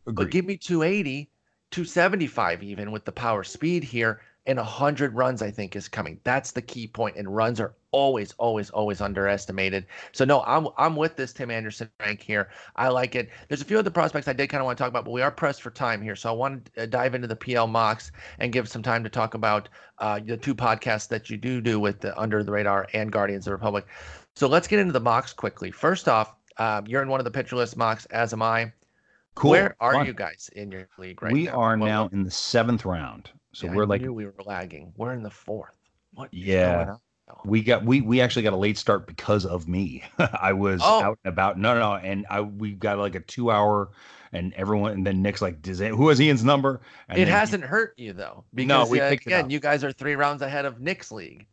But 0.05 0.29
give 0.29 0.45
me 0.45 0.57
280, 0.57 1.29
275 1.71 2.61
even 2.61 2.91
with 2.91 3.05
the 3.05 3.11
power 3.11 3.43
speed 3.43 3.83
here, 3.83 4.21
and 4.45 4.57
100 4.57 5.15
runs 5.15 5.41
I 5.41 5.49
think 5.49 5.75
is 5.75 5.87
coming. 5.87 6.19
That's 6.25 6.51
the 6.51 6.61
key 6.61 6.85
point. 6.87 7.15
And 7.15 7.33
runs 7.33 7.59
are 7.61 7.73
always, 7.91 8.33
always, 8.33 8.69
always 8.71 8.99
underestimated. 8.99 9.85
So 10.11 10.25
no, 10.25 10.43
I'm 10.45 10.67
I'm 10.77 10.97
with 10.97 11.15
this 11.15 11.31
Tim 11.31 11.49
Anderson 11.49 11.89
rank 12.01 12.21
here. 12.21 12.49
I 12.75 12.89
like 12.89 13.15
it. 13.15 13.29
There's 13.47 13.61
a 13.61 13.65
few 13.65 13.79
other 13.79 13.89
prospects 13.89 14.27
I 14.27 14.33
did 14.33 14.47
kind 14.49 14.59
of 14.61 14.65
want 14.65 14.77
to 14.77 14.81
talk 14.83 14.89
about, 14.89 15.05
but 15.05 15.11
we 15.11 15.21
are 15.21 15.31
pressed 15.31 15.61
for 15.61 15.69
time 15.71 16.01
here. 16.01 16.15
So 16.17 16.27
I 16.29 16.33
want 16.33 16.69
to 16.75 16.83
uh, 16.83 16.85
dive 16.87 17.15
into 17.15 17.27
the 17.27 17.35
PL 17.37 17.67
mocks 17.67 18.11
and 18.39 18.51
give 18.51 18.67
some 18.67 18.83
time 18.83 19.01
to 19.03 19.09
talk 19.09 19.33
about 19.33 19.69
uh, 19.99 20.19
the 20.19 20.35
two 20.35 20.53
podcasts 20.53 21.07
that 21.07 21.29
you 21.29 21.37
do 21.37 21.61
do 21.61 21.79
with 21.79 22.01
the 22.01 22.19
Under 22.19 22.43
the 22.43 22.51
Radar 22.51 22.87
and 22.93 23.11
Guardians 23.13 23.45
of 23.47 23.51
the 23.51 23.55
Republic. 23.55 23.85
So 24.35 24.47
let's 24.47 24.67
get 24.67 24.79
into 24.79 24.93
the 24.93 24.99
mocks 24.99 25.33
quickly. 25.33 25.71
First 25.71 26.07
off, 26.07 26.35
um, 26.57 26.85
you're 26.87 27.01
in 27.01 27.09
one 27.09 27.19
of 27.19 27.23
the 27.23 27.31
pitcher 27.31 27.55
list 27.55 27.77
mocks, 27.77 28.05
as 28.07 28.33
am 28.33 28.41
I. 28.41 28.71
cool. 29.35 29.51
Where 29.51 29.75
are 29.79 29.93
fun. 29.93 30.05
you 30.05 30.13
guys 30.13 30.49
in 30.55 30.71
your 30.71 30.87
league 30.97 31.21
right 31.21 31.31
we 31.33 31.43
now? 31.45 31.51
are 31.53 31.77
now 31.77 32.09
in 32.11 32.23
the 32.23 32.31
seventh 32.31 32.85
round, 32.85 33.29
so 33.53 33.67
Yeah, 33.67 33.73
we're 33.75 33.83
I 33.83 33.87
like 33.87 34.01
we 34.01 34.25
were 34.25 34.33
lagging. 34.45 34.93
We're 34.97 35.13
in 35.13 35.23
the 35.23 35.29
fourth. 35.31 35.75
What? 36.13 36.33
Yeah. 36.33 36.95
we 37.45 37.61
got 37.63 37.83
we 37.85 38.01
we 38.01 38.21
actually 38.21 38.43
got 38.43 38.53
a 38.53 38.57
late 38.57 38.77
start 38.77 39.07
because 39.07 39.45
of 39.45 39.67
me. 39.67 40.03
I 40.19 40.53
was 40.53 40.81
Oh. 40.83 41.01
out 41.01 41.19
and 41.23 41.31
about. 41.33 41.57
No, 41.57 41.73
no, 41.73 41.79
no, 41.79 41.95
and 41.95 42.25
I 42.29 42.41
we 42.41 42.73
got 42.73 42.97
like 42.99 43.15
a 43.15 43.19
two 43.19 43.49
hour, 43.49 43.89
and 44.31 44.53
everyone 44.55 44.91
and 44.93 45.05
then 45.07 45.21
Nick's 45.23 45.41
like, 45.41 45.61
Does 45.61 45.79
it, 45.81 45.89
who 45.91 46.09
has 46.09 46.19
Ian's 46.21 46.43
number? 46.43 46.81
And 47.09 47.19
It 47.19 47.27
hasn't 47.27 47.63
hurt 47.63 47.93
you 47.97 48.13
though, 48.13 48.43
because 48.53 48.87
No, 48.87 48.91
we 48.91 48.99
uh, 49.01 49.09
again, 49.11 49.49
you 49.49 49.59
guys 49.59 49.83
are 49.83 49.91
three 49.91 50.15
rounds 50.15 50.41
ahead 50.43 50.65
of 50.65 50.79
Nick's 50.81 51.11
league. 51.11 51.47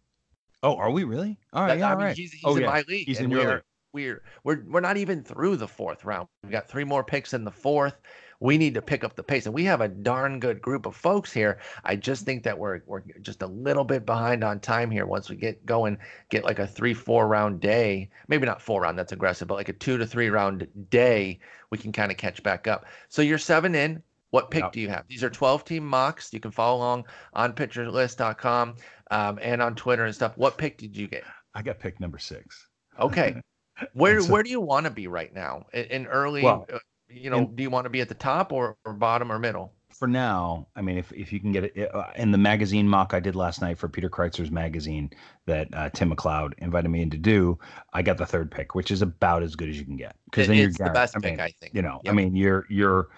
Oh, 0.63 0.77
are 0.77 0.91
we 0.91 1.05
really? 1.05 1.39
All 1.53 1.63
right, 1.63 1.69
That- 1.75 1.79
yeah, 1.79 1.87
I 1.89 1.91
all 1.93 1.97
mean, 1.97 2.07
right. 2.09 2.17
he's, 2.17 2.33
he's 2.33 2.43
Oh, 2.45 2.57
in 2.57 2.63
yeah. 2.63 2.69
my 2.69 2.85
league. 2.89 3.07
He's 3.07 3.19
and 3.19 3.27
in 3.27 3.31
your 3.39 3.45
we're, 3.47 3.55
league. 3.55 3.63
we're 3.93 4.23
we're 4.45 4.65
we're 4.69 4.81
not 4.81 4.97
even 4.97 5.23
through 5.23 5.57
the 5.57 5.69
fourth 5.69 6.05
round. 6.05 6.29
We've 6.43 6.53
got 6.53 6.69
three 6.69 6.85
more 6.85 7.03
picks 7.05 7.33
in 7.35 7.45
the 7.45 7.51
fourth. 7.51 8.01
We 8.43 8.57
need 8.57 8.73
to 8.73 8.81
pick 8.81 9.05
up 9.05 9.17
the 9.17 9.23
pace, 9.23 9.45
and 9.45 9.55
we 9.55 9.65
have 9.65 9.83
a 9.83 9.89
darn 9.89 10.41
good 10.41 10.63
group 10.63 10.87
of 10.87 10.97
folks 10.97 11.31
here. 11.31 11.59
I 11.85 11.95
just 11.97 12.25
think 12.25 12.43
that 12.45 12.59
we're 12.59 12.81
we're 12.87 13.03
just 13.21 13.43
a 13.43 13.47
little 13.47 13.85
bit 13.85 14.07
behind 14.07 14.43
on 14.45 14.61
time 14.61 14.91
here. 14.91 15.05
Once 15.07 15.29
we 15.29 15.37
get 15.37 15.65
going, 15.67 15.99
get 16.31 16.45
like 16.45 16.59
a 16.59 16.67
three 16.67 16.95
four 16.95 17.29
round 17.29 17.61
day, 17.61 18.09
maybe 18.29 18.47
not 18.47 18.63
four 18.63 18.81
round, 18.83 18.99
that's 18.99 19.13
aggressive, 19.13 19.47
but 19.49 19.57
like 19.57 19.69
a 19.69 19.75
two 19.75 19.99
to 19.99 20.07
three 20.07 20.31
round 20.31 20.67
day, 20.89 21.39
we 21.71 21.77
can 21.79 21.93
kind 21.93 22.11
of 22.11 22.17
catch 22.17 22.43
back 22.43 22.67
up. 22.67 22.87
So 23.11 23.21
you're 23.23 23.37
seven 23.39 23.75
in. 23.75 24.03
What 24.31 24.51
pick 24.53 24.63
Yep. 24.63 24.73
do 24.73 24.81
you 24.81 24.89
have? 24.89 25.05
These 25.09 25.25
are 25.25 25.29
12 25.31 25.65
team 25.65 25.85
mocks. 25.85 26.33
You 26.33 26.39
can 26.39 26.53
follow 26.53 26.79
along 26.79 27.05
on 27.35 27.53
pitcherlist.com 27.53 28.77
um, 29.11 29.39
and 29.43 29.61
on 29.63 29.75
Twitter 29.75 30.05
and 30.05 30.15
stuff. 30.15 30.37
What 30.37 30.57
pick 30.59 30.79
did 30.79 30.97
you 30.97 31.07
get? 31.09 31.25
I 31.55 31.63
got 31.63 31.79
pick 31.79 32.01
number 32.01 32.19
six. 32.19 32.67
Okay. 32.99 33.41
Where 33.95 34.21
so- 34.21 34.31
where 34.31 34.43
do 34.43 34.51
you 34.51 34.61
want 34.61 34.85
to 34.85 34.91
be 34.91 35.07
right 35.07 35.33
now? 35.35 35.65
In, 35.73 35.85
in 35.85 36.07
early, 36.07 36.43
Well, 36.43 36.67
uh, 36.73 36.79
you 37.09 37.31
know, 37.31 37.39
in- 37.39 37.57
do 37.57 37.63
you 37.63 37.71
want 37.71 37.87
to 37.87 37.91
be 37.91 38.01
at 38.03 38.09
the 38.09 38.15
top 38.15 38.53
or, 38.53 38.77
or 38.85 38.93
bottom 38.93 39.33
or 39.33 39.39
middle? 39.39 39.73
For 39.89 40.07
now, 40.07 40.69
I 40.77 40.83
mean, 40.83 40.99
if, 40.99 41.13
if 41.13 41.33
you 41.33 41.41
can 41.41 41.51
get 41.53 41.65
it 41.65 41.95
uh, 41.95 42.05
in 42.15 42.31
the 42.31 42.39
magazine 42.39 42.89
mock 42.89 43.13
I 43.13 43.21
did 43.21 43.35
last 43.35 43.61
night 43.61 43.77
for 43.77 43.89
Peter 43.89 44.09
Kreutzer's 44.09 44.51
magazine 44.51 45.11
that 45.47 45.69
uh, 45.75 45.91
Tim 45.91 46.15
McLeod 46.15 46.53
invited 46.59 46.89
me 46.91 47.03
in 47.03 47.11
to 47.11 47.19
do, 47.19 47.59
I 47.93 48.03
got 48.03 48.17
the 48.17 48.25
third 48.25 48.51
pick, 48.51 48.75
which 48.75 48.91
is 48.91 49.03
about 49.03 49.43
as 49.43 49.57
good 49.57 49.69
as 49.69 49.79
you 49.79 49.85
can 49.85 49.97
get. 49.97 50.15
Because 50.27 50.47
then 50.47 50.57
you're 50.57 50.71
the 50.71 50.91
best 50.95 51.17
I 51.17 51.21
pick, 51.21 51.41
I 51.41 51.53
think. 51.61 51.75
you 51.75 51.83
know, 51.83 52.01
I 52.07 52.13
mean, 52.13 52.37
you're 52.37 52.67
you're. 52.71 53.09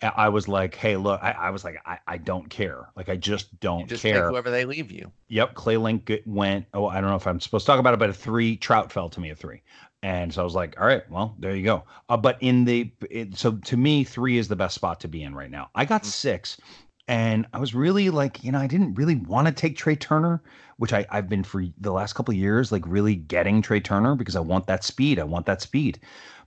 I 0.00 0.28
was 0.28 0.46
like, 0.46 0.76
hey, 0.76 0.96
look, 0.96 1.20
I, 1.22 1.32
I 1.32 1.50
was 1.50 1.64
like, 1.64 1.80
I, 1.84 1.98
I 2.06 2.18
don't 2.18 2.48
care. 2.48 2.88
Like, 2.94 3.08
I 3.08 3.16
just 3.16 3.58
don't 3.60 3.80
You 3.80 3.86
just 3.86 4.02
care. 4.02 4.22
take 4.22 4.30
whoever 4.30 4.50
they 4.50 4.64
leave 4.64 4.92
you. 4.92 5.10
Yep, 5.28 5.54
Clay 5.54 5.76
Link 5.76 6.10
went. 6.24 6.66
Oh, 6.72 6.86
I 6.86 7.00
don't 7.00 7.10
know 7.10 7.16
if 7.16 7.26
I'm 7.26 7.40
supposed 7.40 7.66
to 7.66 7.72
talk 7.72 7.80
about 7.80 7.94
it, 7.94 7.98
but 7.98 8.08
a 8.10 8.14
three. 8.14 8.56
Trout 8.56 8.92
fell 8.92 9.08
to 9.08 9.20
me 9.20 9.30
a 9.30 9.34
three, 9.34 9.62
and 10.02 10.32
so 10.32 10.40
I 10.40 10.44
was 10.44 10.54
like, 10.54 10.80
all 10.80 10.86
right, 10.86 11.02
well, 11.10 11.34
there 11.40 11.54
you 11.54 11.64
go. 11.64 11.82
Uh, 12.08 12.16
but 12.16 12.38
in 12.40 12.64
the 12.64 12.92
it, 13.10 13.36
so 13.36 13.52
to 13.56 13.76
me, 13.76 14.04
three 14.04 14.38
is 14.38 14.46
the 14.48 14.56
best 14.56 14.74
spot 14.76 15.00
to 15.00 15.08
be 15.08 15.22
in 15.24 15.34
right 15.34 15.50
now. 15.50 15.70
I 15.74 15.84
got 15.84 16.02
Mm. 16.02 16.06
six, 16.06 16.58
and 17.08 17.46
I 17.52 17.58
was 17.58 17.74
really 17.74 18.08
like, 18.08 18.44
you 18.44 18.52
know, 18.52 18.58
I 18.60 18.68
didn't 18.68 18.94
really 18.94 19.16
want 19.16 19.48
to 19.48 19.52
take 19.52 19.76
Trea 19.76 19.96
Turner, 19.96 20.42
which 20.76 20.92
I 20.92 21.04
I've 21.10 21.28
been 21.28 21.42
for 21.42 21.64
the 21.80 21.92
last 21.92 22.12
couple 22.14 22.32
of 22.32 22.38
years, 22.38 22.70
like 22.70 22.84
really 22.86 23.16
getting 23.16 23.60
Trea 23.62 23.80
Turner 23.80 24.14
because 24.14 24.36
I 24.36 24.40
want 24.40 24.68
that 24.68 24.84
speed. 24.84 25.18
I 25.18 25.24
want 25.24 25.46
that 25.46 25.60
speed. 25.60 25.98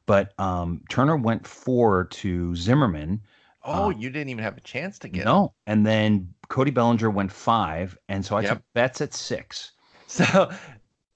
But 0.08 0.34
um, 0.40 0.82
Turner 0.90 1.18
went 1.18 1.46
four 1.46 2.06
to 2.06 2.56
Zimmerman. 2.56 3.22
Oh, 3.64 3.88
Uh, 3.88 3.90
you 3.90 4.10
didn't 4.10 4.30
even 4.30 4.44
have 4.44 4.58
a 4.58 4.62
chance 4.62 5.00
to 5.00 5.08
get 5.10 5.28
him. 5.28 5.28
No, 5.28 5.54
and 5.68 5.86
then 5.86 6.34
Cody 6.50 6.72
Bellinger 6.72 7.10
went 7.10 7.32
five, 7.32 7.98
and 8.10 8.26
so 8.26 8.36
I 8.38 8.42
Yep. 8.42 8.50
took 8.50 8.64
Betts 8.74 9.02
at 9.02 9.14
six. 9.14 9.72
So 10.08 10.52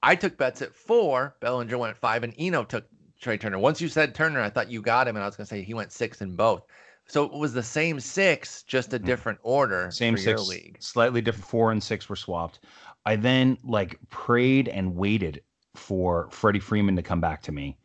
I 0.04 0.16
took 0.16 0.38
Betts 0.38 0.62
at 0.62 0.74
four. 0.74 1.36
Bellinger 1.42 1.78
went 1.78 1.98
five, 1.98 2.24
and 2.24 2.34
Eno 2.38 2.64
took 2.64 2.88
Trea 3.20 3.38
Turner. 3.38 3.58
Once 3.60 3.82
you 3.82 3.90
said 3.90 4.16
Turner, 4.16 4.42
I 4.42 4.50
thought 4.50 4.70
you 4.72 4.82
got 4.82 5.08
him, 5.08 5.16
and 5.16 5.24
I 5.24 5.28
was 5.28 5.36
going 5.36 5.46
to 5.46 5.50
say 5.50 5.64
he 5.64 5.74
went 5.74 5.92
six 5.92 6.22
in 6.22 6.36
both. 6.36 6.64
So 7.08 7.24
it 7.26 7.34
was 7.34 7.54
the 7.54 7.64
same 7.64 8.00
six, 8.00 8.64
just 8.64 8.94
a 8.94 9.00
different 9.00 9.40
order 9.44 9.90
Same 9.90 10.18
six, 10.18 10.48
league. 10.48 10.80
slightly 10.80 11.22
different. 11.22 11.46
Four 11.46 11.72
and 11.72 11.82
six 11.84 12.10
were 12.10 12.16
swapped. 12.16 12.60
I 13.06 13.16
then 13.16 13.58
like 13.64 14.00
prayed 14.10 14.68
and 14.68 14.96
waited 14.96 15.44
for 15.76 16.30
Freddie 16.32 16.60
Freeman 16.60 16.96
to 16.96 17.04
come 17.04 17.22
back 17.22 17.42
to 17.44 17.52
me 17.52 17.78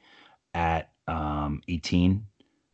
at 0.54 0.92
um 1.06 1.62
18 1.68 2.26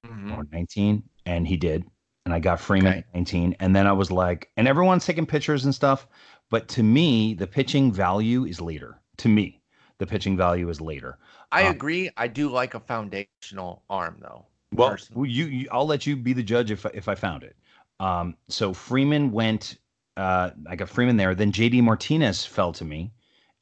Mhm. 0.04 0.32
or 0.36 0.46
19, 0.52 1.02
and 1.26 1.46
he 1.46 1.56
did. 1.56 1.84
And 2.24 2.34
I 2.34 2.38
got 2.40 2.60
Freeman 2.60 2.92
Okay. 2.92 2.98
at 2.98 3.14
19. 3.14 3.56
And 3.60 3.74
then 3.76 3.86
I 3.86 3.92
was 3.92 4.10
like, 4.10 4.50
and 4.56 4.66
everyone's 4.66 5.04
taking 5.06 5.26
pictures 5.26 5.64
and 5.64 5.74
stuff. 5.74 6.08
But 6.50 6.68
to 6.68 6.82
me, 6.82 7.34
the 7.34 7.46
pitching 7.46 7.92
value 7.92 8.44
is 8.44 8.60
later. 8.60 9.00
To 9.18 9.28
me, 9.28 9.60
the 9.98 10.06
pitching 10.06 10.36
value 10.36 10.68
is 10.68 10.80
later. 10.80 11.18
I 11.52 11.62
Uh, 11.62 11.70
agree. 11.70 12.10
I 12.16 12.28
do 12.28 12.48
like 12.50 12.74
a 12.74 12.80
foundational 12.80 13.82
arm, 13.90 14.18
though. 14.20 14.46
Well, 14.72 14.96
you, 15.14 15.46
you 15.46 15.68
I'll 15.70 15.86
let 15.86 16.06
you 16.06 16.16
be 16.16 16.32
the 16.32 16.42
judge 16.42 16.70
if 16.70 16.84
if 16.94 17.08
I 17.08 17.14
found 17.14 17.42
it. 17.44 17.56
Um, 18.00 18.36
so 18.48 18.72
Freeman 18.72 19.32
went. 19.32 19.78
Uh, 20.16 20.50
I 20.68 20.76
got 20.76 20.88
Freeman 20.88 21.16
there. 21.16 21.34
Then 21.34 21.52
JD 21.52 21.82
Martinez 21.82 22.44
fell 22.44 22.72
to 22.74 22.84
me, 22.84 23.12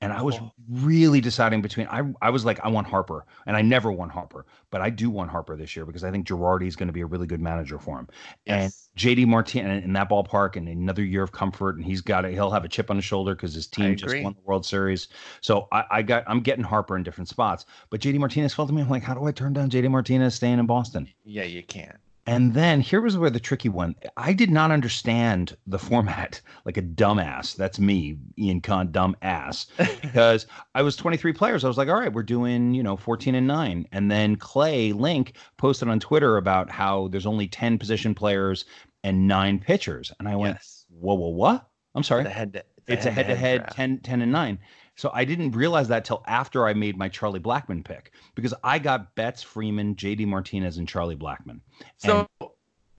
and 0.01 0.13
I 0.13 0.21
was 0.21 0.39
really 0.69 1.21
deciding 1.21 1.63
between. 1.63 1.87
I 1.87 2.03
I 2.21 2.31
was 2.31 2.45
like, 2.45 2.61
I 2.61 2.69
want 2.69 2.87
Harper, 2.87 3.25
and 3.47 3.57
I 3.57 3.63
never 3.63 3.91
want 3.91 4.13
Harper, 4.13 4.45
but 4.71 4.81
I 4.81 4.91
do 4.91 5.09
want 5.09 5.31
Harper 5.31 5.57
this 5.57 5.75
year 5.75 5.87
because 5.87 6.05
I 6.05 6.11
think 6.11 6.27
Girardi 6.27 6.67
is 6.67 6.77
going 6.77 6.89
to 6.89 6.93
be 6.93 7.01
a 7.01 7.07
really 7.07 7.27
good 7.27 7.41
manager 7.41 7.79
for 7.79 7.99
him. 7.99 8.09
And 8.47 8.73
JD 8.97 9.27
Martinez 9.27 9.85
in 9.85 9.93
that 9.95 10.11
ballpark 10.11 10.57
and 10.57 10.69
another 10.69 11.05
year 11.05 11.23
of 11.23 11.33
comfort, 11.33 11.77
and 11.77 11.85
he's 11.85 12.01
got 12.01 12.25
it. 12.25 12.33
He'll 12.33 12.51
have 12.51 12.65
a 12.65 12.69
chip 12.69 12.91
on 12.91 12.97
his 12.97 13.05
shoulder 13.05 13.35
because 13.35 13.55
his 13.55 13.67
team 13.67 13.97
just 13.97 14.21
won 14.23 14.35
the 14.35 14.43
World 14.45 14.67
Series. 14.67 15.09
So 15.41 15.69
I, 15.73 15.85
I 15.91 16.03
got 16.03 16.25
I'm 16.27 16.41
getting 16.41 16.65
Harper 16.65 16.97
in 16.97 17.03
different 17.03 17.29
spots, 17.29 17.65
but 17.91 18.01
JD 18.01 18.19
Martinez 18.19 18.53
fell 18.53 18.67
to 18.67 18.73
me. 18.73 18.83
I'm 18.83 18.91
like, 18.91 19.03
how 19.03 19.15
do 19.15 19.25
I 19.25 19.33
turn 19.33 19.53
down 19.53 19.71
JD 19.71 19.91
Martinez 19.91 20.35
staying 20.35 20.59
in 20.59 20.67
Boston? 20.67 21.09
Yeah, 21.25 21.45
you 21.45 21.63
can't. 21.63 21.97
And 22.27 22.55
then 22.55 22.81
here 22.81 23.01
was 23.01 23.19
where 23.19 23.31
the 23.31 23.41
tricky 23.41 23.69
one. 23.69 23.95
I 24.17 24.33
did 24.33 24.51
not 24.51 24.71
understand 24.71 25.57
the 25.67 25.79
format 25.79 26.41
like 26.65 26.77
a 26.77 26.83
dumbass. 26.83 27.55
That's 27.55 27.79
me, 27.79 28.17
Ian 28.39 28.61
Kahn, 28.61 28.89
dumbass. 28.89 29.67
Because 30.03 30.47
I 30.75 30.83
was 30.83 30.97
23 30.97 31.33
players. 31.33 31.65
I 31.65 31.69
was 31.69 31.77
like, 31.77 31.89
all 31.89 31.99
right, 31.99 32.13
we're 32.13 32.23
doing, 32.23 32.73
you 32.73 32.83
know, 32.83 32.97
14 32.97 33.35
and 33.35 33.47
9. 33.47 33.87
And 33.93 34.11
then 34.11 34.37
Clay 34.37 34.93
Link 34.93 35.35
posted 35.57 35.89
on 35.89 35.99
Twitter 36.01 36.37
about 36.37 36.71
how 36.71 37.09
there's 37.09 37.27
only 37.27 37.49
10 37.49 37.79
position 37.79 38.15
players 38.15 38.65
and 39.03 39.27
nine 39.27 39.59
pitchers. 39.59 40.13
And 40.19 40.29
I 40.29 40.37
went, 40.37 40.57
yes. 40.57 40.87
whoa, 40.89 41.15
whoa, 41.15 41.29
what? 41.29 41.69
I'm 41.95 42.03
sorry. 42.03 42.25
The 42.25 42.31
head 42.31 42.53
to, 42.55 42.65
It's 42.87 43.07
a 43.07 43.11
head 43.11 43.27
to 43.27 43.35
head 43.35 43.61
draft. 43.61 43.77
10, 43.77 43.99
10 44.01 44.23
and 44.23 44.33
9. 44.33 44.59
So 44.97 45.11
I 45.13 45.25
didn't 45.25 45.53
realize 45.53 45.89
that 45.89 46.05
till 46.05 46.23
after 46.27 46.67
I 46.67 46.75
made 46.75 46.97
my 46.97 47.09
Charlie 47.09 47.41
Blackmon 47.41 47.85
pick 47.85 48.13
because 48.35 48.55
I 48.63 48.79
got 48.79 49.15
Betts, 49.15 49.43
Freeman, 49.43 49.97
JD 49.97 50.27
Martinez, 50.27 50.79
and 50.79 50.89
Charlie 50.89 51.17
Blackmon. 51.17 51.61
So 51.97 52.29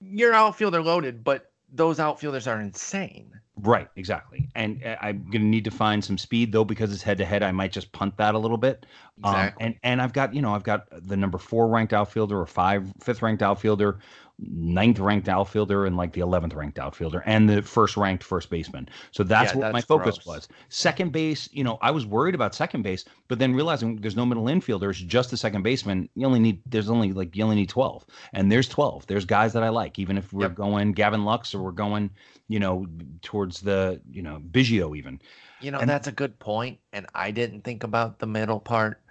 your 0.01 0.33
outfielder 0.33 0.81
loaded, 0.81 1.23
but 1.23 1.51
those 1.71 1.99
outfielders 1.99 2.47
are 2.47 2.59
insane. 2.59 3.31
Right, 3.57 3.87
exactly. 3.95 4.49
And 4.55 4.83
uh, 4.83 4.97
I'm 5.01 5.25
gonna 5.31 5.45
need 5.45 5.63
to 5.63 5.71
find 5.71 6.03
some 6.03 6.17
speed 6.17 6.51
though 6.51 6.65
because 6.65 6.91
it's 6.91 7.01
head 7.01 7.17
to 7.19 7.25
head. 7.25 7.41
I 7.41 7.53
might 7.53 7.71
just 7.71 7.91
punt 7.93 8.17
that 8.17 8.35
a 8.35 8.37
little 8.39 8.57
bit. 8.57 8.85
Um, 9.23 9.33
Exactly. 9.33 9.65
and 9.65 9.75
and 9.83 10.01
I've 10.01 10.11
got 10.11 10.33
you 10.35 10.41
know 10.41 10.53
I've 10.53 10.63
got 10.63 10.87
the 10.91 11.15
number 11.15 11.37
four 11.37 11.69
ranked 11.69 11.93
outfielder 11.93 12.37
or 12.37 12.45
five 12.45 12.91
fifth 12.99 13.21
ranked 13.21 13.41
outfielder, 13.41 13.99
ninth 14.39 14.99
ranked 14.99 15.29
outfielder, 15.29 15.85
and 15.85 15.95
like 15.95 16.13
the 16.13 16.21
eleventh 16.21 16.53
ranked 16.53 16.77
outfielder, 16.79 17.23
and 17.25 17.49
the 17.49 17.61
first 17.61 17.95
ranked 17.97 18.23
first 18.23 18.49
baseman. 18.49 18.89
So 19.11 19.23
that's 19.23 19.53
Yeah, 19.53 19.59
what 19.59 19.73
my 19.73 19.81
focus 19.81 20.17
gross. 20.17 20.25
was. 20.25 20.47
Second 20.69 21.11
base, 21.11 21.47
you 21.53 21.63
know, 21.63 21.77
I 21.81 21.91
was 21.91 22.05
worried 22.05 22.35
about 22.35 22.53
second 22.53 22.81
base, 22.81 23.05
but 23.27 23.39
then 23.39 23.53
realizing 23.53 23.95
there's 23.97 24.15
no 24.15 24.25
middle 24.25 24.45
infielders, 24.45 25.05
just 25.07 25.31
the 25.31 25.37
second 25.37 25.63
baseman. 25.63 26.09
You 26.15 26.25
only 26.25 26.39
need 26.39 26.61
there's 26.65 26.89
only 26.89 27.13
like 27.13 27.35
you 27.35 27.43
only 27.43 27.55
need 27.55 27.69
twelve, 27.69 28.05
and 28.33 28.51
there's 28.51 28.67
twelve. 28.67 29.07
There's 29.07 29.25
guys 29.25 29.53
that 29.53 29.63
I 29.63 29.69
like, 29.69 29.97
even 29.99 30.17
if 30.17 30.33
we're 30.33 30.43
Yep. 30.43 30.55
going 30.55 30.91
Gavin 30.91 31.23
Lux 31.23 31.55
or 31.55 31.61
we're 31.63 31.71
going 31.71 32.09
you 32.47 32.59
know, 32.59 32.85
towards 33.23 33.59
the, 33.61 33.99
you 34.11 34.21
know, 34.21 34.39
Biggio 34.51 34.95
even. 34.95 35.19
You 35.61 35.71
know, 35.71 35.79
And- 35.79 35.89
that's 35.89 36.07
a 36.07 36.11
good 36.11 36.37
point, 36.37 36.77
and 36.93 37.07
I 37.15 37.31
didn't 37.31 37.61
think 37.63 37.83
about 37.83 38.19
the 38.19 38.27
middle 38.27 38.59
part 38.59 39.01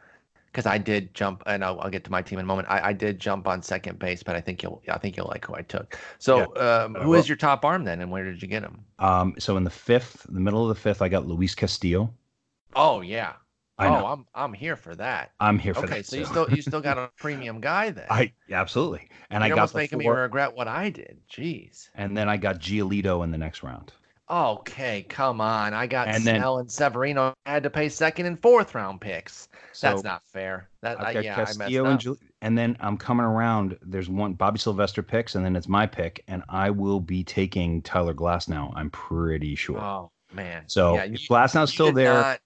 because 0.55 0.67
I 0.67 0.79
did 0.79 1.13
jump, 1.15 1.43
and 1.47 1.65
I'll, 1.65 1.81
I'll 1.81 1.91
get 1.91 2.05
to 2.05 2.13
my 2.13 2.23
team 2.23 2.39
in 2.39 2.45
a 2.45 2.47
moment. 2.47 2.69
I, 2.71 2.91
I 2.91 2.93
did 2.93 3.19
jump 3.19 3.49
on 3.49 3.61
second 3.61 3.99
base, 3.99 4.23
but 4.23 4.37
I 4.37 4.41
think 4.41 4.63
you'll, 4.63 4.81
I 4.89 4.99
think 4.99 5.17
you'll 5.17 5.27
like 5.27 5.45
who 5.45 5.57
I 5.57 5.63
took. 5.63 5.99
So, 6.21 6.43
um, 6.57 6.95
Uh, 6.95 7.01
who 7.01 7.11
well- 7.11 7.21
is 7.21 7.29
your 7.29 7.37
top 7.37 7.65
arm 7.65 7.83
then, 7.83 8.01
and 8.01 8.11
where 8.11 8.23
did 8.23 8.41
you 8.41 8.47
get 8.47 8.63
him? 8.63 8.85
Um, 9.01 9.35
so 9.39 9.57
in 9.57 9.65
the 9.65 9.71
fifth, 9.71 10.25
the 10.29 10.39
middle 10.39 10.63
of 10.63 10.69
the 10.69 10.81
fifth, 10.81 11.03
I 11.03 11.09
got 11.09 11.27
Luis 11.27 11.57
Castillo. 11.57 12.15
Oh 12.77 13.01
yeah. 13.01 13.33
I 13.77 13.89
oh, 13.89 13.91
know. 13.91 14.07
I'm 14.07 14.27
I'm 14.35 14.53
here 14.53 14.77
for 14.77 14.95
that. 14.95 15.33
I'm 15.41 15.59
here 15.59 15.75
for 15.75 15.85
Okay, 15.85 15.97
that. 15.97 16.07
so 16.07 16.17
you 16.17 16.25
still 16.25 16.49
you 16.49 16.63
still 16.63 16.81
got 16.91 16.97
a 16.97 17.11
premium 17.19 17.61
guy 17.61 17.91
then. 17.91 18.07
I 18.09 18.33
absolutely. 18.53 19.09
And 19.31 19.43
You're 19.43 19.47
I 19.47 19.49
got 19.49 19.59
almost 19.59 19.75
making 19.75 19.99
me 19.99 20.07
regret 20.07 20.55
what 20.55 20.69
I 20.69 20.91
did. 20.91 21.19
Jeez. 21.29 21.89
and 21.97 22.17
then 22.17 22.29
I 22.29 22.37
got 22.37 22.61
Giolito 22.61 23.25
in 23.25 23.33
the 23.33 23.39
next 23.39 23.65
round. 23.65 23.93
Okay, 24.31 25.03
come 25.09 25.41
on. 25.41 25.75
I 25.75 25.87
got 25.87 26.09
And 26.09 26.25
then- 26.25 26.37
Snell 26.41 26.59
and 26.59 26.70
Severino. 26.70 27.35
I 27.45 27.53
had 27.53 27.62
to 27.64 27.70
pay 27.70 27.89
second 27.89 28.27
and 28.27 28.41
fourth 28.41 28.75
round 28.75 29.01
picks. 29.01 29.49
So 29.72 29.89
That's 29.89 30.03
not 30.05 30.22
fair. 30.27 30.68
That 30.83 31.01
I, 31.01 31.09
I've 31.09 31.14
got 31.14 31.25
I 31.25 31.37
messed 31.39 31.59
Castillo 31.59 31.85
up. 31.87 31.91
and 32.07 32.16
and 32.43 32.59
then 32.59 32.77
I'm 32.81 32.97
coming 32.97 33.27
around. 33.27 33.77
There's 33.83 34.09
one 34.09 34.35
Bobby 34.35 34.59
Sylvester 34.59 35.03
picks, 35.03 35.35
and 35.35 35.45
then 35.45 35.57
it's 35.57 35.68
my 35.68 35.85
pick, 35.87 36.22
and 36.29 36.43
I 36.49 36.70
will 36.70 37.01
be 37.01 37.25
taking 37.25 37.83
Tyler 37.83 38.14
Glasnow. 38.14 38.72
I'm 38.77 38.91
pretty 38.91 39.55
sure. 39.57 39.79
Oh 39.79 40.11
man. 40.33 40.62
so 40.68 40.95
yeah, 40.95 41.05
you- 41.05 41.18
Glass 41.29 41.55
you 41.55 41.66
still 41.66 41.93
there, 41.93 42.14
not- 42.14 42.41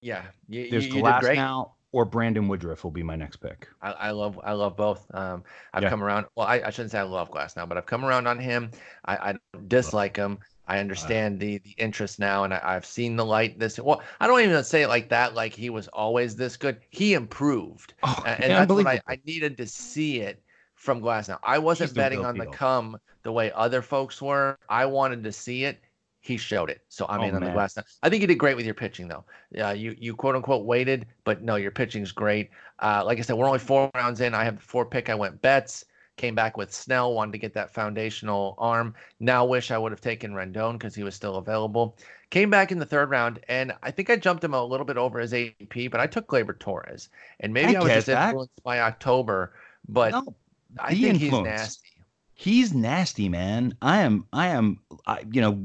yeah, 0.00 0.22
you, 0.48 0.70
there's 0.70 0.86
you, 0.86 1.02
Glasnow, 1.02 1.72
or 1.92 2.04
Brandon 2.04 2.46
Woodruff 2.48 2.84
will 2.84 2.90
be 2.90 3.02
my 3.02 3.16
next 3.16 3.36
pick. 3.38 3.68
I, 3.82 3.92
I 3.92 4.10
love 4.12 4.38
I 4.44 4.52
love 4.52 4.76
both. 4.76 5.04
Um, 5.14 5.42
I've 5.72 5.82
Yeah. 5.82 5.90
come 5.90 6.02
around. 6.04 6.26
Well, 6.36 6.46
I, 6.46 6.60
I 6.60 6.70
shouldn't 6.70 6.92
say 6.92 6.98
I 6.98 7.02
love 7.02 7.30
Glasnow, 7.30 7.68
but 7.68 7.76
I've 7.78 7.86
come 7.86 8.04
around 8.04 8.26
on 8.26 8.38
him. 8.38 8.70
I, 9.04 9.16
I 9.30 9.34
dislike 9.68 10.16
him. 10.16 10.38
I 10.66 10.78
understand 10.78 11.38
the 11.40 11.58
the 11.58 11.74
interest 11.76 12.18
now, 12.18 12.44
and 12.44 12.54
I, 12.54 12.60
I've 12.62 12.86
seen 12.86 13.16
the 13.16 13.24
light. 13.24 13.58
This 13.58 13.78
well, 13.78 14.02
I 14.20 14.26
don't 14.26 14.40
even 14.40 14.64
say 14.64 14.82
it 14.82 14.88
like 14.88 15.08
that. 15.10 15.34
Like 15.34 15.52
he 15.54 15.68
was 15.70 15.88
always 15.88 16.36
this 16.36 16.56
good. 16.56 16.78
He 16.90 17.14
improved, 17.14 17.94
Oh, 18.02 18.22
and, 18.26 18.44
and 18.44 18.52
that's 18.52 18.72
what 18.72 18.86
I. 18.86 19.00
I 19.06 19.18
needed 19.26 19.56
to 19.58 19.66
see 19.66 20.20
it 20.20 20.42
from 20.74 21.00
Glass. 21.00 21.28
Now 21.28 21.38
I 21.42 21.58
wasn't 21.58 21.94
betting 21.94 22.24
on 22.24 22.38
the 22.38 22.46
come 22.46 22.98
the 23.22 23.32
way 23.32 23.52
other 23.52 23.82
folks 23.82 24.20
were. 24.22 24.58
I 24.68 24.86
wanted 24.86 25.22
to 25.24 25.32
see 25.32 25.64
it. 25.64 25.80
he 26.20 26.38
showed 26.38 26.70
it. 26.70 26.80
So 26.88 27.04
I'm 27.10 27.20
Oh, 27.20 27.24
in 27.24 27.34
on 27.34 27.42
the 27.44 27.50
glass. 27.50 27.76
now. 27.76 27.82
I 28.02 28.08
think 28.08 28.22
you 28.22 28.26
did 28.26 28.38
great 28.38 28.56
with 28.56 28.64
your 28.64 28.74
pitching, 28.74 29.06
though. 29.08 29.24
Yeah, 29.50 29.72
you 29.72 29.94
you 29.98 30.14
quote 30.16 30.34
unquote 30.34 30.64
waited, 30.64 31.06
but 31.24 31.42
no, 31.42 31.56
your 31.56 31.70
pitching's 31.70 32.12
great. 32.12 32.48
Uh, 32.78 33.02
like 33.04 33.18
I 33.18 33.20
said, 33.20 33.36
we're 33.36 33.46
only 33.46 33.58
four 33.58 33.90
rounds 33.94 34.22
in. 34.22 34.32
I 34.34 34.44
have 34.44 34.56
the 34.56 34.62
four 34.62 34.86
pick. 34.86 35.10
I 35.10 35.14
went 35.14 35.42
Betts. 35.42 35.84
Came 36.16 36.34
back 36.34 36.56
with 36.56 36.72
Snell, 36.72 37.12
wanted 37.12 37.32
to 37.32 37.38
get 37.38 37.54
that 37.54 37.74
foundational 37.74 38.54
arm. 38.58 38.94
Now 39.18 39.44
wish 39.44 39.70
I 39.70 39.78
would 39.78 39.90
have 39.90 40.00
taken 40.00 40.32
Rendon 40.32 40.74
because 40.74 40.94
he 40.94 41.02
was 41.02 41.14
still 41.14 41.36
available. 41.36 41.96
Came 42.30 42.50
back 42.50 42.70
in 42.70 42.78
the 42.78 42.86
third 42.86 43.10
round, 43.10 43.40
and 43.48 43.72
I 43.82 43.90
think 43.90 44.10
I 44.10 44.16
jumped 44.16 44.44
him 44.44 44.54
a 44.54 44.64
little 44.64 44.86
bit 44.86 44.96
over 44.96 45.18
his 45.18 45.34
AP, 45.34 45.90
but 45.90 46.00
I 46.00 46.06
took 46.06 46.28
Gleyber 46.28 46.58
Torres. 46.58 47.08
And 47.40 47.52
maybe 47.52 47.76
I 47.76 47.80
I, 47.80 47.82
was 47.82 47.92
just 47.92 48.06
that. 48.06 48.28
influenced 48.28 48.62
by 48.62 48.80
October, 48.80 49.54
but 49.88 50.12
No, 50.12 50.34
I 50.78 50.94
think 50.94 51.18
he's 51.18 51.32
nasty. 51.32 51.88
He's 52.36 52.74
nasty, 52.74 53.28
man. 53.28 53.76
I 53.80 54.00
am, 54.00 54.26
I 54.32 54.48
am, 54.48 54.80
I, 55.06 55.24
you 55.30 55.40
know, 55.40 55.60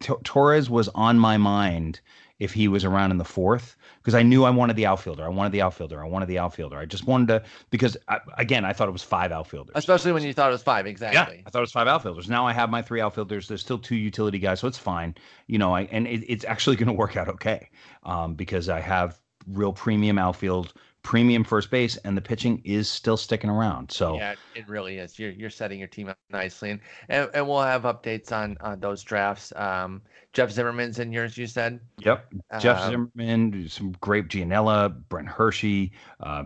T- 0.00 0.12
Torres 0.22 0.68
was 0.68 0.88
on 0.94 1.18
my 1.18 1.38
mind 1.38 2.00
if 2.38 2.52
he 2.52 2.68
was 2.68 2.84
around 2.84 3.10
in 3.10 3.18
the 3.18 3.24
fourth 3.24 3.76
because 3.98 4.14
I 4.14 4.22
knew 4.22 4.44
I 4.44 4.50
wanted 4.50 4.76
the 4.76 4.86
outfielder. 4.86 5.24
I 5.24 5.28
wanted 5.28 5.52
the 5.52 5.62
outfielder. 5.62 6.02
I 6.02 6.06
wanted 6.08 6.26
the 6.26 6.38
outfielder. 6.38 6.76
I 6.76 6.84
just 6.84 7.06
wanted 7.06 7.28
to 7.28 7.42
because 7.70 7.96
I, 8.08 8.18
again, 8.36 8.64
I 8.64 8.72
thought 8.72 8.88
it 8.88 8.92
was 8.92 9.02
five 9.02 9.32
outfielders. 9.32 9.72
Especially 9.76 10.12
when 10.12 10.22
you 10.22 10.32
thought 10.32 10.48
it 10.48 10.52
was 10.52 10.62
five, 10.62 10.86
exactly. 10.86 11.36
Yeah. 11.36 11.42
I 11.46 11.50
thought 11.50 11.60
it 11.60 11.62
was 11.62 11.72
five 11.72 11.86
outfielders. 11.86 12.28
Now 12.28 12.46
I 12.46 12.52
have 12.52 12.70
my 12.70 12.82
three 12.82 13.00
outfielders. 13.00 13.48
There's 13.48 13.60
still 13.60 13.78
two 13.78 13.96
utility 13.96 14.38
guys, 14.38 14.60
so 14.60 14.68
it's 14.68 14.78
fine. 14.78 15.14
You 15.46 15.58
know, 15.58 15.74
I 15.74 15.82
and 15.82 16.06
it, 16.06 16.24
it's 16.26 16.44
actually 16.44 16.76
going 16.80 16.88
to 16.88 16.92
work 16.92 17.16
out 17.16 17.28
okay 17.28 17.70
um, 18.02 18.34
because 18.34 18.68
I 18.68 18.80
have 18.80 19.20
real 19.46 19.72
premium 19.72 20.18
outfield, 20.18 20.72
premium 21.04 21.44
first 21.44 21.70
base, 21.70 21.96
and 21.98 22.16
the 22.16 22.20
pitching 22.20 22.60
is 22.64 22.88
still 22.88 23.16
sticking 23.16 23.48
around. 23.48 23.92
So 23.92 24.16
Yeah, 24.16 24.34
it 24.56 24.66
really 24.68 24.98
is. 24.98 25.16
You're 25.18 25.30
you're 25.30 25.50
setting 25.50 25.78
your 25.78 25.86
team 25.86 26.08
up 26.08 26.18
nicely, 26.30 26.70
and 26.70 26.80
and, 27.08 27.30
and 27.32 27.46
we'll 27.46 27.62
have 27.62 27.82
updates 27.82 28.32
on 28.32 28.56
on 28.60 28.80
those 28.80 29.04
drafts. 29.04 29.52
Um, 29.54 30.02
Jeff 30.32 30.50
Zimmerman's 30.50 30.98
in 30.98 31.12
yours, 31.12 31.38
you 31.38 31.46
said. 31.46 31.78
Yep. 31.98 32.34
Jeff 32.58 32.80
Um, 32.80 32.90
Zimmerman, 33.14 33.68
some 33.68 33.94
great 34.00 34.26
Gianella, 34.28 34.92
Brent 35.08 35.28
Hershey, 35.28 35.92
uh, 36.18 36.44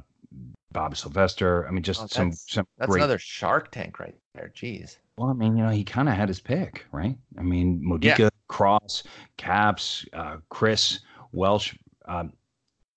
Bob 0.73 0.95
Sylvester. 0.95 1.67
I 1.67 1.71
mean, 1.71 1.83
just 1.83 2.03
Oh, 2.03 2.07
some 2.09 2.33
some 2.33 2.67
That's 2.77 2.91
great. 2.91 3.01
another 3.01 3.19
Shark 3.19 3.71
Tank 3.71 3.99
right 3.99 4.15
there. 4.35 4.53
Jeez. 4.55 4.99
Well, 5.17 5.31
I 5.31 5.33
mean, 5.33 5.57
you 5.57 5.65
know, 5.65 5.71
he 5.71 5.83
kind 5.85 6.09
of 6.09 6.15
had 6.15 6.29
his 6.29 6.41
pick, 6.41 6.85
right? 6.93 7.17
I 7.39 7.43
mean, 7.43 7.81
Modica, 7.83 8.31
Cross, 8.47 9.05
Caps, 9.37 10.05
uh, 10.13 10.37
Chris 10.49 11.01
Welsh, 11.33 11.75
um, 12.07 12.33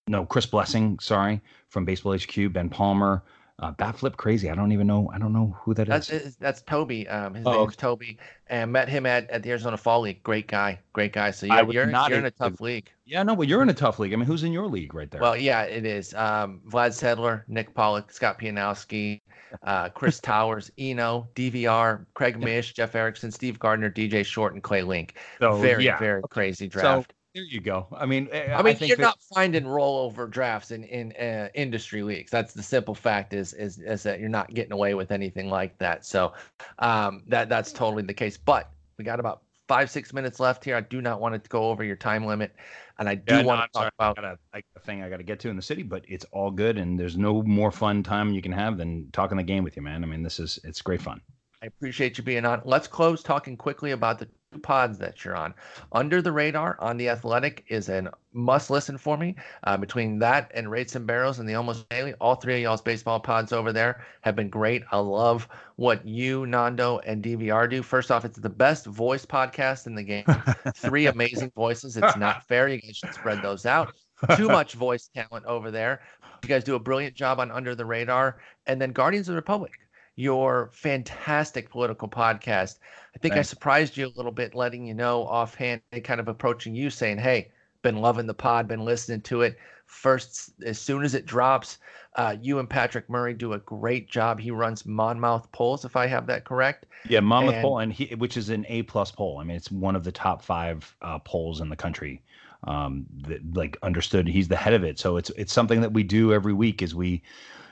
no, 0.08 0.26
Chris 0.26 0.46
Blessing, 0.46 0.98
sorry, 1.00 1.42
from 1.70 1.86
Baseball 1.86 2.16
HQ, 2.18 2.52
Ben 2.54 2.70
Palmer, 2.70 3.24
uh, 3.60 3.72
Bat 3.72 3.98
Flip 4.00 4.18
Crazy. 4.18 4.50
I 4.50 4.56
don't 4.56 4.72
even 4.72 4.88
know. 4.88 5.10
I 5.14 5.20
don't 5.20 5.32
know 5.34 5.56
who 5.62 5.76
that 5.76 5.88
is. 5.88 6.08
that's, 6.08 6.36
that's 6.38 6.62
Toby. 6.64 7.08
Um, 7.08 7.36
his 7.36 7.46
Oh, 7.46 7.52
name's 7.52 7.74
okay. 7.74 7.76
Toby, 7.76 8.18
and 8.48 8.72
met 8.72 8.90
him 8.90 9.06
at, 9.06 9.30
at 9.30 9.44
the 9.44 9.52
Arizona 9.52 9.78
Fall 9.78 10.02
League. 10.02 10.24
Great 10.24 10.48
guy, 10.48 10.80
great 10.94 11.14
guy. 11.14 11.30
So 11.32 11.46
you're 11.46 11.72
you're, 11.72 11.86
not 11.86 12.10
you're 12.10 12.18
in 12.20 12.26
a 12.26 12.28
able 12.30 12.46
to- 12.46 12.50
tough 12.52 12.62
league. 12.62 12.90
Yeah, 13.06 13.22
no, 13.24 13.36
but 13.36 13.48
you're 13.48 13.62
in 13.62 13.70
a 13.70 13.74
tough 13.74 14.00
league. 14.00 14.14
I 14.14 14.16
mean, 14.16 14.26
who's 14.26 14.44
in 14.44 14.52
your 14.52 14.68
league 14.68 14.94
right 14.96 15.12
there? 15.12 15.22
Well, 15.22 15.38
yeah, 15.38 15.64
it 15.64 15.86
is. 15.86 16.14
Um, 16.16 16.62
Vlad 16.68 16.90
Sedler, 16.90 17.44
Nick 17.48 17.74
Pollack, 17.76 18.10
Scott 18.12 18.40
Pianowski, 18.40 19.22
uh, 19.64 19.90
Chris 19.90 20.20
Towers, 20.24 20.72
Eno, 20.80 21.28
DVR, 21.36 22.06
Craig 22.16 22.40
Mish, 22.40 22.74
Jeff 22.74 22.96
Erickson, 22.96 23.32
Steve 23.32 23.60
Gardner, 23.60 23.92
DJ 23.92 24.26
Short, 24.26 24.54
and 24.54 24.64
Clay 24.64 24.82
Link. 24.82 25.18
so, 25.40 25.58
very, 25.58 25.86
yeah. 25.86 26.00
very 26.00 26.22
crazy 26.32 26.66
So 26.72 26.80
draft. 26.80 27.14
There 27.34 27.44
you 27.44 27.62
go. 27.62 27.88
I 27.94 28.06
mean, 28.06 28.30
I, 28.34 28.54
I 28.54 28.62
mean, 28.62 28.76
think 28.76 28.90
you're 28.90 28.98
that- 28.98 29.04
not 29.04 29.20
finding 29.34 29.64
rollover 29.64 30.30
drafts 30.30 30.72
in 30.72 30.84
in 30.84 31.12
uh, 31.14 31.50
industry 31.54 32.04
leagues. 32.04 32.32
That's 32.32 32.54
the 32.54 32.64
simple 32.64 32.96
fact 32.96 33.34
is 33.34 33.54
is 33.54 33.80
is 33.80 34.04
that 34.04 34.20
you're 34.20 34.30
not 34.30 34.54
getting 34.54 34.74
away 34.74 34.94
with 34.94 35.12
anything 35.12 35.50
like 35.50 35.78
that. 35.80 36.06
So 36.06 36.34
um, 36.80 37.24
that 37.28 37.50
that's 37.50 37.72
totally 37.72 38.04
the 38.04 38.14
case. 38.14 38.38
But 38.38 38.70
we 38.98 39.06
got 39.06 39.20
about 39.20 39.44
five 39.68 39.90
six 39.90 40.12
minutes 40.14 40.40
left 40.40 40.66
here. 40.66 40.76
I 40.76 40.82
do 40.82 41.02
not 41.02 41.22
want 41.22 41.42
to 41.42 41.50
go 41.50 41.70
over 41.70 41.84
your 41.84 41.96
time 41.96 42.26
limit, 42.26 42.54
and 43.00 43.08
I 43.08 43.16
do 43.16 43.38
Yeah, 43.38 43.44
want 43.44 43.62
I'm 43.62 43.68
to 43.68 43.72
talk 43.74 43.82
sorry. 43.84 43.92
about. 43.98 44.18
I 44.18 44.22
got 44.22 44.32
a, 44.34 44.38
I 44.54 44.58
got 44.58 44.64
a 44.76 44.80
thing 44.86 45.04
I 45.04 45.10
got 45.10 45.18
to 45.18 45.24
get 45.24 45.40
to 45.42 45.50
in 45.50 45.56
the 45.56 45.62
city, 45.62 45.84
but 45.84 46.04
it's 46.10 46.26
all 46.34 46.52
good, 46.52 46.78
and 46.78 47.00
there's 47.00 47.18
no 47.18 47.42
more 47.44 47.72
fun 47.72 48.04
time 48.04 48.34
you 48.34 48.42
can 48.42 48.52
have 48.52 48.78
than 48.78 49.10
talking 49.14 49.38
the 49.38 49.44
game 49.44 49.64
with 49.64 49.78
you, 49.78 49.82
man. 49.82 50.04
I 50.04 50.08
mean, 50.08 50.24
this 50.24 50.40
is 50.40 50.60
it's 50.66 50.82
great 50.82 51.02
fun. 51.02 51.22
I 51.64 51.68
appreciate 51.68 52.18
you 52.18 52.24
being 52.24 52.44
on. 52.44 52.62
Let's 52.66 52.88
close 52.88 53.24
talking 53.24 53.56
quickly 53.56 53.92
about 53.92 54.20
the 54.20 54.28
pods 54.60 54.98
that 54.98 55.24
you're 55.24 55.36
on. 55.36 55.54
Under 55.92 56.22
the 56.22 56.32
Radar 56.32 56.76
on 56.80 56.98
the 56.98 57.10
Athletic 57.10 57.64
is 57.68 57.90
an 57.90 58.10
must 58.34 58.70
listen 58.70 58.98
for 58.98 59.18
me. 59.18 59.36
Uh, 59.64 59.78
between 59.78 60.20
that 60.20 60.52
and 60.54 60.70
Rates 60.70 60.96
and 60.96 61.06
Barrels 61.06 61.40
and 61.40 61.48
the 61.48 61.56
Almost 61.56 61.88
Daily, 61.90 62.14
all 62.22 62.36
three 62.36 62.56
of 62.56 62.62
y'all's 62.62 62.82
baseball 62.82 63.20
pods 63.20 63.52
over 63.52 63.74
there 63.74 64.06
have 64.22 64.36
been 64.36 64.50
great. 64.50 64.84
I 64.92 64.98
love 64.98 65.48
what 65.76 66.06
you, 66.06 66.46
Nando, 66.46 67.00
and 67.00 67.24
DVR 67.24 67.70
do. 67.70 67.82
First 67.82 68.12
off, 68.12 68.26
it's 68.26 68.40
the 68.40 68.50
best 68.50 68.86
voice 68.86 69.26
podcast 69.26 69.88
in 69.88 69.96
the 69.96 70.04
game. 70.04 70.26
Three 70.76 71.08
amazing 71.08 71.52
voices. 71.56 71.98
It's 71.98 72.18
not 72.18 72.48
fair. 72.48 72.68
You 72.68 72.80
guys 72.80 72.98
should 72.98 73.14
spread 73.14 73.42
those 73.42 73.66
out. 73.66 73.94
Too 74.38 74.48
much 74.50 74.74
voice 74.74 75.10
talent 75.14 75.46
over 75.46 75.72
there. 75.72 76.02
You 76.44 76.50
guys 76.50 76.64
do 76.64 76.76
a 76.76 76.80
brilliant 76.80 77.16
job 77.16 77.40
on 77.40 77.52
Under 77.52 77.76
the 77.76 77.86
Radar. 77.86 78.38
And 78.68 78.82
then 78.82 78.92
Guardians 78.92 79.28
of 79.28 79.34
the 79.34 79.38
Republic 79.38 79.72
your 80.16 80.70
fantastic 80.74 81.70
political 81.70 82.08
podcast. 82.08 82.78
I 83.16 83.20
think 83.20 83.34
Thanks. 83.34 83.50
I 83.50 83.50
surprised 83.50 83.98
you 83.98 84.08
a 84.08 84.16
little 84.16 84.32
bit, 84.32 84.56
letting 84.56 84.86
you 84.86 84.94
know 84.94 85.26
offhand, 85.26 85.82
kind 86.04 86.20
of 86.20 86.28
approaching 86.28 86.76
you, 86.76 86.90
saying, 86.90 87.18
"Hey, 87.18 87.50
been 87.82 87.98
loving 87.98 88.28
the 88.28 88.34
pod, 88.34 88.68
been 88.68 88.86
listening 88.86 89.22
to 89.22 89.42
it. 89.42 89.58
First, 89.86 90.52
as 90.66 90.80
soon 90.80 91.04
as 91.04 91.16
it 91.16 91.26
drops, 91.26 91.80
uh, 92.16 92.36
you 92.42 92.60
and 92.60 92.70
Patrick 92.70 93.10
Murray 93.10 93.34
do 93.34 93.54
a 93.54 93.60
great 93.60 94.10
job. 94.10 94.40
He 94.40 94.50
runs 94.52 94.86
Monmouth 94.86 95.52
polls, 95.52 95.84
if 95.84 95.96
I 95.98 96.08
have 96.08 96.28
that 96.28 96.46
correct. 96.46 96.86
Yeah, 97.10 97.20
Monmouth 97.20 97.56
And- 97.56 97.62
poll, 97.62 97.80
and 97.80 97.92
he, 97.92 98.16
which 98.16 98.38
is 98.38 98.50
an 98.50 98.66
A 98.70 98.84
plus 98.84 99.12
poll. 99.12 99.40
I 99.40 99.44
mean, 99.44 99.58
it's 99.58 99.72
one 99.72 99.96
of 99.96 100.04
the 100.04 100.12
top 100.12 100.42
five 100.42 100.96
uh, 101.02 101.20
polls 101.20 101.60
in 101.62 101.70
the 101.70 101.76
country. 101.76 102.22
Um, 102.66 103.08
that 103.28 103.56
like 103.56 103.76
understood. 103.82 104.28
He's 104.28 104.48
the 104.48 104.56
head 104.56 104.74
of 104.74 104.84
it, 104.84 105.00
so 105.00 105.18
it's 105.18 105.32
it's 105.32 105.52
something 105.52 105.82
that 105.82 105.94
we 105.94 106.04
do 106.04 106.32
every 106.32 106.54
week. 106.54 106.84
Is 106.84 106.94
we, 106.94 107.24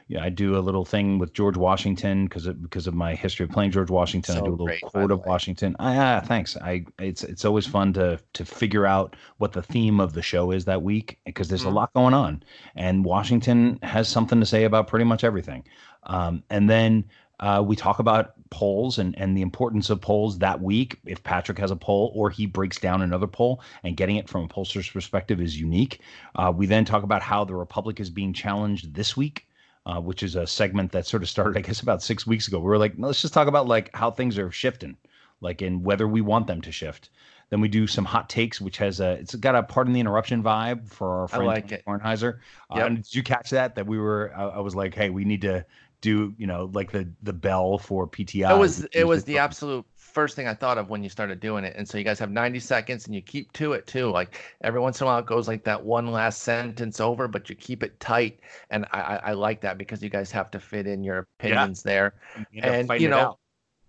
yeah, 0.09 0.23
I 0.23 0.29
do 0.29 0.57
a 0.57 0.59
little 0.59 0.85
thing 0.85 1.19
with 1.19 1.33
George 1.33 1.55
Washington 1.55 2.25
because 2.25 2.47
of 2.47 2.61
because 2.61 2.87
of 2.87 2.95
my 2.95 3.13
history 3.13 3.43
of 3.45 3.51
playing 3.51 3.69
George 3.69 3.91
Washington. 3.91 4.37
I 4.37 4.39
do 4.39 4.49
a 4.49 4.49
little 4.49 4.65
great, 4.65 4.81
quote 4.81 5.11
of 5.11 5.19
way. 5.19 5.25
Washington. 5.27 5.75
Ah, 5.79 6.19
thanks. 6.25 6.57
I 6.57 6.83
it's 6.99 7.23
it's 7.23 7.45
always 7.45 7.67
fun 7.67 7.93
to 7.93 8.19
to 8.33 8.43
figure 8.43 8.87
out 8.87 9.15
what 9.37 9.53
the 9.53 9.61
theme 9.61 9.99
of 9.99 10.13
the 10.13 10.23
show 10.23 10.49
is 10.51 10.65
that 10.65 10.81
week 10.81 11.19
because 11.25 11.47
there's 11.47 11.63
Mhm. 11.63 11.67
a 11.67 11.75
lot 11.75 11.93
going 11.93 12.15
on, 12.15 12.41
and 12.75 13.05
Washington 13.05 13.77
has 13.83 14.09
something 14.09 14.39
to 14.39 14.45
say 14.47 14.63
about 14.63 14.87
pretty 14.87 15.05
much 15.05 15.23
everything. 15.23 15.63
Um, 16.03 16.41
and 16.49 16.67
then 16.67 17.05
uh, 17.39 17.63
we 17.65 17.75
talk 17.75 17.99
about 17.99 18.33
polls 18.49 18.97
and, 18.97 19.15
and 19.17 19.37
the 19.37 19.41
importance 19.43 19.91
of 19.91 20.01
polls 20.01 20.39
that 20.39 20.59
week. 20.59 20.97
If 21.05 21.23
Patrick 21.23 21.59
has 21.59 21.69
a 21.71 21.75
poll 21.75 22.11
or 22.15 22.31
he 22.31 22.47
breaks 22.47 22.79
down 22.79 23.03
another 23.03 23.27
poll 23.27 23.61
and 23.83 23.95
getting 23.95 24.15
it 24.15 24.27
from 24.27 24.43
a 24.43 24.47
pollster's 24.47 24.89
perspective 24.89 25.39
is 25.39 25.59
unique. 25.61 26.01
Uh, 26.35 26.51
we 26.53 26.65
then 26.65 26.83
talk 26.83 27.03
about 27.03 27.21
how 27.21 27.45
the 27.45 27.53
Republic 27.55 27.99
is 27.99 28.09
being 28.09 28.33
challenged 28.33 28.93
this 28.95 29.15
week. 29.15 29.45
Uh, 29.85 29.99
which 29.99 30.21
is 30.23 30.35
a 30.35 30.45
segment 30.45 30.91
that 30.91 31.07
sort 31.07 31.23
of 31.23 31.29
started, 31.29 31.57
I 31.57 31.61
guess, 31.61 31.81
about 31.81 32.03
six 32.03 32.27
weeks 32.27 32.47
ago. 32.47 32.59
We 32.59 32.65
were 32.65 32.77
like, 32.77 32.93
let's 32.97 33.21
just 33.21 33.33
talk 33.33 33.47
about 33.47 33.67
like 33.67 33.89
how 33.95 34.11
things 34.11 34.37
are 34.37 34.51
shifting, 34.51 34.97
like 35.41 35.61
in 35.61 35.81
whether 35.81 36.07
we 36.07 36.21
want 36.21 36.45
them 36.47 36.61
to 36.61 36.71
shift. 36.71 37.09
Then 37.49 37.61
we 37.61 37.69
do 37.69 37.87
some 37.87 38.05
hot 38.05 38.29
takes, 38.29 38.61
which 38.61 38.77
has 38.77 38.99
a 38.99 39.13
it's 39.13 39.33
got 39.35 39.55
a 39.55 39.63
pardon 39.63 39.93
the 39.93 39.99
interruption 39.99 40.43
vibe 40.43 40.87
for 40.87 41.21
our 41.21 41.23
I 41.23 41.27
friend 41.27 41.45
like 41.47 41.71
it. 41.71 41.83
Kornheiser. 41.87 42.35
Uh, 42.69 42.75
Yep. 42.75 42.87
and 42.87 42.95
did 42.97 43.15
you 43.15 43.23
catch 43.23 43.49
that? 43.49 43.73
That 43.75 43.87
we 43.87 43.97
were, 43.97 44.31
I, 44.35 44.43
I 44.43 44.59
was 44.59 44.75
like, 44.75 44.93
hey, 44.93 45.09
we 45.09 45.25
need 45.25 45.41
to 45.41 45.65
do, 46.01 46.35
you 46.37 46.45
know, 46.45 46.69
like 46.73 46.91
the 46.91 47.09
the 47.23 47.33
bell 47.33 47.79
for 47.79 48.05
PTI. 48.07 48.51
It 48.51 48.59
was 48.59 48.83
it 48.93 49.05
was 49.05 49.23
the 49.23 49.39
absolute 49.39 49.85
first 50.09 50.35
thing 50.35 50.47
I 50.47 50.53
thought 50.53 50.77
of 50.77 50.89
when 50.89 51.03
you 51.03 51.09
started 51.09 51.39
doing 51.39 51.63
it. 51.63 51.75
And 51.77 51.87
so 51.87 51.97
you 51.97 52.03
guys 52.03 52.19
have 52.19 52.31
90 52.31 52.59
seconds 52.59 53.05
and 53.05 53.15
you 53.15 53.21
keep 53.21 53.51
to 53.53 53.73
it 53.73 53.87
too. 53.87 54.09
Like 54.09 54.39
every 54.61 54.79
once 54.79 54.99
in 54.99 55.05
a 55.05 55.07
while 55.07 55.19
it 55.19 55.25
goes 55.25 55.47
like 55.47 55.63
that 55.63 55.83
one 55.83 56.11
last 56.11 56.41
sentence 56.41 56.99
over, 56.99 57.27
but 57.27 57.49
you 57.49 57.55
keep 57.55 57.83
it 57.83 57.99
tight. 57.99 58.39
And 58.69 58.85
I, 58.91 59.01
I, 59.01 59.15
I 59.15 59.33
like 59.33 59.61
that 59.61 59.77
because 59.77 60.03
you 60.03 60.09
guys 60.09 60.31
have 60.31 60.51
to 60.51 60.59
fit 60.59 60.87
in 60.87 61.03
your 61.03 61.27
opinions 61.39 61.83
there. 61.83 62.15
You 62.51 62.61
and, 62.61 62.89
you 62.99 63.09
know, 63.09 63.19
out. 63.19 63.39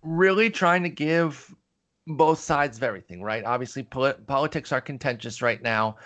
really 0.03 0.49
trying 0.49 0.83
to 0.83 0.89
give 0.89 1.53
both 2.07 2.39
sides 2.39 2.77
of 2.77 2.83
everything, 2.83 3.21
right? 3.21 3.43
Obviously, 3.43 3.83
polit- 3.83 4.25
politics 4.27 4.71
are 4.71 4.81
contentious 4.81 5.41
right 5.41 5.61
now, 5.61 5.97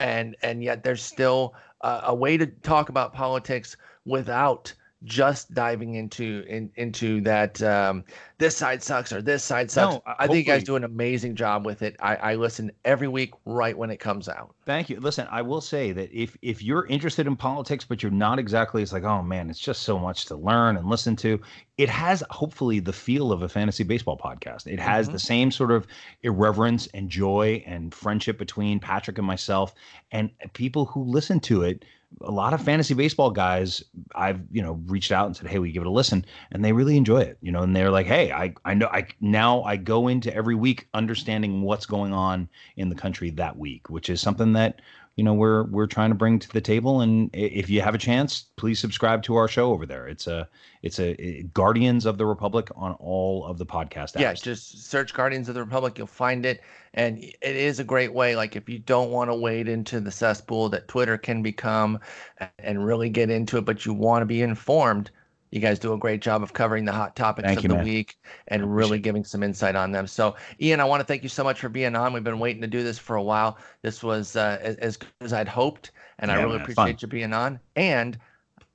and 0.00 0.36
and 0.42 0.62
yet 0.62 0.82
there's 0.82 1.02
still 1.02 1.54
a, 1.82 2.00
a 2.06 2.14
way 2.14 2.36
to 2.36 2.46
talk 2.46 2.88
about 2.88 3.12
politics 3.12 3.76
without 4.04 4.72
just 5.04 5.52
diving 5.52 5.94
into 5.94 6.44
in, 6.48 6.70
into 6.76 7.20
that 7.22 7.60
um, 7.62 8.04
this 8.42 8.56
side 8.56 8.82
sucks 8.82 9.12
or 9.12 9.22
this 9.22 9.44
side 9.44 9.70
sucks. 9.70 9.94
No, 9.94 10.02
I 10.18 10.26
think 10.26 10.38
you 10.38 10.42
guys 10.42 10.62
hopefully- 10.62 10.80
do 10.80 10.84
an 10.84 10.84
amazing 10.84 11.36
job 11.36 11.64
with 11.64 11.82
it. 11.82 11.94
I, 12.00 12.16
I 12.16 12.34
listen 12.34 12.72
every 12.84 13.06
week 13.06 13.34
right 13.44 13.78
when 13.78 13.88
it 13.88 13.98
comes 13.98 14.28
out. 14.28 14.56
Thank 14.66 14.90
you. 14.90 14.98
Listen, 14.98 15.28
I 15.30 15.42
will 15.42 15.60
say 15.60 15.92
that 15.92 16.10
if 16.12 16.36
if 16.42 16.60
you're 16.60 16.86
interested 16.86 17.28
in 17.28 17.36
politics, 17.36 17.84
but 17.84 18.02
you're 18.02 18.10
not 18.10 18.40
exactly, 18.40 18.82
it's 18.82 18.92
like, 18.92 19.04
oh 19.04 19.22
man, 19.22 19.48
it's 19.48 19.60
just 19.60 19.82
so 19.82 19.96
much 19.96 20.24
to 20.26 20.34
learn 20.36 20.76
and 20.76 20.88
listen 20.88 21.14
to. 21.16 21.40
It 21.78 21.88
has 21.88 22.24
hopefully 22.30 22.80
the 22.80 22.92
feel 22.92 23.30
of 23.30 23.42
a 23.42 23.48
fantasy 23.48 23.84
baseball 23.84 24.18
podcast. 24.18 24.66
It 24.66 24.80
has 24.80 25.06
mm-hmm. 25.06 25.12
the 25.12 25.20
same 25.20 25.50
sort 25.52 25.70
of 25.70 25.86
irreverence 26.22 26.88
and 26.88 27.08
joy 27.08 27.62
and 27.64 27.94
friendship 27.94 28.38
between 28.38 28.80
Patrick 28.80 29.18
and 29.18 29.26
myself, 29.26 29.72
and 30.10 30.30
people 30.52 30.86
who 30.86 31.04
listen 31.04 31.38
to 31.40 31.62
it 31.62 31.84
a 32.20 32.30
lot 32.30 32.52
of 32.52 32.62
fantasy 32.62 32.94
baseball 32.94 33.30
guys 33.30 33.82
I've 34.14 34.40
you 34.50 34.62
know 34.62 34.80
reached 34.86 35.12
out 35.12 35.26
and 35.26 35.36
said, 35.36 35.46
"Hey, 35.48 35.58
we 35.58 35.72
give 35.72 35.82
it 35.82 35.86
a 35.86 35.90
listen," 35.90 36.24
and 36.50 36.64
they 36.64 36.72
really 36.72 36.96
enjoy 36.96 37.20
it. 37.20 37.38
You 37.40 37.52
know, 37.52 37.62
and 37.62 37.74
they're 37.74 37.90
like, 37.90 38.06
"Hey, 38.06 38.30
I 38.32 38.54
I 38.64 38.74
know 38.74 38.86
I 38.86 39.06
now 39.20 39.62
I 39.62 39.76
go 39.76 40.08
into 40.08 40.34
every 40.34 40.54
week 40.54 40.88
understanding 40.94 41.62
what's 41.62 41.86
going 41.86 42.12
on 42.12 42.48
in 42.76 42.88
the 42.88 42.94
country 42.94 43.30
that 43.30 43.56
week, 43.58 43.90
which 43.90 44.08
is 44.10 44.20
something 44.20 44.52
that 44.54 44.80
you 45.16 45.24
know 45.24 45.34
we're 45.34 45.64
we're 45.64 45.86
trying 45.86 46.10
to 46.10 46.14
bring 46.14 46.38
to 46.38 46.48
the 46.48 46.60
table. 46.60 47.00
And 47.00 47.30
if 47.34 47.68
you 47.68 47.82
have 47.82 47.94
a 47.94 47.98
chance 47.98 48.46
please 48.56 48.78
subscribe 48.78 49.22
to 49.24 49.36
our 49.36 49.48
show 49.48 49.70
over 49.72 49.86
there. 49.86 50.08
It's 50.08 50.26
a 50.26 50.48
it's 50.82 50.98
a 50.98 51.42
guardians 51.54 52.06
of 52.06 52.18
the 52.18 52.26
republic 52.26 52.68
on 52.74 52.92
all 52.94 53.44
of 53.44 53.58
the 53.58 53.66
podcast 53.66 54.14
apps. 54.14 54.20
yeah 54.20 54.32
just 54.32 54.88
search 54.90 55.14
guardians 55.14 55.48
of 55.48 55.54
the 55.54 55.62
republic 55.62 55.98
you'll 55.98 56.06
find 56.06 56.46
it. 56.46 56.62
And 56.94 57.18
it 57.18 57.36
is 57.42 57.78
a 57.78 57.84
great 57.84 58.12
way 58.12 58.36
like 58.36 58.56
if 58.56 58.68
you 58.68 58.78
don't 58.78 59.10
want 59.10 59.30
to 59.30 59.34
wade 59.34 59.68
into 59.68 60.00
the 60.00 60.10
cesspool 60.10 60.68
that 60.70 60.88
twitter 60.88 61.18
can 61.18 61.42
become 61.42 61.98
and 62.58 62.84
really 62.84 63.08
get 63.08 63.30
into 63.30 63.58
it 63.58 63.64
but 63.64 63.86
you 63.86 63.94
want 63.94 64.22
to 64.22 64.26
be 64.26 64.42
informed 64.42 65.10
you 65.52 65.60
guys 65.60 65.78
do 65.78 65.92
a 65.92 65.98
great 65.98 66.22
job 66.22 66.42
of 66.42 66.54
covering 66.54 66.86
the 66.86 66.92
hot 66.92 67.14
topics 67.14 67.46
thank 67.46 67.58
of 67.58 67.64
you, 67.64 67.68
the 67.68 67.76
man. 67.76 67.84
week 67.84 68.18
and 68.48 68.74
really 68.74 68.98
giving 68.98 69.22
some 69.22 69.42
insight 69.42 69.76
on 69.76 69.92
them. 69.92 70.06
So, 70.06 70.34
Ian, 70.60 70.80
I 70.80 70.84
want 70.84 71.00
to 71.00 71.04
thank 71.04 71.22
you 71.22 71.28
so 71.28 71.44
much 71.44 71.60
for 71.60 71.68
being 71.68 71.94
on. 71.94 72.12
We've 72.14 72.24
been 72.24 72.38
waiting 72.38 72.62
to 72.62 72.68
do 72.68 72.82
this 72.82 72.98
for 72.98 73.16
a 73.16 73.22
while. 73.22 73.58
This 73.82 74.02
was 74.02 74.34
uh, 74.34 74.58
as, 74.62 74.76
as 74.76 74.96
good 74.96 75.10
as 75.20 75.32
I'd 75.34 75.46
hoped, 75.46 75.92
and 76.18 76.30
yeah, 76.30 76.38
I 76.38 76.40
really 76.40 76.54
man, 76.54 76.62
appreciate 76.62 76.84
fun. 76.84 76.96
you 77.00 77.08
being 77.08 77.32
on. 77.34 77.60
And 77.76 78.18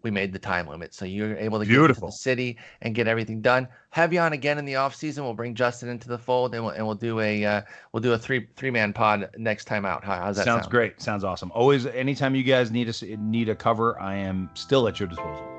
we 0.04 0.12
made 0.12 0.32
the 0.32 0.40
time 0.40 0.68
limit, 0.68 0.94
so 0.94 1.04
you're 1.04 1.36
able 1.36 1.60
to 1.60 1.66
Beautiful. 1.66 2.10
get 2.10 2.12
to 2.12 2.18
the 2.18 2.22
city 2.22 2.58
and 2.84 2.94
get 2.94 3.08
everything 3.08 3.42
done. 3.42 3.68
Have 3.90 4.14
you 4.14 4.20
on 4.20 4.34
again 4.34 4.60
in 4.60 4.66
the 4.66 4.76
off 4.76 4.94
season? 4.94 5.24
We'll 5.24 5.34
bring 5.34 5.56
Justin 5.56 5.90
into 5.90 6.08
the 6.08 6.20
fold, 6.20 6.54
and 6.54 6.64
we'll, 6.64 6.74
and 6.76 6.86
we'll 6.86 6.96
do 6.96 7.20
a 7.20 7.44
uh, 7.44 7.62
we'll 7.92 8.04
do 8.04 8.14
a 8.14 8.20
three 8.20 8.48
three 8.56 8.70
man 8.70 8.94
pod 8.94 9.32
next 9.36 9.66
time 9.66 9.84
out. 9.84 10.04
How, 10.04 10.18
how's 10.18 10.38
that? 10.38 10.46
Sounds 10.46 10.66
sound? 10.66 10.72
great. 10.72 11.02
Sounds 11.02 11.24
awesome. 11.24 11.52
Always, 11.56 11.88
anytime 11.88 12.36
you 12.36 12.44
guys 12.44 12.70
need 12.70 12.88
a 12.88 13.18
need 13.18 13.50
a 13.50 13.56
cover, 13.56 14.00
I 14.00 14.16
am 14.16 14.52
still 14.54 14.88
at 14.88 15.00
your 15.00 15.10
disposal. 15.10 15.57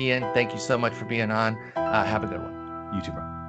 Ian, 0.00 0.22
thank 0.32 0.52
you 0.52 0.58
so 0.58 0.78
much 0.78 0.94
for 0.94 1.04
being 1.04 1.30
on. 1.30 1.56
Uh, 1.76 2.04
have 2.04 2.24
a 2.24 2.26
good 2.26 2.40
one. 2.40 2.94
You 2.94 3.02
too, 3.02 3.12
bro. 3.12 3.39